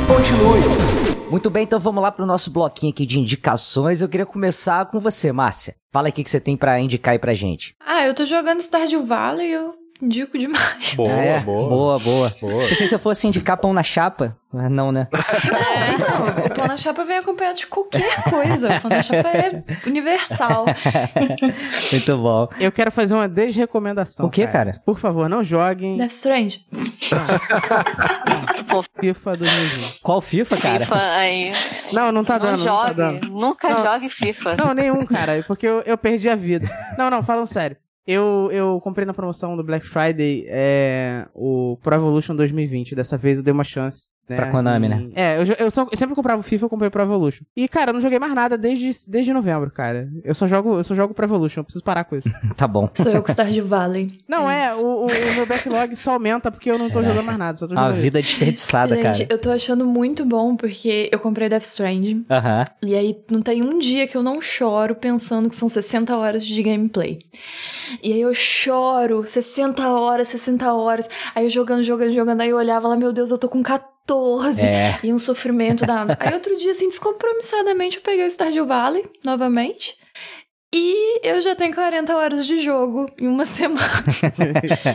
Continue. 0.08 1.03
Muito 1.34 1.49
bem, 1.49 1.63
então 1.63 1.79
vamos 1.79 2.03
lá 2.03 2.11
pro 2.11 2.27
nosso 2.27 2.51
bloquinho 2.51 2.93
aqui 2.93 3.07
de 3.07 3.19
indicações. 3.19 4.03
Eu 4.03 4.07
queria 4.07 4.23
começar 4.23 4.86
com 4.86 4.99
você, 4.99 5.31
Márcia. 5.31 5.73
Fala 5.91 6.09
o 6.09 6.11
que 6.11 6.23
você 6.29 6.39
tem 6.39 6.55
pra 6.55 6.79
indicar 6.79 7.13
aí 7.13 7.17
pra 7.17 7.34
gente. 7.34 7.75
Ah, 7.84 8.05
eu 8.05 8.13
tô 8.13 8.23
jogando 8.23 8.61
Stardew 8.61 9.03
Valley 9.03 9.49
eu 9.49 9.73
indico 10.04 10.38
demais. 10.38 10.93
Boa, 10.95 11.12
É, 11.12 11.39
boa. 11.39 11.70
boa, 11.70 11.99
boa. 11.99 12.36
Boa. 12.41 12.62
Pensei 12.64 12.78
que 12.78 12.88
se 12.89 12.95
eu 12.95 12.99
fosse 12.99 13.28
indicar 13.28 13.58
pão 13.58 13.74
na 13.74 13.84
chapa, 13.84 14.38
mas 14.51 14.70
não, 14.70 14.91
né? 14.91 15.08
É, 15.14 15.91
então, 15.93 16.45
o 16.45 16.49
pão 16.54 16.68
na 16.68 16.78
chapa 16.78 17.04
vem 17.04 17.18
acompanhado 17.18 17.58
de 17.58 17.68
qualquer 17.68 18.24
coisa. 18.24 18.78
O 18.78 18.82
pão 18.82 18.89
na 18.89 19.01
chapa 19.01 19.30
é 19.30 19.64
universal. 19.88 20.66
Muito 21.91 22.18
bom. 22.18 22.47
Eu 22.60 22.72
quero 22.72 22.91
fazer 22.91 23.16
uma 23.16 23.28
desrecomendação. 23.28 24.26
O 24.26 24.30
quê, 24.30 24.45
cara? 24.45 24.82
Por 24.86 24.99
favor, 24.99 25.28
não 25.28 25.43
joguem 25.43 25.97
Death 25.97 26.12
Strange. 26.12 26.66
FIFA 28.99 29.38
2020. 29.38 29.99
Qual 30.01 30.22
FIFA, 30.22 30.58
cara? 30.58 30.80
FIFA 30.82 30.95
aí. 31.18 31.51
Não, 31.91 32.12
não 32.12 32.24
tá 32.24 32.38
não 32.39 32.45
dando, 32.45 32.58
não 32.60 32.66
tá 32.66 32.84
jogue. 32.88 32.93
dando. 32.95 33.28
Nunca 33.30 33.70
Não. 33.70 33.84
jogue 33.84 34.10
FIFA. 34.10 34.56
Não, 34.56 34.74
nenhum, 34.74 35.06
cara, 35.06 35.43
porque 35.47 35.68
eu, 35.68 35.82
eu 35.86 35.97
perdi 35.97 36.30
a 36.30 36.36
vida. 36.36 36.68
Não, 36.97 37.10
não, 37.10 37.24
falam 37.24 37.45
sério. 37.45 37.78
Eu, 38.06 38.49
eu 38.51 38.82
comprei 38.82 39.06
na 39.06 39.14
promoção 39.14 39.56
do 39.56 39.64
Black 39.64 39.86
Friday 39.86 40.45
é, 40.47 41.28
o 41.34 41.78
Pro 41.82 41.95
Evolution 41.95 42.36
2020. 42.36 42.95
Dessa 42.95 43.18
vez 43.18 43.38
eu 43.38 43.43
dei 43.43 43.54
uma 43.54 43.64
chance. 43.64 44.12
Né? 44.30 44.38
Pra 44.38 44.49
Konami, 44.49 44.86
E- 44.86 44.89
né? 44.89 45.09
É, 45.15 45.38
eu, 45.38 45.43
eu, 45.65 45.69
só- 45.71 45.88
eu 45.91 45.97
sempre 45.97 46.15
comprava 46.15 46.39
o 46.39 46.43
FIFA, 46.43 46.65
eu 46.65 46.69
comprei 46.69 46.88
o 46.88 46.91
Pro 46.91 47.01
Evolution. 47.03 47.43
E, 47.57 47.67
cara, 47.67 47.89
eu 47.89 47.93
não 47.93 47.99
joguei 48.01 48.17
mais 48.19 48.34
nada 48.34 48.57
desde, 48.57 48.91
desde 49.07 49.34
novembro, 49.34 49.69
cara. 49.69 50.07
Eu 50.24 50.34
só 50.34 50.47
jogo, 50.47 50.78
eu 50.78 50.84
só 50.84 50.95
jogo 50.95 51.13
Pro 51.13 51.26
Evolution, 51.26 51.59
eu 51.59 51.63
preciso 51.65 51.84
parar 51.84 52.03
com 52.05 52.15
isso. 52.15 52.30
Tá 52.55 52.67
bom. 52.67 52.89
Sou 52.93 53.11
eu 53.11 53.21
com 53.21 53.32
Stardew 53.32 53.65
Valley. 53.65 54.19
Não, 54.28 54.49
é, 54.49 54.74
o, 54.76 54.86
o- 54.86 55.05
o 55.07 55.36
meu 55.36 55.45
backlog 55.45 55.93
só 55.95 56.13
aumenta 56.13 56.49
porque 56.49 56.71
eu 56.71 56.78
não 56.78 56.89
tô 56.89 57.03
jogando 57.03 57.26
mais 57.26 57.38
nada, 57.38 57.57
só 57.57 57.67
tô 57.67 57.74
Uma 57.74 57.88
jogando 57.89 58.01
vida 58.01 58.19
isso. 58.19 58.30
desperdiçada, 58.30 58.95
Gente, 58.95 59.03
cara. 59.03 59.28
eu 59.30 59.38
tô 59.39 59.51
achando 59.51 59.86
muito 59.86 60.24
bom 60.26 60.55
porque 60.55 61.09
eu 61.11 61.19
comprei 61.19 61.49
Death 61.49 61.63
Stranding. 61.63 62.26
Aham. 62.30 62.63
E 62.82 62.95
aí 62.95 63.17
não 63.30 63.41
tem 63.41 63.61
um 63.61 63.78
dia 63.80 64.07
que 64.07 64.15
eu 64.15 64.24
não 64.24 64.41
choro 64.41 64.95
pensando 64.95 65.49
que 65.49 65.55
são 65.55 65.67
60 65.67 66.15
horas 66.15 66.45
de 66.45 66.63
gameplay. 66.63 67.19
E 68.01 68.13
aí 68.13 68.21
eu 68.21 68.34
choro 68.34 69.26
60 69.28 69.88
horas, 69.89 70.28
60 70.30 70.74
horas. 70.74 71.09
Aí 71.36 71.43
eu 71.45 71.49
jogando, 71.49 71.84
jogando, 71.84 72.11
jogando. 72.11 72.41
Aí 72.41 72.49
eu 72.49 72.57
olhava 72.57 72.88
lá, 72.88 72.95
meu 72.95 73.11
Deus, 73.11 73.30
eu 73.32 73.38
tô 73.38 73.49
com 73.49 73.61
14. 73.61 73.92
É. 74.64 74.97
E 75.04 75.14
um 75.14 75.20
sofrimento 75.20 75.86
danado. 75.86 76.18
aí 76.20 76.34
outro 76.34 76.56
dia, 76.58 76.72
assim, 76.72 76.89
descompromissadamente, 76.89 77.97
eu 77.97 78.04
peguei 78.04 78.26
o 78.26 78.30
Stardew 78.32 78.66
Valley 78.66 79.06
novamente. 79.24 79.95
E 80.76 81.20
eu 81.28 81.41
já 81.41 81.56
tenho 81.56 81.74
40 81.74 82.16
horas 82.18 82.45
de 82.47 82.60
jogo 82.60 83.06
em 83.20 83.28
uma 83.28 83.45
semana. 83.45 84.04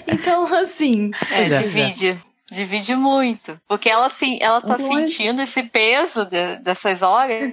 então, 0.09 0.45
assim. 0.55 1.11
É, 1.33 1.45
é. 1.45 1.59
divide. 1.61 2.19
Divide 2.51 2.97
muito. 2.97 3.61
Porque 3.69 3.91
ela, 3.91 4.07
assim, 4.07 4.39
ela 4.41 4.61
tá 4.63 4.77
Lógico. 4.77 4.95
sentindo 5.07 5.43
esse 5.43 5.63
peso 5.65 6.25
de- 6.25 6.57
dessas 6.63 7.03
horas, 7.03 7.53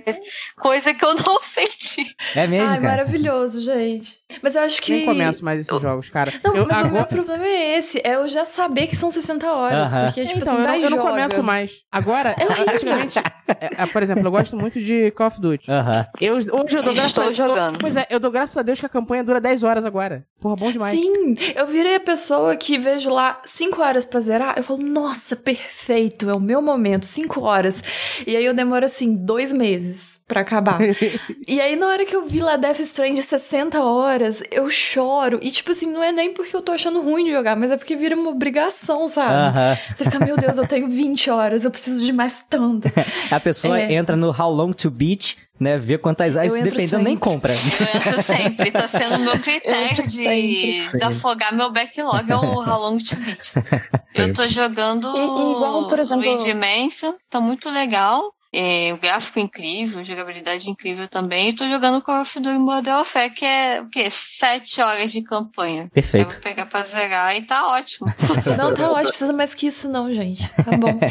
coisa 0.57 0.93
que 0.93 1.03
eu 1.03 1.13
não 1.13 1.39
senti. 1.43 2.15
É 2.33 2.47
mesmo, 2.47 2.65
Ai, 2.69 2.79
cara? 2.79 2.89
maravilhoso, 3.03 3.61
gente. 3.61 4.17
Mas 4.41 4.55
eu 4.55 4.61
acho 4.63 4.81
que. 4.81 4.91
Nem 4.91 5.05
começo 5.05 5.45
mais 5.45 5.61
esses 5.61 5.81
jogos, 5.81 6.09
cara. 6.09 6.33
Não, 6.43 6.55
eu, 6.55 6.67
mas 6.67 6.81
o 6.81 6.85
meu 6.85 6.89
agora... 7.01 7.05
problema 7.05 7.45
é 7.45 7.77
esse. 7.77 8.01
É 8.03 8.15
eu 8.15 8.27
já 8.27 8.43
saber 8.43 8.87
que 8.87 8.95
são 8.95 9.11
60 9.11 9.51
horas. 9.51 9.93
Aham. 9.93 10.05
Porque, 10.05 10.25
tipo 10.25 10.39
então, 10.39 10.53
assim, 10.53 10.61
eu, 10.61 10.67
vai 10.67 10.79
não, 10.79 10.85
eu 10.85 10.89
não 10.91 10.97
começo 10.97 11.43
mais. 11.43 11.81
Agora, 11.91 12.35
antigamente, 12.73 13.19
é, 13.19 13.83
é, 13.83 13.85
por 13.85 14.01
exemplo, 14.01 14.25
eu 14.25 14.31
gosto 14.31 14.57
muito 14.57 14.81
de 14.81 15.11
Call 15.11 15.27
of 15.27 15.39
Duty. 15.39 15.71
Aham. 15.71 16.07
Eu, 16.19 16.35
hoje 16.35 16.49
eu 16.51 16.83
dou 16.83 16.93
graças 16.93 17.11
Estou 17.11 17.23
a 17.25 17.31
jogando. 17.31 17.79
Pois 17.79 17.95
é, 17.95 18.07
eu 18.09 18.19
dou 18.19 18.31
graças 18.31 18.57
a 18.57 18.61
Deus 18.61 18.79
que 18.79 18.85
a 18.85 18.89
campanha 18.89 19.23
dura 19.23 19.39
10 19.39 19.63
horas 19.63 19.85
agora. 19.85 20.25
Porra, 20.39 20.55
bom 20.55 20.71
demais. 20.71 20.97
Sim, 20.97 21.35
eu 21.55 21.65
virei 21.67 21.95
a 21.95 21.99
pessoa 21.99 22.55
que 22.55 22.77
vejo 22.77 23.09
lá 23.09 23.41
5 23.45 23.81
horas 23.81 24.05
pra 24.05 24.19
zerar. 24.19 24.55
Eu 24.57 24.63
falo, 24.63 24.81
nossa, 24.81 25.35
perfeito, 25.35 26.29
é 26.29 26.33
o 26.33 26.39
meu 26.39 26.61
momento, 26.61 27.05
5 27.05 27.41
horas. 27.41 27.83
E 28.25 28.35
aí 28.35 28.45
eu 28.45 28.53
demoro 28.53 28.85
assim, 28.85 29.15
dois 29.15 29.53
meses 29.53 30.19
pra 30.27 30.41
acabar. 30.41 30.79
e 31.47 31.61
aí 31.61 31.75
na 31.75 31.87
hora 31.87 32.05
que 32.05 32.15
eu 32.15 32.23
vi 32.23 32.39
lá 32.39 32.57
Death 32.57 32.79
Stranding 32.79 33.21
60 33.21 33.81
horas, 33.83 34.14
eu 34.51 34.69
choro. 34.69 35.39
E 35.41 35.51
tipo 35.51 35.71
assim, 35.71 35.91
não 35.91 36.03
é 36.03 36.11
nem 36.11 36.33
porque 36.33 36.55
eu 36.55 36.61
tô 36.61 36.71
achando 36.71 37.01
ruim 37.01 37.25
de 37.25 37.31
jogar, 37.31 37.55
mas 37.55 37.71
é 37.71 37.77
porque 37.77 37.95
vira 37.95 38.15
uma 38.15 38.29
obrigação, 38.29 39.07
sabe? 39.07 39.33
Aham. 39.33 39.77
Você 39.95 40.03
fica, 40.05 40.19
meu 40.23 40.37
Deus, 40.37 40.57
eu 40.57 40.67
tenho 40.67 40.87
20 40.89 41.29
horas, 41.29 41.65
eu 41.65 41.71
preciso 41.71 42.03
de 42.03 42.11
mais 42.13 42.43
tantas. 42.49 42.93
A 43.31 43.39
pessoa 43.39 43.79
É. 43.79 43.93
entra 43.93 44.15
no 44.15 44.29
How 44.29 44.51
Long 44.51 44.71
to 44.73 44.89
Beat, 44.91 45.35
né? 45.59 45.77
Vê 45.77 45.97
quantas 45.97 46.35
horas, 46.35 46.53
dependendo, 46.53 46.97
nem 46.97 47.13
sempre. 47.15 47.19
compra. 47.19 47.53
Eu 47.53 47.99
entro 47.99 48.21
sempre. 48.21 48.71
Tá 48.71 48.87
sendo 48.87 49.15
o 49.15 49.19
meu 49.19 49.39
critério 49.39 50.07
de, 50.07 50.79
de 50.79 51.03
afogar 51.03 51.53
meu 51.55 51.71
backlog 51.71 52.29
é 52.31 52.35
o 52.35 52.39
How 52.61 52.79
Long 52.91 52.97
to 52.97 53.15
Beat. 53.17 53.53
Eu 54.15 54.33
tô 54.33 54.47
jogando 54.47 55.07
E- 55.15 55.19
e 55.19 55.23
igual, 55.51 55.87
por 55.87 55.99
exemplo- 55.99 56.25
Luigi 56.29 56.53
Mansion, 56.53 57.13
tá 57.29 57.39
muito 57.41 57.69
legal. 57.69 58.31
É, 58.57 58.93
o 58.93 58.97
gráfico 58.97 59.37
incrível, 59.37 60.01
jogabilidade 60.01 60.69
incrível 60.69 61.09
também. 61.09 61.49
E 61.49 61.53
tô 61.53 61.67
jogando 61.67 62.01
Call 62.01 62.21
of 62.21 62.39
Duty 62.39 62.57
Modern 62.57 62.95
Warfare, 62.95 63.29
que 63.29 63.43
é 63.43 63.81
o 63.81 63.89
quê? 63.89 64.07
Sete 64.09 64.79
horas 64.79 65.11
de 65.11 65.21
campanha. 65.21 65.83
Eu 65.83 65.89
Perfeito. 65.89 66.35
vou 66.35 66.41
pegar 66.41 66.65
pra 66.65 66.81
zerar 66.83 67.35
e 67.35 67.41
tá 67.41 67.67
ótimo. 67.67 68.07
Não, 68.57 68.73
tá 68.73 68.89
ótimo, 68.89 69.09
precisa 69.09 69.33
mais 69.33 69.53
que 69.53 69.67
isso 69.67 69.89
não, 69.89 70.13
gente. 70.13 70.47
Tá 70.53 70.77
bom. 70.77 70.97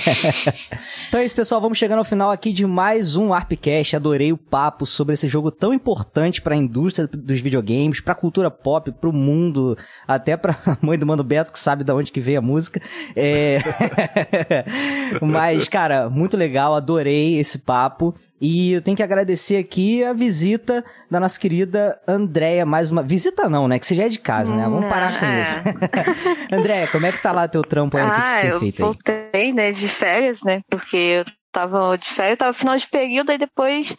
Então 1.09 1.21
é 1.21 1.25
isso, 1.25 1.35
pessoal. 1.35 1.61
Vamos 1.61 1.79
chegando 1.79 1.99
ao 1.99 2.05
final 2.05 2.31
aqui 2.31 2.53
de 2.53 2.67
mais 2.67 3.15
um 3.15 3.33
ArpCast. 3.33 3.95
Adorei 3.95 4.33
o 4.33 4.37
papo 4.37 4.85
sobre 4.87 5.15
esse 5.15 5.29
jogo 5.29 5.51
tão 5.51 5.73
importante 5.73 6.43
pra 6.43 6.57
indústria 6.57 7.07
dos 7.07 7.41
videogames, 7.41 8.01
pra 8.01 8.15
cultura 8.15 8.51
pop, 8.51 8.91
pro 8.93 9.13
mundo, 9.13 9.77
até 10.09 10.37
pra 10.37 10.57
mãe 10.83 10.99
do 10.99 11.07
Mano 11.07 11.23
Beto, 11.23 11.53
que 11.53 11.59
sabe 11.59 11.85
de 11.85 11.93
onde 11.93 12.11
que 12.11 12.21
veio 12.21 12.39
a 12.39 12.43
música. 12.43 12.81
É... 13.15 13.59
Mas, 15.21 15.69
cara, 15.69 16.09
muito 16.11 16.37
legal. 16.37 16.75
Adorei 16.75 17.34
esse 17.39 17.59
papo. 17.61 18.15
E 18.41 18.73
eu 18.73 18.83
tenho 18.83 18.97
que 18.97 19.03
agradecer 19.03 19.57
aqui 19.57 20.05
a 20.05 20.13
visita 20.13 20.85
da 21.11 21.19
nossa 21.21 21.39
querida 21.39 21.99
Andréia. 22.07 22.67
Mais 22.67 22.91
uma... 22.91 23.03
Visita 23.03 23.49
não, 23.49 23.67
né? 23.69 23.79
Que 23.79 23.87
você 23.87 23.95
já 23.95 24.05
é 24.05 24.09
de 24.09 24.19
casa, 24.19 24.55
né? 24.55 24.65
Vamos 24.65 24.87
parar 24.87 25.19
com 25.19 25.27
É. 25.27 25.43
isso. 25.43 25.61
Andréia, 26.53 26.87
como 26.89 27.07
é 27.07 27.13
que 27.13 27.23
tá 27.23 27.33
lá 27.33 27.49
teu 27.49 27.63
trampo 27.63 27.97
aí? 27.97 28.03
o 28.05 28.11
que, 28.15 28.21
que 28.21 28.27
você 28.29 28.37
Ah, 28.37 28.41
tem 28.41 28.51
eu 28.51 28.59
feito 28.61 28.77
aí? 28.77 28.83
voltei, 28.85 29.53
né, 29.53 29.71
de 29.71 29.89
férias, 29.89 30.41
né? 30.45 30.61
Porque 30.71 30.97
eu 30.97 31.25
tava 31.53 31.97
de 31.97 32.09
férias, 32.09 32.39
tava 32.39 32.53
final 32.53 32.77
de 32.77 32.87
período, 32.89 33.31
aí 33.31 33.39
depois 33.39 33.97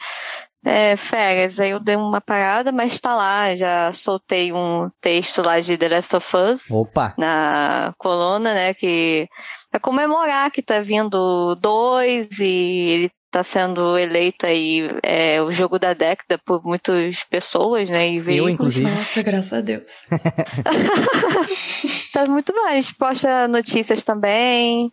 é, 0.66 0.97
férias. 0.97 1.59
Aí 1.59 1.70
eu 1.70 1.80
dei 1.80 1.95
uma 1.95 2.20
parada, 2.20 2.72
mas 2.72 2.99
tá 2.99 3.16
lá, 3.16 3.53
já 3.55 3.93
soltei 3.93 4.51
um 4.51 4.89
texto 4.99 5.41
lá 5.45 5.59
de 5.59 5.78
The 5.78 5.88
Last 5.89 6.16
of 6.16 6.36
Us 6.36 6.72
Opa! 6.72 7.13
na 7.18 7.93
coluna, 7.97 8.53
né? 8.53 8.74
Que 8.74 9.28
é 9.72 9.80
comemorar 9.80 10.49
que 10.51 10.61
tá 10.63 10.80
vindo 10.82 11.55
dois 11.55 12.28
e 12.39 12.89
ele 12.89 13.11
tá 13.30 13.43
sendo 13.43 13.97
eleito 13.97 14.45
aí 14.45 14.89
é, 15.03 15.41
o 15.41 15.51
jogo 15.51 15.78
da 15.78 15.93
década 15.93 16.39
por 16.45 16.63
muitas 16.66 17.24
pessoas, 17.26 17.89
né? 17.89 18.07
E 18.09 18.16
Eu, 18.18 18.24
veículos. 18.24 18.53
inclusive. 18.53 18.89
Nossa, 18.89 19.22
graças 19.22 19.53
a 19.53 19.61
Deus. 19.61 20.07
Tá 22.13 22.26
muito 22.26 22.53
bom. 22.53 22.66
A 22.66 22.80
gente 22.80 22.95
posta 22.95 23.47
notícias 23.47 24.03
também 24.03 24.91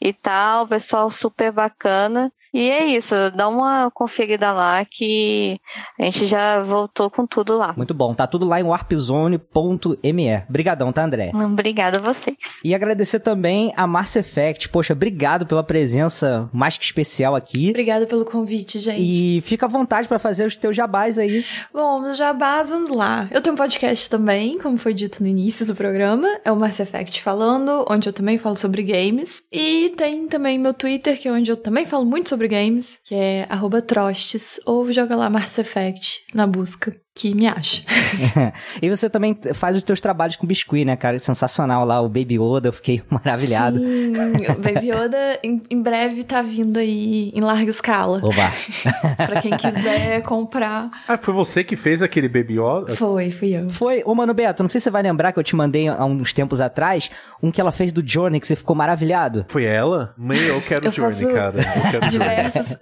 e 0.00 0.12
tal. 0.14 0.66
Pessoal 0.66 1.10
super 1.10 1.52
bacana. 1.52 2.32
E 2.54 2.70
é 2.70 2.86
isso, 2.86 3.14
dá 3.36 3.48
uma 3.48 3.90
conferida 3.90 4.52
lá 4.52 4.84
que 4.84 5.60
a 5.98 6.04
gente 6.04 6.28
já 6.28 6.62
voltou 6.62 7.10
com 7.10 7.26
tudo 7.26 7.58
lá. 7.58 7.74
Muito 7.76 7.92
bom, 7.92 8.14
tá 8.14 8.28
tudo 8.28 8.46
lá 8.46 8.60
em 8.60 8.62
warpzone.me. 8.62 10.36
Obrigadão, 10.48 10.92
tá, 10.92 11.04
André? 11.04 11.32
Obrigada 11.34 11.98
a 11.98 12.00
vocês. 12.00 12.36
E 12.62 12.72
agradecer 12.72 13.18
também 13.18 13.72
a 13.76 13.88
Mars 13.88 14.14
Effect. 14.14 14.68
Poxa, 14.68 14.92
obrigado 14.92 15.46
pela 15.46 15.64
presença 15.64 16.48
mais 16.52 16.78
que 16.78 16.84
especial 16.84 17.34
aqui. 17.34 17.70
Obrigada 17.70 18.06
pelo 18.06 18.24
convite, 18.24 18.78
gente. 18.78 19.02
E 19.02 19.40
fica 19.42 19.66
à 19.66 19.68
vontade 19.68 20.06
para 20.06 20.20
fazer 20.20 20.46
os 20.46 20.56
teus 20.56 20.76
jabás 20.76 21.18
aí. 21.18 21.44
Bom, 21.72 22.02
os 22.02 22.16
jabás, 22.16 22.70
vamos 22.70 22.90
lá. 22.90 23.26
Eu 23.32 23.42
tenho 23.42 23.54
um 23.54 23.58
podcast 23.58 24.08
também, 24.08 24.58
como 24.58 24.78
foi 24.78 24.94
dito 24.94 25.20
no 25.20 25.28
início 25.28 25.66
do 25.66 25.74
programa. 25.74 26.28
É 26.44 26.52
o 26.52 26.56
Mass 26.56 26.78
Effect 26.78 27.20
Falando, 27.20 27.84
onde 27.90 28.08
eu 28.08 28.12
também 28.12 28.38
falo 28.38 28.56
sobre 28.56 28.84
games. 28.84 29.42
E 29.50 29.92
tem 29.96 30.28
também 30.28 30.56
meu 30.56 30.72
Twitter, 30.72 31.20
que 31.20 31.26
é 31.26 31.32
onde 31.32 31.50
eu 31.50 31.56
também 31.56 31.84
falo 31.84 32.04
muito 32.04 32.28
sobre 32.28 32.43
games, 32.48 33.00
que 33.04 33.14
é 33.14 33.46
arroba 33.48 33.82
Trostes, 33.82 34.60
ou 34.66 34.90
joga 34.92 35.16
lá 35.16 35.28
Mass 35.28 35.58
Effect 35.58 36.26
na 36.34 36.46
busca 36.46 37.03
que 37.14 37.32
me 37.32 37.46
acha. 37.46 37.82
e 38.82 38.90
você 38.90 39.08
também 39.08 39.38
faz 39.54 39.76
os 39.76 39.84
teus 39.84 40.00
trabalhos 40.00 40.34
com 40.34 40.46
biscuit, 40.46 40.84
né, 40.84 40.96
cara? 40.96 41.16
Sensacional 41.20 41.84
lá, 41.84 42.00
o 42.00 42.08
Baby 42.08 42.34
Yoda, 42.40 42.68
eu 42.68 42.72
fiquei 42.72 43.00
maravilhado. 43.08 43.78
Sim, 43.78 44.12
o 44.48 44.60
Baby 44.60 44.90
Yoda 44.90 45.38
em, 45.42 45.62
em, 45.70 45.80
breve 45.80 46.24
tá 46.24 46.42
vindo 46.42 46.76
aí 46.76 47.30
em 47.32 47.40
larga 47.40 47.70
escala. 47.70 48.18
Oba! 48.18 48.50
pra 49.26 49.40
quem 49.40 49.56
quiser 49.56 50.22
comprar. 50.22 50.90
Ah, 51.06 51.16
foi 51.16 51.32
você 51.32 51.62
que 51.62 51.76
fez 51.76 52.02
aquele 52.02 52.28
Baby 52.28 52.54
Yoda? 52.58 52.96
Foi, 52.96 53.30
fui 53.30 53.54
eu. 53.54 53.70
Foi, 53.70 54.02
ô 54.04 54.12
Mano 54.12 54.34
Beto, 54.34 54.64
não 54.64 54.68
sei 54.68 54.80
se 54.80 54.84
você 54.84 54.90
vai 54.90 55.02
lembrar 55.02 55.30
que 55.30 55.38
eu 55.38 55.44
te 55.44 55.54
mandei 55.54 55.86
há 55.86 56.04
uns 56.04 56.32
tempos 56.32 56.60
atrás, 56.60 57.12
um 57.40 57.52
que 57.52 57.60
ela 57.60 57.70
fez 57.70 57.92
do 57.92 58.02
Journey, 58.04 58.40
que 58.40 58.46
você 58.46 58.56
ficou 58.56 58.74
maravilhado. 58.74 59.44
Foi 59.48 59.64
ela? 59.64 60.12
Meu, 60.18 60.36
eu 60.36 60.60
quero 60.60 60.86
eu 60.86 60.92
Journey, 60.92 61.32
cara. 61.32 61.60
Eu 61.60 61.90
quero 61.92 62.08
diversos. 62.08 62.76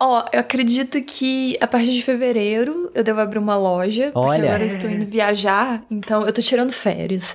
Ó, 0.00 0.20
oh, 0.20 0.28
eu 0.32 0.40
acredito 0.40 1.00
que 1.02 1.58
a 1.60 1.66
partir 1.66 1.92
de 1.92 2.02
fevereiro 2.02 2.90
eu 2.94 3.04
devo 3.04 3.20
abrir 3.20 3.38
uma 3.38 3.56
loja 3.56 3.73
loja, 3.74 4.10
porque 4.12 4.18
Olha. 4.18 4.44
agora 4.44 4.62
eu 4.62 4.68
estou 4.68 4.90
indo 4.90 5.06
viajar, 5.06 5.82
então 5.90 6.22
eu 6.22 6.32
tô 6.32 6.40
tirando 6.42 6.72
férias. 6.72 7.34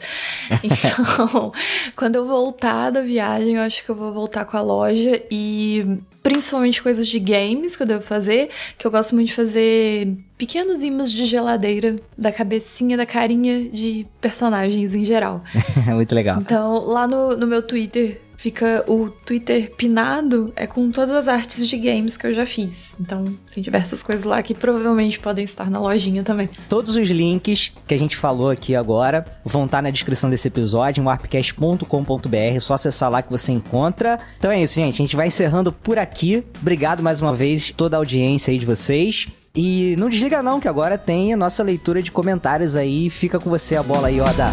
Então, 0.63 1.51
quando 1.95 2.15
eu 2.15 2.25
voltar 2.25 2.91
da 2.91 3.01
viagem, 3.01 3.55
eu 3.55 3.61
acho 3.61 3.83
que 3.83 3.89
eu 3.89 3.95
vou 3.95 4.11
voltar 4.13 4.45
com 4.45 4.57
a 4.57 4.61
loja 4.61 5.21
e 5.31 5.99
principalmente 6.21 6.81
coisas 6.81 7.07
de 7.07 7.19
games 7.19 7.75
que 7.75 7.83
eu 7.83 7.87
devo 7.87 8.01
fazer, 8.01 8.49
que 8.77 8.85
eu 8.85 8.91
gosto 8.91 9.15
muito 9.15 9.29
de 9.29 9.33
fazer 9.33 10.15
pequenos 10.37 10.83
imãs 10.83 11.11
de 11.11 11.25
geladeira 11.25 11.95
da 12.17 12.31
cabecinha, 12.31 12.97
da 12.97 13.05
carinha 13.05 13.69
de 13.69 14.05
personagens 14.19 14.93
em 14.93 15.03
geral. 15.03 15.43
muito 15.95 16.13
legal. 16.13 16.39
Então, 16.39 16.85
lá 16.85 17.07
no, 17.07 17.35
no 17.35 17.47
meu 17.47 17.61
Twitter 17.61 18.19
fica 18.39 18.85
o 18.87 19.09
Twitter 19.09 19.69
pinado 19.75 20.53
é 20.55 20.65
com 20.65 20.89
todas 20.91 21.11
as 21.11 21.27
artes 21.27 21.67
de 21.67 21.77
games 21.77 22.15
que 22.15 22.25
eu 22.25 22.33
já 22.33 22.45
fiz. 22.45 22.95
Então, 22.97 23.25
tem 23.53 23.61
diversas 23.61 24.01
coisas 24.01 24.23
lá 24.23 24.41
que 24.41 24.55
provavelmente 24.55 25.19
podem 25.19 25.43
estar 25.43 25.69
na 25.69 25.77
lojinha 25.77 26.23
também. 26.23 26.49
Todos 26.69 26.95
os 26.95 27.09
links 27.09 27.73
que 27.85 27.93
a 27.93 27.97
gente 27.97 28.15
falou 28.15 28.49
aqui 28.49 28.77
agora 28.77 29.25
vão 29.43 29.65
estar 29.65 29.81
na 29.81 29.89
descrição 29.89 30.29
desse 30.29 30.47
episódio, 30.47 31.01
em 31.01 31.05
warpcast.com.br, 31.05 32.59
só 32.61 32.75
acessar 32.75 33.11
lá 33.11 33.21
que 33.21 33.29
você 33.29 33.51
encontra. 33.51 34.17
Então 34.37 34.49
é 34.49 34.63
isso, 34.63 34.75
gente. 34.75 34.93
A 34.93 35.05
gente 35.05 35.17
vai 35.17 35.27
encerrando 35.27 35.73
por 35.73 35.99
aqui. 35.99 36.41
Obrigado 36.61 37.03
mais 37.03 37.21
uma 37.21 37.33
vez 37.33 37.73
toda 37.75 37.97
a 37.97 37.99
audiência 37.99 38.53
aí 38.53 38.57
de 38.57 38.65
vocês. 38.65 39.27
E 39.53 39.95
não 39.97 40.07
desliga 40.07 40.41
não, 40.41 40.61
que 40.61 40.67
agora 40.69 40.97
tem 40.97 41.33
a 41.33 41.37
nossa 41.37 41.61
leitura 41.61 42.01
de 42.01 42.09
comentários 42.09 42.77
aí. 42.77 43.09
Fica 43.09 43.37
com 43.37 43.49
você 43.49 43.75
a 43.75 43.83
bola 43.83 44.07
aí, 44.07 44.21
Oda. 44.21 44.45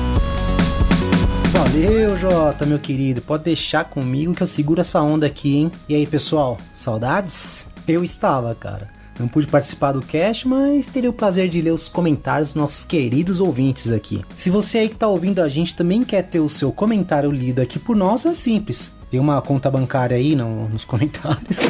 Valeu, 1.57 2.19
Jota, 2.19 2.67
meu 2.67 2.79
querido. 2.79 3.23
Pode 3.23 3.45
deixar 3.45 3.85
comigo 3.85 4.35
que 4.35 4.43
eu 4.43 4.47
seguro 4.47 4.83
essa 4.83 5.01
onda 5.01 5.27
aqui, 5.27 5.57
hein? 5.57 5.73
E 5.89 5.95
aí, 5.95 6.07
pessoal, 6.07 6.59
saudades? 6.75 7.65
Eu 7.89 8.05
estava, 8.05 8.55
cara. 8.55 8.91
Não 9.19 9.27
pude 9.27 9.47
participar 9.47 9.93
do 9.93 10.03
cast, 10.03 10.47
mas 10.47 10.89
teria 10.89 11.09
o 11.09 11.15
prazer 11.15 11.49
de 11.49 11.63
ler 11.63 11.73
os 11.73 11.89
comentários 11.89 12.49
dos 12.49 12.57
nossos 12.57 12.85
queridos 12.85 13.41
ouvintes 13.41 13.91
aqui. 13.91 14.23
Se 14.37 14.51
você 14.51 14.81
aí 14.81 14.89
que 14.91 14.99
tá 14.99 15.09
ouvindo 15.09 15.41
a 15.41 15.49
gente 15.49 15.75
também 15.75 16.03
quer 16.03 16.25
ter 16.25 16.41
o 16.41 16.49
seu 16.49 16.71
comentário 16.71 17.31
lido 17.31 17.63
aqui 17.63 17.79
por 17.79 17.97
nós, 17.97 18.27
é 18.27 18.35
simples. 18.35 18.93
Tem 19.17 19.21
uma 19.23 19.41
conta 19.41 19.71
bancária 19.71 20.15
aí 20.15 20.37
no, 20.37 20.69
nos 20.69 20.85
comentários. 20.85 21.57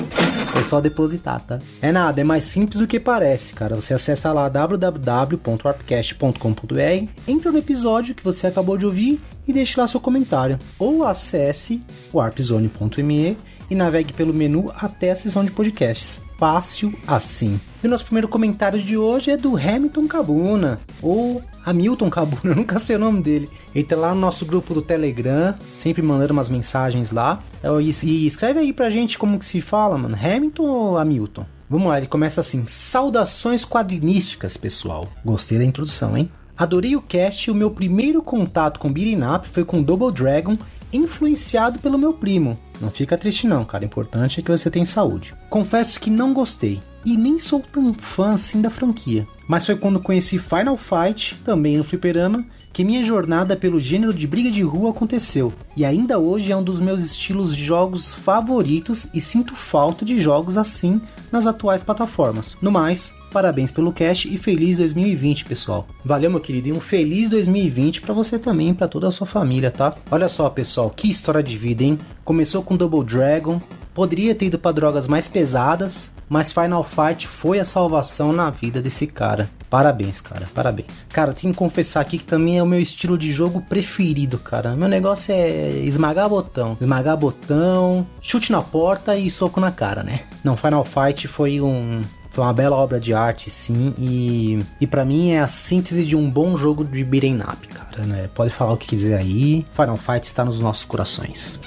É 0.56 0.62
só 0.62 0.80
depositar, 0.80 1.38
tá? 1.42 1.58
É 1.82 1.92
nada, 1.92 2.18
é 2.18 2.24
mais 2.24 2.44
simples 2.44 2.80
do 2.80 2.86
que 2.86 2.98
parece, 2.98 3.52
cara. 3.52 3.74
Você 3.74 3.92
acessa 3.92 4.32
lá 4.32 4.48
www.warpcast.com.br, 4.48 7.10
entra 7.28 7.52
no 7.52 7.58
episódio 7.58 8.14
que 8.14 8.24
você 8.24 8.46
acabou 8.46 8.78
de 8.78 8.86
ouvir 8.86 9.20
e 9.46 9.52
deixe 9.52 9.78
lá 9.78 9.86
seu 9.86 10.00
comentário. 10.00 10.58
Ou 10.78 11.06
acesse 11.06 11.82
warpzone.me 12.12 13.36
e 13.68 13.74
navegue 13.74 14.14
pelo 14.14 14.32
menu 14.32 14.72
até 14.80 15.10
a 15.10 15.16
seção 15.16 15.44
de 15.44 15.50
podcasts. 15.50 16.25
Fácil 16.38 16.92
assim. 17.06 17.58
E 17.82 17.86
o 17.86 17.90
nosso 17.90 18.04
primeiro 18.04 18.28
comentário 18.28 18.80
de 18.80 18.96
hoje 18.96 19.30
é 19.30 19.36
do 19.36 19.56
Hamilton 19.56 20.06
Cabuna, 20.06 20.78
ou 21.00 21.42
Hamilton 21.64 22.10
Cabuna, 22.10 22.40
eu 22.52 22.56
nunca 22.56 22.78
sei 22.78 22.96
o 22.96 22.98
nome 22.98 23.22
dele. 23.22 23.48
Ele 23.74 23.84
tá 23.84 23.96
lá 23.96 24.14
no 24.14 24.20
nosso 24.20 24.44
grupo 24.44 24.74
do 24.74 24.82
Telegram, 24.82 25.54
sempre 25.76 26.02
mandando 26.02 26.32
umas 26.32 26.50
mensagens 26.50 27.10
lá. 27.10 27.40
E 27.80 28.26
escreve 28.26 28.60
aí 28.60 28.72
pra 28.72 28.90
gente 28.90 29.18
como 29.18 29.38
que 29.38 29.44
se 29.46 29.60
fala, 29.60 29.96
mano. 29.96 30.16
Hamilton 30.16 30.64
ou 30.64 30.98
Hamilton? 30.98 31.46
Vamos 31.68 31.88
lá, 31.88 31.98
ele 31.98 32.06
começa 32.06 32.40
assim: 32.40 32.64
Saudações 32.66 33.64
quadrinísticas, 33.64 34.56
pessoal. 34.56 35.08
Gostei 35.24 35.58
da 35.58 35.64
introdução, 35.64 36.16
hein? 36.16 36.30
Adorei 36.56 36.96
o 36.96 37.02
cast 37.02 37.48
e 37.48 37.50
o 37.50 37.54
meu 37.54 37.70
primeiro 37.70 38.22
contato 38.22 38.80
com 38.80 38.92
Beating 38.92 39.22
Up 39.22 39.48
foi 39.48 39.64
com 39.64 39.82
Double 39.82 40.10
Dragon, 40.10 40.56
influenciado 40.92 41.78
pelo 41.78 41.98
meu 41.98 42.14
primo. 42.14 42.58
Não 42.80 42.90
fica 42.90 43.16
triste 43.16 43.46
não, 43.46 43.64
cara, 43.64 43.84
o 43.84 43.86
importante 43.86 44.40
é 44.40 44.42
que 44.42 44.50
você 44.50 44.70
tenha 44.70 44.86
saúde. 44.86 45.34
Confesso 45.48 46.00
que 46.00 46.10
não 46.10 46.32
gostei, 46.32 46.80
e 47.04 47.16
nem 47.16 47.38
sou 47.38 47.60
tão 47.60 47.94
fã 47.94 48.30
assim 48.30 48.60
da 48.60 48.70
franquia. 48.70 49.26
Mas 49.48 49.64
foi 49.64 49.76
quando 49.76 50.00
conheci 50.00 50.38
Final 50.38 50.76
Fight, 50.76 51.36
também 51.44 51.76
no 51.76 51.84
fliperama, 51.84 52.44
que 52.76 52.84
minha 52.84 53.02
jornada 53.02 53.56
pelo 53.56 53.80
gênero 53.80 54.12
de 54.12 54.26
briga 54.26 54.50
de 54.50 54.60
rua 54.62 54.90
aconteceu, 54.90 55.50
e 55.74 55.82
ainda 55.82 56.18
hoje 56.18 56.52
é 56.52 56.56
um 56.56 56.62
dos 56.62 56.78
meus 56.78 57.02
estilos 57.02 57.56
de 57.56 57.64
jogos 57.64 58.12
favoritos 58.12 59.08
e 59.14 59.20
sinto 59.20 59.54
falta 59.54 60.04
de 60.04 60.20
jogos 60.20 60.58
assim 60.58 61.00
nas 61.32 61.46
atuais 61.46 61.82
plataformas. 61.82 62.54
No 62.60 62.70
mais, 62.70 63.14
Parabéns 63.32 63.70
pelo 63.70 63.92
cast 63.92 64.32
e 64.32 64.38
feliz 64.38 64.78
2020, 64.78 65.44
pessoal. 65.44 65.86
Valeu, 66.04 66.30
meu 66.30 66.40
querido, 66.40 66.68
e 66.68 66.72
um 66.72 66.80
feliz 66.80 67.28
2020 67.28 68.00
para 68.00 68.14
você 68.14 68.38
também 68.38 68.72
para 68.72 68.88
toda 68.88 69.08
a 69.08 69.10
sua 69.10 69.26
família, 69.26 69.70
tá? 69.70 69.94
Olha 70.10 70.28
só, 70.28 70.48
pessoal, 70.48 70.90
que 70.90 71.10
história 71.10 71.42
de 71.42 71.56
vida, 71.56 71.84
hein? 71.84 71.98
Começou 72.24 72.62
com 72.62 72.76
Double 72.76 73.04
Dragon, 73.04 73.60
poderia 73.94 74.34
ter 74.34 74.46
ido 74.46 74.58
para 74.58 74.72
drogas 74.72 75.06
mais 75.06 75.28
pesadas, 75.28 76.10
mas 76.28 76.52
Final 76.52 76.82
Fight 76.82 77.26
foi 77.28 77.60
a 77.60 77.64
salvação 77.64 78.32
na 78.32 78.50
vida 78.50 78.82
desse 78.82 79.06
cara. 79.06 79.50
Parabéns, 79.68 80.20
cara, 80.20 80.48
parabéns. 80.54 81.06
Cara, 81.10 81.32
tenho 81.32 81.52
que 81.52 81.58
confessar 81.58 82.00
aqui 82.00 82.18
que 82.18 82.24
também 82.24 82.58
é 82.58 82.62
o 82.62 82.66
meu 82.66 82.80
estilo 82.80 83.18
de 83.18 83.32
jogo 83.32 83.60
preferido, 83.62 84.38
cara. 84.38 84.74
Meu 84.74 84.88
negócio 84.88 85.34
é 85.34 85.70
esmagar 85.84 86.28
botão, 86.28 86.76
esmagar 86.80 87.16
botão, 87.16 88.06
chute 88.22 88.52
na 88.52 88.62
porta 88.62 89.16
e 89.16 89.30
soco 89.30 89.60
na 89.60 89.72
cara, 89.72 90.02
né? 90.02 90.20
Não, 90.44 90.56
Final 90.56 90.84
Fight 90.84 91.26
foi 91.26 91.60
um 91.60 92.00
foi 92.36 92.44
uma 92.44 92.52
bela 92.52 92.76
obra 92.76 93.00
de 93.00 93.14
arte, 93.14 93.48
sim, 93.48 93.94
e, 93.96 94.62
e 94.78 94.86
para 94.86 95.06
mim 95.06 95.30
é 95.30 95.40
a 95.40 95.48
síntese 95.48 96.04
de 96.04 96.14
um 96.14 96.28
bom 96.28 96.54
jogo 96.58 96.84
de 96.84 97.02
beat'em 97.02 97.38
up, 97.40 97.66
cara, 97.68 98.04
né? 98.04 98.28
Pode 98.34 98.50
falar 98.50 98.74
o 98.74 98.76
que 98.76 98.88
quiser 98.88 99.16
aí, 99.16 99.64
Final 99.72 99.96
Fight 99.96 100.26
está 100.26 100.44
nos 100.44 100.60
nossos 100.60 100.84
corações. 100.84 101.58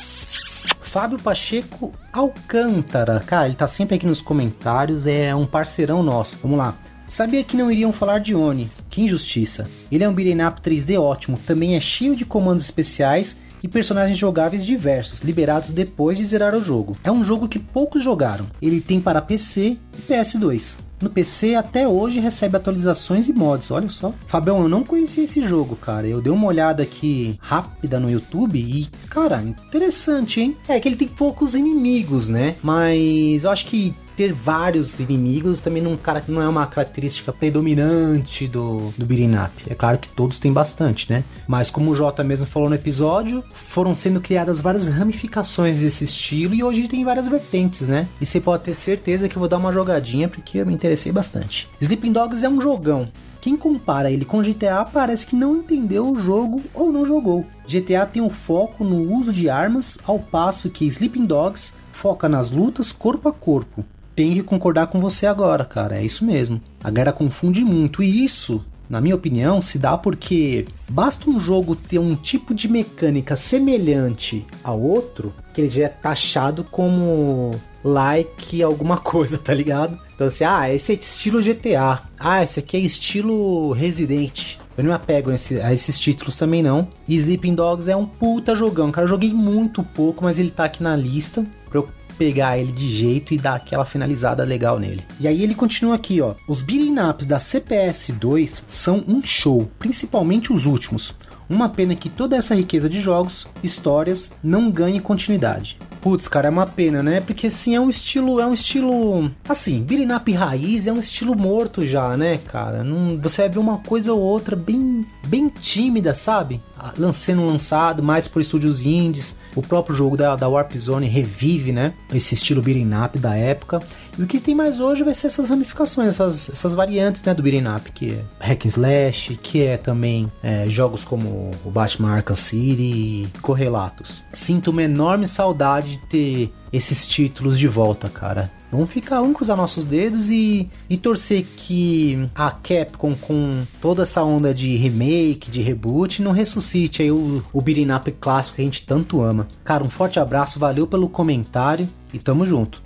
Fábio 0.80 1.18
Pacheco 1.18 1.92
Alcântara, 2.14 3.20
cara, 3.22 3.48
ele 3.48 3.56
tá 3.56 3.68
sempre 3.68 3.96
aqui 3.96 4.06
nos 4.06 4.22
comentários, 4.22 5.08
é 5.08 5.34
um 5.34 5.48
parceirão 5.48 6.04
nosso. 6.04 6.38
Vamos 6.40 6.60
lá. 6.60 6.76
Sabia 7.08 7.44
que 7.44 7.58
não 7.58 7.72
iriam 7.72 7.92
falar 7.92 8.20
de 8.20 8.36
Oni, 8.36 8.70
que 8.92 9.02
injustiça. 9.02 9.68
Ele 9.92 10.04
é 10.04 10.10
um 10.10 10.14
beat'em 10.14 10.46
up 10.46 10.62
3D 10.62 11.02
ótimo, 11.02 11.36
também 11.48 11.76
é 11.76 11.80
cheio 11.80 12.16
de 12.16 12.26
comandos 12.26 12.64
especiais 12.64 13.36
e 13.64 13.68
personagens 13.68 14.18
jogáveis 14.18 14.66
diversos, 14.66 15.22
liberados 15.22 15.70
depois 15.70 16.18
de 16.18 16.26
zerar 16.26 16.56
o 16.56 16.64
jogo. 16.64 16.98
É 17.04 17.12
um 17.12 17.24
jogo 17.24 17.48
que 17.48 17.60
poucos 17.60 18.04
jogaram. 18.04 18.46
Ele 18.62 18.82
tem 18.82 19.00
para 19.00 19.22
PC 19.22 19.78
e 19.98 20.02
PS2. 20.02 20.78
No 21.02 21.10
PC 21.10 21.56
até 21.56 21.88
hoje 21.88 22.20
recebe 22.20 22.58
atualizações 22.58 23.30
e 23.30 23.34
mods, 23.34 23.72
olha 23.72 23.88
só. 23.88 24.14
Fabião, 24.28 24.62
eu 24.62 24.68
não 24.68 24.84
conhecia 24.84 25.24
esse 25.24 25.42
jogo, 25.42 25.78
cara. 25.78 26.06
Eu 26.06 26.22
dei 26.22 26.32
uma 26.32 26.48
olhada 26.48 26.84
aqui 26.84 27.40
rápida 27.40 28.00
no 28.00 28.12
YouTube 28.12 28.60
e, 28.60 28.86
cara, 29.10 29.42
interessante, 29.42 30.42
hein? 30.42 30.58
É 30.68 30.78
que 30.78 30.90
ele 30.90 30.98
tem 30.98 31.08
poucos 31.08 31.56
inimigos, 31.56 32.28
né? 32.28 32.56
Mas 32.62 33.46
eu 33.46 33.50
acho 33.50 33.66
que 33.66 33.96
ter 34.20 34.34
vários 34.34 35.00
inimigos 35.00 35.62
também 35.62 35.82
não, 35.82 35.96
cara, 35.96 36.22
não 36.28 36.42
é 36.42 36.48
uma 36.50 36.68
característica 36.68 37.32
predominante 37.32 38.50
do, 38.50 38.92
do 38.98 39.06
beat'em 39.06 39.34
up. 39.38 39.64
É 39.70 39.74
claro 39.74 39.98
que 39.98 40.10
todos 40.10 40.40
têm 40.40 40.52
bastante, 40.52 41.10
né? 41.10 41.24
Mas 41.48 41.72
como 41.72 41.90
o 41.90 41.96
Jota 41.96 42.22
mesmo 42.22 42.46
falou 42.46 42.68
no 42.68 42.76
episódio, 42.76 43.42
foram 43.54 43.96
sendo 43.96 44.20
criadas 44.20 44.60
várias 44.60 44.88
ramificações 44.88 45.80
desse 45.80 46.04
estilo 46.04 46.54
e 46.54 46.62
hoje 46.62 46.90
tem 46.90 47.06
várias 47.06 47.30
vertentes, 47.30 47.88
né? 47.88 48.10
E 48.20 48.26
você 48.26 48.42
pode 48.42 48.64
ter 48.64 48.76
certeza 48.76 49.30
que 49.30 49.38
eu 49.38 49.40
vou 49.40 49.48
dar 49.48 49.56
uma 49.56 49.72
jogadinha 49.72 50.28
porque 50.28 50.58
eu 50.58 50.66
me 50.66 50.74
interessei 50.74 51.14
bastante. 51.14 51.70
Sleeping 51.80 52.12
Dogs 52.12 52.44
é 52.44 52.50
um 52.50 52.60
jogão. 52.60 53.08
Quem 53.40 53.56
compara 53.56 54.12
ele 54.12 54.26
com 54.26 54.44
GTA 54.44 54.84
parece 54.84 55.26
que 55.26 55.36
não 55.38 55.56
entendeu 55.56 56.12
o 56.12 56.20
jogo 56.20 56.62
ou 56.74 56.92
não 56.92 57.06
jogou. 57.06 57.46
GTA 57.66 58.06
tem 58.06 58.22
um 58.22 58.30
foco 58.30 58.84
no 58.84 59.14
uso 59.18 59.32
de 59.32 59.50
armas, 59.50 59.98
ao 60.06 60.20
passo 60.20 60.70
que 60.70 60.86
Sleeping 60.88 61.26
Dogs 61.26 61.74
foca 61.94 62.28
nas 62.28 62.52
lutas 62.52 62.92
corpo 62.92 63.30
a 63.30 63.32
corpo. 63.32 63.86
Tenho 64.20 64.34
que 64.34 64.44
concordar 64.44 64.88
com 64.88 65.00
você 65.00 65.26
agora, 65.26 65.64
cara. 65.64 65.98
É 65.98 66.04
isso 66.04 66.26
mesmo. 66.26 66.62
A 66.84 66.92
galera 66.92 67.14
confunde 67.14 67.64
muito. 67.64 68.04
E 68.04 68.26
isso, 68.26 68.62
na 68.90 69.00
minha 69.00 69.16
opinião, 69.16 69.62
se 69.62 69.80
dá 69.80 69.98
porque 69.98 70.66
basta 70.90 71.30
um 71.30 71.40
jogo 71.40 71.74
ter 71.74 72.00
um 72.00 72.16
tipo 72.16 72.54
de 72.54 72.68
mecânica 72.68 73.38
semelhante 73.38 74.46
ao 74.62 74.78
outro, 74.78 75.34
que 75.54 75.62
ele 75.62 75.70
já 75.70 75.86
é 75.86 75.88
taxado 75.88 76.66
como 76.66 77.52
like 77.82 78.62
alguma 78.62 78.98
coisa, 79.00 79.38
tá 79.38 79.54
ligado? 79.54 79.98
Então 80.14 80.28
assim, 80.28 80.44
ah, 80.44 80.70
esse 80.70 80.92
é 80.92 80.96
estilo 80.96 81.42
GTA. 81.42 82.02
Ah, 82.20 82.44
esse 82.44 82.60
aqui 82.60 82.76
é 82.76 82.82
estilo 82.82 83.72
Resident. 83.72 84.58
Eu 84.78 84.84
não 84.84 84.90
me 84.90 84.96
apego 84.98 85.32
a, 85.32 85.66
a 85.66 85.74
esses 85.74 85.98
títulos 85.98 86.36
também 86.36 86.62
não. 86.62 86.90
E 87.08 87.16
Sleeping 87.16 87.56
Dogs 87.56 87.90
é 87.90 87.96
um 87.96 88.06
puta 88.06 88.54
jogão. 88.54 88.92
Cara, 88.92 89.06
eu 89.06 89.10
joguei 89.10 89.32
muito 89.32 89.82
pouco, 89.82 90.26
mas 90.26 90.38
ele 90.38 90.52
tá 90.52 90.66
aqui 90.66 90.84
na 90.84 90.94
lista 90.94 91.42
pra 91.70 91.80
eu 91.80 91.88
pegar 92.20 92.58
ele 92.58 92.74
de 92.74 92.94
jeito 92.94 93.34
e 93.34 93.38
dar 93.38 93.56
aquela 93.56 93.86
finalizada 93.86 94.44
legal 94.44 94.78
nele. 94.78 95.02
E 95.22 95.28
aí 95.28 95.42
ele 95.42 95.56
continua 95.56 95.96
aqui, 95.96 96.20
ó. 96.20 96.36
Os 96.50 96.62
beating 96.62 96.90
da 97.26 97.40
CPS 97.40 98.12
2 98.12 98.66
são 98.68 99.02
um 99.08 99.22
show, 99.24 99.72
principalmente 99.80 100.52
os 100.52 100.66
últimos. 100.66 101.16
Uma 101.50 101.70
pena 101.70 101.96
que 101.96 102.10
toda 102.10 102.36
essa 102.36 102.54
riqueza 102.54 102.90
de 102.90 103.00
jogos, 103.00 103.48
histórias, 103.64 104.32
não 104.44 104.70
ganhe 104.70 105.00
continuidade. 105.00 105.80
Putz, 106.02 106.28
cara, 106.28 106.48
é 106.48 106.52
uma 106.52 106.68
pena, 106.68 107.02
né? 107.02 107.22
Porque 107.22 107.48
assim, 107.48 107.76
é 107.76 107.80
um 107.80 107.90
estilo, 107.90 108.40
é 108.40 108.46
um 108.46 108.54
estilo, 108.54 109.32
assim, 109.48 109.86
up 110.16 110.32
raiz 110.32 110.88
é 110.88 110.94
um 110.94 111.00
estilo 111.00 111.36
morto 111.36 111.86
já, 111.86 112.16
né, 112.16 112.38
cara? 112.38 112.84
Não, 112.84 113.18
você 113.18 113.42
vai 113.42 113.50
ver 113.50 113.60
uma 113.60 113.80
coisa 113.80 114.14
ou 114.14 114.22
outra 114.22 114.56
bem, 114.56 115.04
bem 115.26 115.50
tímida, 115.50 116.14
sabe? 116.14 116.62
Ah, 116.78 116.94
Sendo 117.12 117.46
lançado 117.46 118.04
mais 118.04 118.28
por 118.28 118.42
estúdios 118.42 118.86
indies. 118.86 119.36
O 119.56 119.62
próprio 119.62 119.96
jogo 119.96 120.16
da, 120.16 120.36
da 120.36 120.48
Warp 120.48 120.74
Zone 120.76 121.08
revive, 121.08 121.72
né? 121.72 121.94
Esse 122.14 122.36
estilo 122.36 122.62
beating 122.62 122.92
up 122.94 123.18
da 123.18 123.36
época. 123.36 123.80
E 124.18 124.24
o 124.24 124.28
que 124.28 124.40
tem 124.40 124.54
mais 124.54 124.80
hoje 124.80 125.04
vai 125.04 125.14
ser 125.14 125.28
essas 125.28 125.50
ramificações, 125.50 126.10
essas, 126.10 126.50
essas 126.50 126.74
variantes, 126.74 127.24
né, 127.24 127.34
do 127.34 127.42
beating 127.42 127.68
up, 127.68 127.92
que 127.92 128.14
é 128.14 128.46
hack 128.46 128.66
and 128.66 128.70
slash, 128.70 129.40
que 129.42 129.64
é 129.64 129.78
também 129.78 130.32
é, 130.44 130.68
jogos 130.68 131.04
como 131.04 131.52
o 131.66 131.72
Batman 131.72 132.16
Arkham 132.16 132.36
City 132.36 132.84
e 132.84 133.28
correlatos. 133.42 134.22
Sinto 134.34 134.72
uma 134.72 134.84
enorme 134.84 135.28
saudade 135.28 135.98
de 135.98 136.06
ter 136.08 136.54
esses 136.72 137.08
títulos 137.08 137.58
de 137.58 137.68
volta, 137.68 138.10
cara. 138.10 138.52
Vamos 138.72 138.92
ficar, 138.92 139.22
vamos 139.22 139.36
cruzar 139.36 139.58
nossos 139.58 139.84
dedos 139.84 140.30
e, 140.30 140.70
e 140.90 140.96
torcer 140.96 141.44
que 141.58 142.30
a 142.36 142.52
Capcom, 142.52 143.16
com 143.16 143.64
toda 143.82 144.04
essa 144.04 144.24
onda 144.24 144.54
de 144.54 144.76
remake, 144.76 145.50
de 145.50 145.62
reboot, 145.62 146.22
não 146.22 146.32
ressuscite 146.32 147.02
aí 147.02 147.12
o, 147.12 147.44
o 147.52 147.62
beating 147.62 147.92
up 147.92 148.12
clássico 148.14 148.58
que 148.58 148.62
a 148.62 148.66
gente 148.66 148.86
tanto 148.86 149.22
ama. 149.22 149.48
Cara, 149.64 149.84
um 149.84 149.90
forte 149.90 150.20
abraço, 150.20 150.60
valeu 150.60 150.86
pelo 150.86 151.10
comentário 151.10 151.88
e 152.14 152.20
tamo 152.20 152.46
junto. 152.46 152.82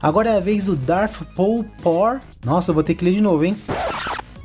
Agora 0.00 0.30
é 0.30 0.36
a 0.36 0.40
vez 0.40 0.66
do 0.66 0.76
Darth 0.76 1.22
Paul 1.34 1.64
Por. 1.82 2.20
Nossa, 2.44 2.70
eu 2.70 2.74
vou 2.74 2.84
ter 2.84 2.94
que 2.94 3.04
ler 3.04 3.14
de 3.14 3.20
novo, 3.20 3.44
hein? 3.44 3.56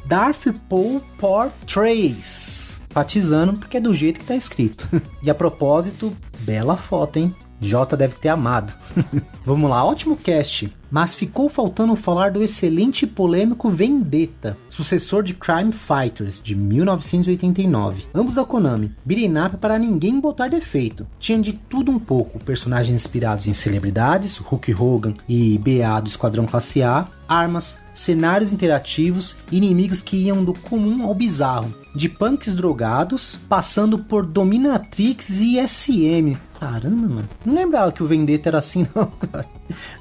Darth 0.06 0.48
Paul 0.68 1.02
Por 1.20 1.52
3. 1.68 2.82
Batizando 2.94 3.54
porque 3.54 3.78
é 3.78 3.82
do 3.82 3.94
jeito 3.94 4.20
que 4.20 4.26
tá 4.26 4.36
escrito. 4.36 4.88
e 5.22 5.30
a 5.30 5.36
propósito, 5.36 6.16
bela 6.40 6.76
foto, 6.76 7.18
hein? 7.18 7.36
J 7.60 7.96
deve 7.96 8.16
ter 8.16 8.30
amado. 8.30 8.74
Vamos 9.46 9.70
lá, 9.70 9.84
ótimo 9.84 10.16
cast. 10.16 10.72
Mas 10.94 11.16
ficou 11.16 11.50
faltando 11.50 11.96
falar 11.96 12.30
do 12.30 12.44
excelente 12.44 13.04
e 13.04 13.08
polêmico 13.08 13.68
Vendetta, 13.68 14.56
sucessor 14.70 15.24
de 15.24 15.34
Crime 15.34 15.74
Fighters, 15.74 16.40
de 16.40 16.56
1989. 16.56 18.06
Ambos 18.14 18.36
da 18.36 18.46
Konami. 18.46 18.92
Beating 19.04 19.40
up 19.40 19.58
para 19.58 19.80
ninguém 19.80 20.20
botar 20.20 20.50
defeito. 20.50 21.08
Tinha 21.20 21.40
de 21.40 21.54
tudo 21.54 21.92
um 21.92 21.98
pouco. 21.98 22.38
Personagens 22.44 22.94
inspirados 22.94 23.48
em 23.48 23.54
celebridades, 23.54 24.38
Hulk 24.38 24.74
Hogan 24.76 25.16
e 25.28 25.58
BA 25.58 26.00
do 26.00 26.10
Esquadrão 26.10 26.46
Classe 26.46 26.84
A, 26.84 27.08
armas, 27.28 27.80
cenários 27.94 28.54
interativos, 28.54 29.36
inimigos 29.52 30.02
que 30.02 30.18
iam 30.18 30.44
do 30.44 30.54
comum 30.54 31.04
ao 31.04 31.16
bizarro, 31.16 31.74
de 31.96 32.10
punks 32.10 32.54
drogados, 32.54 33.40
passando 33.48 33.98
por 33.98 34.26
Dominatrix 34.26 35.30
e 35.42 35.60
SM. 35.68 36.38
Caramba, 36.64 37.10
mano. 37.10 37.30
Não 37.46 37.54
lembrava 37.54 37.92
que 37.92 38.02
o 38.02 38.06
Vendetta 38.06 38.48
era 38.48 38.60
assim, 38.60 38.88
não, 38.96 39.08
cara. 39.08 39.46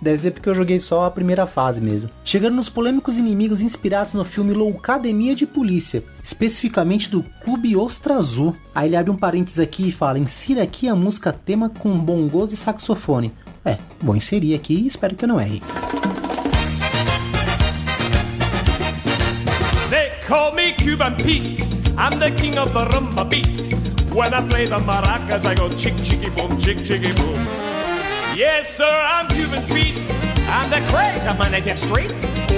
Deve 0.01 0.19
ser 0.19 0.31
porque 0.31 0.49
eu 0.49 0.55
joguei 0.55 0.79
só 0.79 1.05
a 1.05 1.11
primeira 1.11 1.45
fase 1.45 1.81
mesmo. 1.81 2.09
Chegando 2.25 2.55
nos 2.55 2.69
polêmicos 2.69 3.19
inimigos 3.19 3.61
inspirados 3.61 4.13
no 4.13 4.25
filme 4.25 4.55
Loucademia 4.55 5.35
de 5.35 5.45
Polícia, 5.45 6.05
especificamente 6.23 7.11
do 7.11 7.25
Clube 7.43 7.77
Ostra 7.77 8.15
Azul. 8.15 8.55
Aí 8.73 8.89
ele 8.89 8.95
abre 8.95 9.11
um 9.11 9.17
parênteses 9.17 9.59
aqui 9.59 9.89
e 9.89 9.93
fala: 9.93 10.21
insira 10.21 10.63
aqui 10.63 10.87
a 10.89 10.95
música 10.95 11.33
tema 11.33 11.69
com 11.69 11.99
bongos 11.99 12.53
e 12.53 12.57
saxofone. 12.57 13.33
É, 13.65 13.79
vou 14.01 14.15
inserir 14.15 14.55
aqui 14.55 14.75
e 14.75 14.87
espero 14.87 15.17
que 15.17 15.25
eu 15.25 15.29
não 15.29 15.41
erre. 15.41 15.61
They 19.91 20.11
call 20.29 20.55
me 20.55 20.73
Cuban 20.75 21.17
Pete. 21.17 21.65
I'm 21.99 22.21
the 22.21 22.31
king 22.31 22.57
of 22.57 22.73
the 22.73 22.85
rumba 22.85 23.25
beat. 23.25 23.91
When 24.15 24.35
I 24.35 24.47
play 24.47 24.67
the 24.67 24.77
maracas, 24.77 25.47
I 25.47 25.55
go 25.55 25.71
chick 25.71 25.97
chicky 26.05 26.29
boom, 26.29 26.59
chick 26.59 26.85
chicky 26.85 27.13
boom. 27.15 27.47
Yes, 28.37 28.77
sir, 28.77 28.85
I'm 28.85 29.27
Cuban 29.29 29.63
Pete. 29.63 29.97
I'm 30.47 30.69
the 30.69 30.83
crazy 30.93 31.27
man, 31.39 31.55
I 31.55 31.61
get 31.61 31.79
straight. 31.79 32.13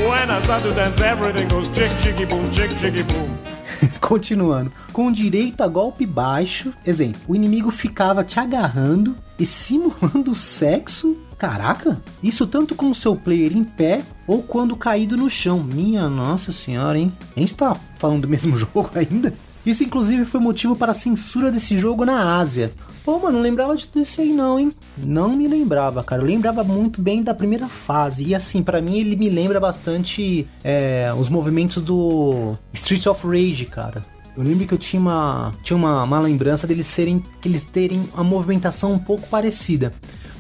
When 0.09 0.31
I 0.31 0.43
start 0.43 0.65
to 0.65 0.75
dance, 0.75 1.01
everything 1.01 1.47
goes 1.47 1.69
chick 1.69 1.93
chicky 2.01 2.25
boom, 2.25 2.51
chick 2.51 2.71
chicky 2.81 3.05
boom. 3.05 3.39
Continuando. 4.01 4.73
Com 4.93 5.13
direito 5.13 5.63
a 5.63 5.69
golpe 5.69 6.05
baixo. 6.05 6.75
Exemplo, 6.85 7.21
o 7.29 7.37
inimigo 7.37 7.71
ficava 7.71 8.25
te 8.25 8.41
agarrando 8.41 9.15
e 9.39 9.47
simulando 9.47 10.35
sexo. 10.35 11.17
Caraca! 11.39 12.03
Isso 12.21 12.49
tanto 12.49 12.75
com 12.75 12.93
seu 12.93 13.15
player 13.15 13.57
em 13.57 13.63
pé 13.63 14.03
ou 14.27 14.43
quando 14.43 14.75
caído 14.75 15.17
no 15.17 15.31
chão. 15.31 15.63
Minha 15.63 16.09
nossa 16.09 16.51
senhora, 16.51 16.99
hein? 16.99 17.13
A 17.37 17.39
gente 17.39 17.55
tá 17.55 17.77
falando 17.97 18.23
do 18.23 18.29
mesmo 18.29 18.57
jogo 18.59 18.91
ainda? 18.97 19.33
Isso 19.65 19.83
inclusive 19.83 20.25
foi 20.25 20.41
motivo 20.41 20.77
para 20.77 20.93
a 20.93 20.95
censura 20.95 21.51
desse 21.51 21.79
jogo 21.79 22.05
na 22.05 22.39
Ásia. 22.39 22.73
Pô, 23.05 23.19
mano, 23.19 23.37
não 23.37 23.43
lembrava 23.43 23.77
de 23.77 23.87
tudo 23.87 24.03
isso 24.03 24.21
aí 24.21 24.33
não, 24.33 24.59
hein? 24.59 24.73
Não 24.97 25.37
me 25.37 25.47
lembrava, 25.47 26.03
cara. 26.03 26.23
Eu 26.23 26.27
lembrava 26.27 26.65
muito 26.65 27.03
bem 27.03 27.23
da 27.23 27.35
primeira 27.35 27.67
fase. 27.67 28.25
E 28.25 28.35
assim, 28.35 28.63
pra 28.63 28.81
mim 28.81 28.99
ele 28.99 29.17
me 29.17 29.29
lembra 29.29 29.61
bastante 29.61 30.49
é, 30.63 31.13
os 31.19 31.29
movimentos 31.29 31.83
do 31.83 32.57
Streets 32.73 33.07
of 33.07 33.27
Rage, 33.27 33.67
cara. 33.67 34.03
Eu 34.37 34.43
lembro 34.43 34.67
que 34.67 34.75
eu 34.75 34.79
tinha 34.79 35.01
uma, 35.01 35.53
tinha 35.63 35.77
uma, 35.77 36.03
uma 36.03 36.21
lembrança 36.21 36.67
deles 36.67 36.87
serem, 36.87 37.23
que 37.41 37.49
eles 37.49 37.63
terem 37.63 38.09
uma 38.15 38.25
movimentação 38.25 38.93
um 38.93 38.99
pouco 38.99 39.29
parecida. 39.29 39.93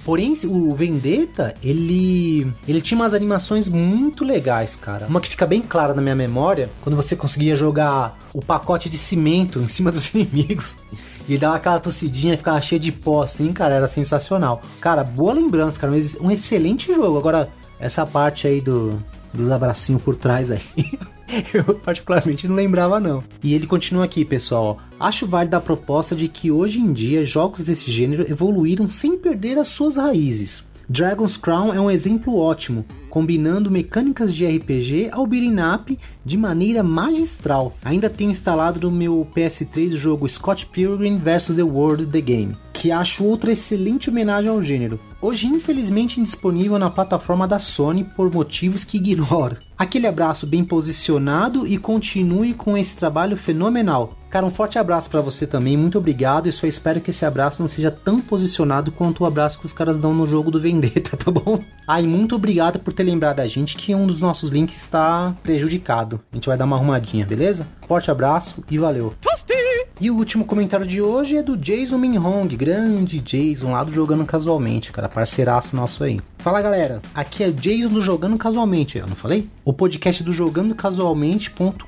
Porém, 0.05 0.37
o 0.45 0.75
Vendetta, 0.75 1.55
ele 1.63 2.53
ele 2.69 2.83
tinha 2.83 2.99
umas 2.99 3.15
animações 3.15 3.71
muito 3.71 4.23
legais, 4.23 4.77
cara. 4.77 5.07
Uma 5.07 5.19
que 5.19 5.31
fica 5.31 5.47
bem 5.47 5.63
clara 5.63 5.95
na 5.95 6.03
minha 6.03 6.15
memória, 6.15 6.69
quando 6.83 6.95
você 6.95 7.17
conseguia 7.17 7.57
jogar 7.57 8.19
o 8.35 8.43
pacote 8.43 8.91
de 8.91 8.99
cimento 8.99 9.61
em 9.61 9.69
cima 9.69 9.91
dos 9.91 10.09
inimigos. 10.15 10.75
E 11.27 11.39
dava 11.39 11.57
aquela 11.57 11.81
tossidinha, 11.81 12.37
ficava 12.37 12.61
cheia 12.61 12.79
de 12.79 12.93
pó 12.93 13.23
assim, 13.23 13.51
cara, 13.51 13.75
era 13.75 13.89
sensacional. 13.89 14.61
Cara, 14.79 15.03
boa 15.03 15.33
lembrança, 15.33 15.81
cara, 15.81 15.95
um 16.21 16.31
excelente 16.31 16.93
jogo. 16.93 17.17
Agora, 17.17 17.49
essa 17.81 18.05
parte 18.05 18.47
aí 18.47 18.61
do, 18.61 19.03
dos 19.33 19.51
abracinhos 19.51 20.03
por 20.03 20.17
trás 20.17 20.51
aí. 20.51 20.61
Eu 21.53 21.75
particularmente 21.75 22.47
não 22.47 22.55
lembrava 22.55 23.01
não. 23.01 23.23
E 23.43 23.55
ele 23.55 23.67
continua 23.67 24.05
aqui, 24.05 24.25
pessoal. 24.25 24.79
Acho 24.99 25.27
válida 25.27 25.57
a 25.57 25.61
proposta 25.61 26.15
de 26.15 26.29
que 26.29 26.51
hoje 26.51 26.79
em 26.79 26.93
dia 26.93 27.25
jogos 27.25 27.65
desse 27.65 27.91
gênero 27.91 28.31
evoluíram 28.31 28.89
sem 28.89 29.17
perder 29.17 29.59
as 29.59 29.69
suas 29.69 29.97
raízes. 29.97 30.65
Dragon's 30.89 31.37
Crown 31.37 31.73
é 31.73 31.81
um 31.81 31.91
exemplo 31.91 32.37
ótimo, 32.37 32.85
combinando 33.15 33.71
mecânicas 33.71 34.35
de 34.35 34.45
RPG 34.45 35.11
ao 35.13 35.25
beating 35.25 35.61
up 35.61 35.97
de 36.25 36.37
maneira 36.37 36.83
magistral. 36.83 37.73
Ainda 37.85 38.11
tenho 38.11 38.33
instalado 38.33 38.81
no 38.81 38.91
meu 38.91 39.25
PS3 39.33 39.93
o 39.93 39.97
jogo 39.97 40.29
Scott 40.29 40.67
Pilgrim 40.67 41.19
vs 41.19 41.55
The 41.55 41.63
World 41.63 42.07
The 42.07 42.21
Game, 42.21 42.57
que 42.73 42.91
acho 42.91 43.23
outra 43.23 43.53
excelente 43.53 44.11
homenagem 44.11 44.51
ao 44.51 44.65
gênero. 44.65 44.99
Hoje 45.23 45.47
infelizmente 45.47 46.19
indisponível 46.19 46.77
na 46.77 46.91
plataforma 46.91 47.47
da 47.47 47.61
Sony 47.61 48.03
por 48.03 48.35
motivos 48.35 48.83
que 48.83 48.97
ignoro. 48.97 49.59
Aquele 49.79 50.09
abraço 50.09 50.45
bem 50.45 50.65
posicionado 50.65 51.69
e 51.69 51.79
continue 51.79 52.53
com 52.53 52.77
esse 52.77 52.97
trabalho 52.97 53.37
fenomenal. 53.37 54.11
Cara, 54.35 54.47
um 54.47 54.51
forte 54.51 54.81
abraço 54.81 55.09
para 55.09 55.21
você 55.21 55.47
também, 55.47 55.77
muito 55.77 55.97
obrigado 55.97 56.49
e 56.49 56.53
só 56.53 56.67
espero 56.67 57.01
que 57.01 57.11
esse 57.11 57.25
abraço 57.25 57.63
não 57.63 57.69
seja 57.69 57.89
tão 57.89 58.21
posicionado 58.21 58.91
quanto 58.91 59.23
o 59.23 59.27
abraço 59.27 59.61
que 59.61 59.67
os 59.67 59.73
caras 59.73 60.01
dão 60.01 60.13
no 60.13 60.29
jogo 60.29 60.51
do 60.51 60.59
Vendetta, 60.61 61.15
tá 61.17 61.31
bom? 61.31 61.61
E 61.89 62.03
muito 62.03 62.35
obrigado 62.35 62.81
por 62.81 62.93
ter 62.93 63.04
lembrado 63.05 63.41
a 63.41 63.47
gente 63.47 63.77
que 63.77 63.95
um 63.95 64.07
dos 64.07 64.21
nossos 64.21 64.51
links 64.51 64.77
está 64.77 65.35
prejudicado. 65.43 66.21
A 66.33 66.37
gente 66.37 66.49
vai 66.49 66.57
dar 66.57 66.65
uma 66.65 66.77
arrumadinha, 66.77 67.27
beleza? 67.27 67.67
Forte 67.87 68.11
abraço 68.11 68.65
e 68.71 68.79
valeu. 68.79 69.15
E 70.01 70.11
o 70.11 70.17
último 70.17 70.45
comentário 70.45 70.85
de 70.85 71.01
hoje 71.01 71.37
é 71.37 71.43
do 71.43 71.57
Jason 71.57 71.97
Minhong, 71.97 72.49
grande 72.57 73.21
Jason 73.21 73.71
lá 73.71 73.85
do 73.85 73.93
Jogando 73.93 74.25
Casualmente, 74.27 74.91
cara, 74.91 75.09
parceiraço 75.09 75.77
nosso 75.77 76.03
aí. 76.03 76.21
Fala 76.39 76.61
galera, 76.61 77.01
aqui 77.15 77.45
é 77.45 77.51
Jason 77.53 77.91
do 77.91 78.03
Jogando 78.03 78.37
Casualmente, 78.37 78.99
eu 78.99 79.07
não 79.07 79.15
falei? 79.15 79.49
O 79.65 79.73
podcast 79.73 80.25
do 80.25 80.33
jogandocasualmente.com.br. 80.33 81.87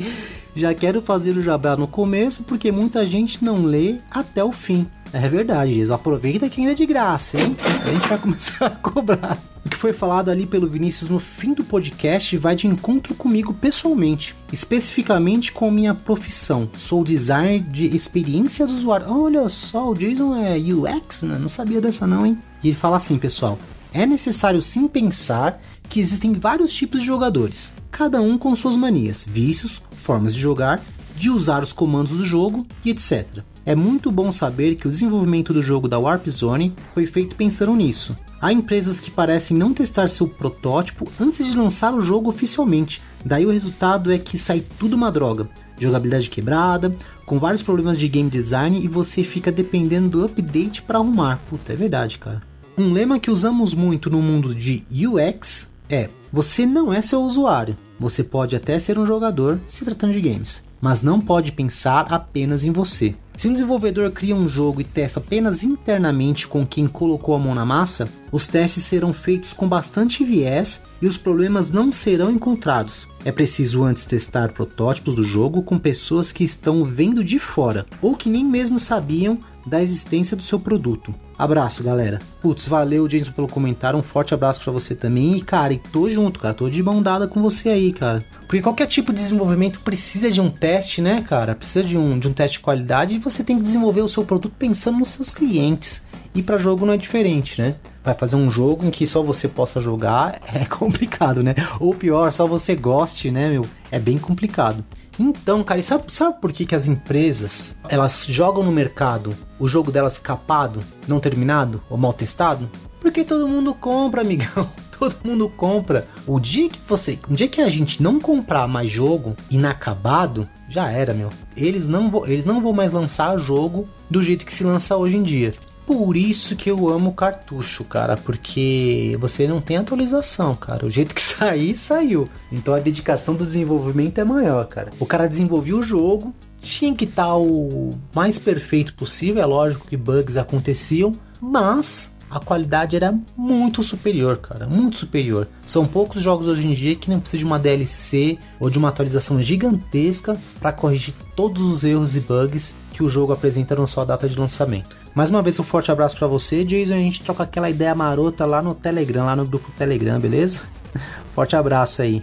Já 0.54 0.74
quero 0.74 1.00
fazer 1.00 1.30
o 1.30 1.42
jabá 1.42 1.76
no 1.76 1.86
começo 1.86 2.42
porque 2.42 2.70
muita 2.70 3.06
gente 3.06 3.42
não 3.44 3.64
lê 3.64 3.96
até 4.10 4.44
o 4.44 4.52
fim. 4.52 4.86
É 5.12 5.28
verdade, 5.28 5.74
Jason. 5.74 5.94
Aproveita 5.94 6.48
que 6.48 6.60
ainda 6.60 6.72
é 6.72 6.74
de 6.74 6.86
graça, 6.86 7.38
hein? 7.38 7.54
A 7.84 7.90
gente 7.92 8.08
vai 8.08 8.18
começar 8.18 8.66
a 8.66 8.70
cobrar. 8.70 9.38
O 9.64 9.68
que 9.68 9.76
foi 9.76 9.92
falado 9.92 10.30
ali 10.30 10.46
pelo 10.46 10.66
Vinícius 10.66 11.10
no 11.10 11.20
fim 11.20 11.52
do 11.54 11.62
podcast 11.62 12.36
vai 12.38 12.56
de 12.56 12.66
encontro 12.66 13.14
comigo 13.14 13.52
pessoalmente, 13.52 14.34
especificamente 14.52 15.52
com 15.52 15.70
minha 15.70 15.94
profissão. 15.94 16.68
Sou 16.78 17.04
designer 17.04 17.60
de 17.60 17.94
experiência 17.94 18.66
do 18.66 18.72
usuário. 18.72 19.06
Olha 19.08 19.48
só, 19.48 19.90
o 19.90 19.94
Jason 19.94 20.34
é 20.34 20.56
UX, 20.56 21.22
né? 21.22 21.38
Não 21.38 21.48
sabia 21.48 21.80
dessa 21.80 22.06
não, 22.06 22.24
hein? 22.24 22.38
E 22.62 22.68
ele 22.68 22.76
fala 22.76 22.96
assim, 22.96 23.18
pessoal: 23.18 23.58
é 23.92 24.06
necessário 24.06 24.62
sim 24.62 24.88
pensar 24.88 25.60
que 25.88 26.00
existem 26.00 26.32
vários 26.32 26.72
tipos 26.72 27.00
de 27.00 27.06
jogadores, 27.06 27.72
cada 27.90 28.20
um 28.20 28.38
com 28.38 28.56
suas 28.56 28.76
manias, 28.76 29.24
vícios, 29.28 29.82
formas 29.90 30.34
de 30.34 30.40
jogar, 30.40 30.80
de 31.16 31.28
usar 31.28 31.62
os 31.62 31.72
comandos 31.72 32.16
do 32.16 32.26
jogo 32.26 32.66
e 32.82 32.90
etc. 32.90 33.44
É 33.64 33.76
muito 33.76 34.10
bom 34.10 34.32
saber 34.32 34.74
que 34.74 34.88
o 34.88 34.90
desenvolvimento 34.90 35.52
do 35.52 35.62
jogo 35.62 35.86
da 35.86 35.98
Warp 35.98 36.26
Zone 36.28 36.74
foi 36.92 37.06
feito 37.06 37.36
pensando 37.36 37.74
nisso. 37.76 38.16
Há 38.40 38.52
empresas 38.52 38.98
que 38.98 39.08
parecem 39.08 39.56
não 39.56 39.72
testar 39.72 40.08
seu 40.08 40.26
protótipo 40.26 41.08
antes 41.20 41.46
de 41.46 41.56
lançar 41.56 41.94
o 41.94 42.02
jogo 42.02 42.28
oficialmente, 42.28 43.00
daí 43.24 43.46
o 43.46 43.52
resultado 43.52 44.10
é 44.10 44.18
que 44.18 44.36
sai 44.36 44.64
tudo 44.80 44.96
uma 44.96 45.12
droga. 45.12 45.48
Jogabilidade 45.78 46.28
quebrada, 46.28 46.94
com 47.24 47.38
vários 47.38 47.62
problemas 47.62 47.98
de 47.98 48.08
game 48.08 48.28
design 48.28 48.84
e 48.84 48.88
você 48.88 49.22
fica 49.22 49.52
dependendo 49.52 50.08
do 50.08 50.24
update 50.24 50.82
para 50.82 50.98
arrumar. 50.98 51.40
Puta, 51.48 51.72
é 51.72 51.76
verdade, 51.76 52.18
cara. 52.18 52.42
Um 52.76 52.92
lema 52.92 53.20
que 53.20 53.30
usamos 53.30 53.74
muito 53.74 54.10
no 54.10 54.20
mundo 54.20 54.52
de 54.52 54.82
UX 54.90 55.70
é: 55.88 56.10
você 56.32 56.66
não 56.66 56.92
é 56.92 57.00
seu 57.00 57.22
usuário. 57.22 57.76
Você 58.00 58.24
pode 58.24 58.56
até 58.56 58.76
ser 58.80 58.98
um 58.98 59.06
jogador 59.06 59.60
se 59.68 59.84
tratando 59.84 60.14
de 60.14 60.20
games, 60.20 60.64
mas 60.82 61.00
não 61.00 61.20
pode 61.20 61.52
pensar 61.52 62.12
apenas 62.12 62.64
em 62.64 62.72
você. 62.72 63.14
Se 63.36 63.48
um 63.48 63.52
desenvolvedor 63.52 64.10
cria 64.10 64.34
um 64.34 64.48
jogo 64.48 64.80
e 64.80 64.84
testa 64.84 65.20
apenas 65.20 65.62
internamente 65.62 66.46
com 66.46 66.66
quem 66.66 66.88
colocou 66.88 67.34
a 67.36 67.38
mão 67.38 67.54
na 67.54 67.64
massa, 67.64 68.08
os 68.32 68.46
testes 68.48 68.84
serão 68.84 69.12
feitos 69.12 69.52
com 69.52 69.68
bastante 69.68 70.24
viés 70.24 70.82
e 71.00 71.06
os 71.06 71.16
problemas 71.16 71.70
não 71.70 71.92
serão 71.92 72.32
encontrados. 72.32 73.06
É 73.24 73.30
preciso 73.30 73.84
antes 73.84 74.04
testar 74.04 74.52
protótipos 74.52 75.14
do 75.14 75.22
jogo 75.22 75.62
com 75.62 75.78
pessoas 75.78 76.32
que 76.32 76.42
estão 76.42 76.84
vendo 76.84 77.22
de 77.22 77.38
fora 77.38 77.86
ou 78.00 78.16
que 78.16 78.28
nem 78.28 78.44
mesmo 78.44 78.78
sabiam 78.78 79.38
da 79.64 79.80
existência 79.80 80.36
do 80.36 80.42
seu 80.42 80.58
produto. 80.58 81.14
Abraço, 81.38 81.84
galera. 81.84 82.18
Putz, 82.40 82.66
valeu, 82.66 83.06
Jason, 83.06 83.30
pelo 83.30 83.46
comentário. 83.46 83.98
Um 83.98 84.02
forte 84.02 84.34
abraço 84.34 84.60
para 84.62 84.72
você 84.72 84.94
também. 84.94 85.36
E, 85.36 85.40
cara, 85.40 85.78
tô 85.92 86.10
junto, 86.10 86.40
cara. 86.40 86.52
Tô 86.52 86.68
de 86.68 86.82
mão 86.82 87.00
dada 87.00 87.28
com 87.28 87.40
você 87.40 87.68
aí, 87.68 87.92
cara. 87.92 88.24
Porque 88.40 88.60
qualquer 88.60 88.86
tipo 88.86 89.12
de 89.12 89.18
desenvolvimento 89.18 89.80
precisa 89.80 90.30
de 90.30 90.40
um 90.40 90.50
teste, 90.50 91.00
né, 91.00 91.22
cara? 91.22 91.54
Precisa 91.54 91.84
de 91.84 91.96
um, 91.96 92.18
de 92.18 92.28
um 92.28 92.32
teste 92.32 92.58
de 92.58 92.64
qualidade 92.64 93.14
e 93.14 93.18
você 93.18 93.44
tem 93.44 93.56
que 93.56 93.62
desenvolver 93.62 94.02
o 94.02 94.08
seu 94.08 94.24
produto 94.24 94.54
pensando 94.58 94.98
nos 94.98 95.08
seus 95.08 95.30
clientes. 95.30 96.02
E 96.34 96.42
para 96.42 96.56
jogo 96.56 96.86
não 96.86 96.94
é 96.94 96.96
diferente, 96.96 97.60
né? 97.60 97.76
Vai 98.02 98.14
fazer 98.14 98.36
um 98.36 98.50
jogo 98.50 98.86
em 98.86 98.90
que 98.90 99.06
só 99.06 99.22
você 99.22 99.46
possa 99.46 99.80
jogar 99.80 100.40
é 100.54 100.64
complicado, 100.64 101.42
né? 101.42 101.54
Ou 101.78 101.94
pior, 101.94 102.32
só 102.32 102.46
você 102.46 102.74
goste, 102.74 103.30
né, 103.30 103.50
meu? 103.50 103.66
É 103.90 103.98
bem 103.98 104.18
complicado. 104.18 104.84
Então, 105.18 105.62
cara, 105.62 105.78
e 105.78 105.82
sabe, 105.82 106.04
sabe 106.08 106.40
por 106.40 106.52
que, 106.52 106.64
que 106.64 106.74
as 106.74 106.88
empresas 106.88 107.76
elas 107.88 108.24
jogam 108.26 108.64
no 108.64 108.72
mercado 108.72 109.36
o 109.58 109.68
jogo 109.68 109.92
delas 109.92 110.18
capado, 110.18 110.80
não 111.06 111.20
terminado 111.20 111.82
ou 111.90 111.98
mal 111.98 112.14
testado? 112.14 112.68
Porque 112.98 113.24
todo 113.24 113.48
mundo 113.48 113.74
compra, 113.74 114.20
amigão. 114.20 114.70
Todo 114.96 115.16
mundo 115.24 115.48
compra. 115.56 116.06
O 116.28 116.38
dia 116.38 116.68
que 116.68 116.78
você, 116.88 117.18
o 117.28 117.34
dia 117.34 117.48
que 117.48 117.60
a 117.60 117.68
gente 117.68 118.00
não 118.00 118.20
comprar 118.20 118.68
mais 118.68 118.88
jogo 118.88 119.34
inacabado, 119.50 120.48
já 120.68 120.88
era, 120.88 121.12
meu. 121.12 121.28
Eles 121.56 121.88
não, 121.88 122.08
vão, 122.08 122.24
eles 122.24 122.44
não 122.44 122.60
vão 122.60 122.72
mais 122.72 122.92
lançar 122.92 123.36
jogo 123.36 123.88
do 124.08 124.22
jeito 124.22 124.46
que 124.46 124.54
se 124.54 124.62
lança 124.62 124.96
hoje 124.96 125.16
em 125.16 125.22
dia. 125.24 125.52
Por 125.92 126.16
isso 126.16 126.56
que 126.56 126.70
eu 126.70 126.88
amo 126.88 127.12
cartucho, 127.12 127.84
cara, 127.84 128.16
porque 128.16 129.14
você 129.20 129.46
não 129.46 129.60
tem 129.60 129.76
atualização, 129.76 130.54
cara. 130.54 130.86
O 130.86 130.90
jeito 130.90 131.14
que 131.14 131.20
sair, 131.22 131.76
saiu. 131.76 132.30
Então 132.50 132.72
a 132.72 132.78
dedicação 132.78 133.34
do 133.34 133.44
desenvolvimento 133.44 134.18
é 134.18 134.24
maior, 134.24 134.66
cara. 134.66 134.90
O 134.98 135.04
cara 135.04 135.28
desenvolveu 135.28 135.78
o 135.78 135.82
jogo, 135.82 136.34
tinha 136.62 136.94
que 136.94 137.04
estar 137.04 137.36
o 137.36 137.90
mais 138.14 138.38
perfeito 138.38 138.94
possível, 138.94 139.42
é 139.42 139.46
lógico 139.46 139.86
que 139.86 139.96
bugs 139.96 140.38
aconteciam, 140.38 141.12
mas 141.40 142.11
a 142.32 142.40
qualidade 142.40 142.96
era 142.96 143.14
muito 143.36 143.82
superior, 143.82 144.38
cara, 144.38 144.66
muito 144.66 144.98
superior. 144.98 145.46
São 145.66 145.84
poucos 145.84 146.22
jogos 146.22 146.46
hoje 146.46 146.66
em 146.66 146.72
dia 146.72 146.96
que 146.96 147.10
não 147.10 147.20
precisam 147.20 147.40
de 147.40 147.44
uma 147.44 147.58
DLC 147.58 148.38
ou 148.58 148.70
de 148.70 148.78
uma 148.78 148.88
atualização 148.88 149.40
gigantesca 149.42 150.36
para 150.60 150.72
corrigir 150.72 151.14
todos 151.36 151.62
os 151.62 151.84
erros 151.84 152.16
e 152.16 152.20
bugs 152.20 152.74
que 152.92 153.02
o 153.02 153.08
jogo 153.08 153.32
apresenta 153.32 153.76
na 153.76 153.86
sua 153.86 154.04
data 154.04 154.28
de 154.28 154.38
lançamento. 154.38 154.96
Mais 155.14 155.30
uma 155.30 155.42
vez 155.42 155.60
um 155.60 155.62
forte 155.62 155.92
abraço 155.92 156.16
para 156.16 156.26
você, 156.26 156.64
Jason, 156.64 156.94
a 156.94 156.98
gente 156.98 157.22
troca 157.22 157.42
aquela 157.42 157.68
ideia 157.68 157.94
marota 157.94 158.46
lá 158.46 158.62
no 158.62 158.74
Telegram, 158.74 159.26
lá 159.26 159.36
no 159.36 159.46
grupo 159.46 159.70
Telegram, 159.76 160.18
beleza? 160.18 160.60
Forte 161.34 161.56
abraço 161.56 162.02
aí. 162.02 162.22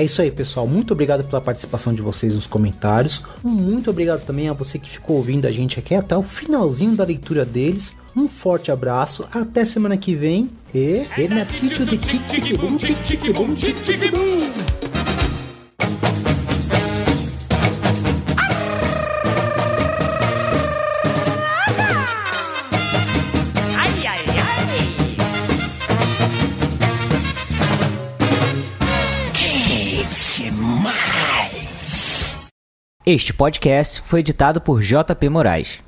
É 0.00 0.04
isso 0.04 0.22
aí, 0.22 0.30
pessoal. 0.30 0.66
Muito 0.66 0.92
obrigado 0.92 1.22
pela 1.24 1.42
participação 1.42 1.92
de 1.92 2.00
vocês 2.00 2.34
nos 2.34 2.46
comentários. 2.46 3.22
Muito 3.44 3.90
obrigado 3.90 4.24
também 4.24 4.48
a 4.48 4.54
você 4.54 4.78
que 4.78 4.88
ficou 4.88 5.16
ouvindo 5.16 5.46
a 5.46 5.50
gente 5.50 5.78
aqui 5.78 5.94
até 5.94 6.16
o 6.16 6.22
finalzinho 6.22 6.96
da 6.96 7.04
leitura 7.04 7.44
deles. 7.44 7.94
Um 8.16 8.26
forte 8.26 8.72
abraço. 8.72 9.28
Até 9.30 9.62
semana 9.62 9.98
que 9.98 10.14
vem. 10.14 10.48
E 10.74 11.04
Renatinho 11.10 11.84
de 11.84 11.98
Tic 11.98 12.24
Tic 12.28 12.44
Tic 12.44 12.96
Tic 13.04 13.20
Tic 13.54 13.82
Tic. 13.84 14.59
Este 33.12 33.32
podcast 33.32 34.02
foi 34.02 34.20
editado 34.20 34.60
por 34.60 34.80
JP 34.80 35.30
Moraes. 35.30 35.80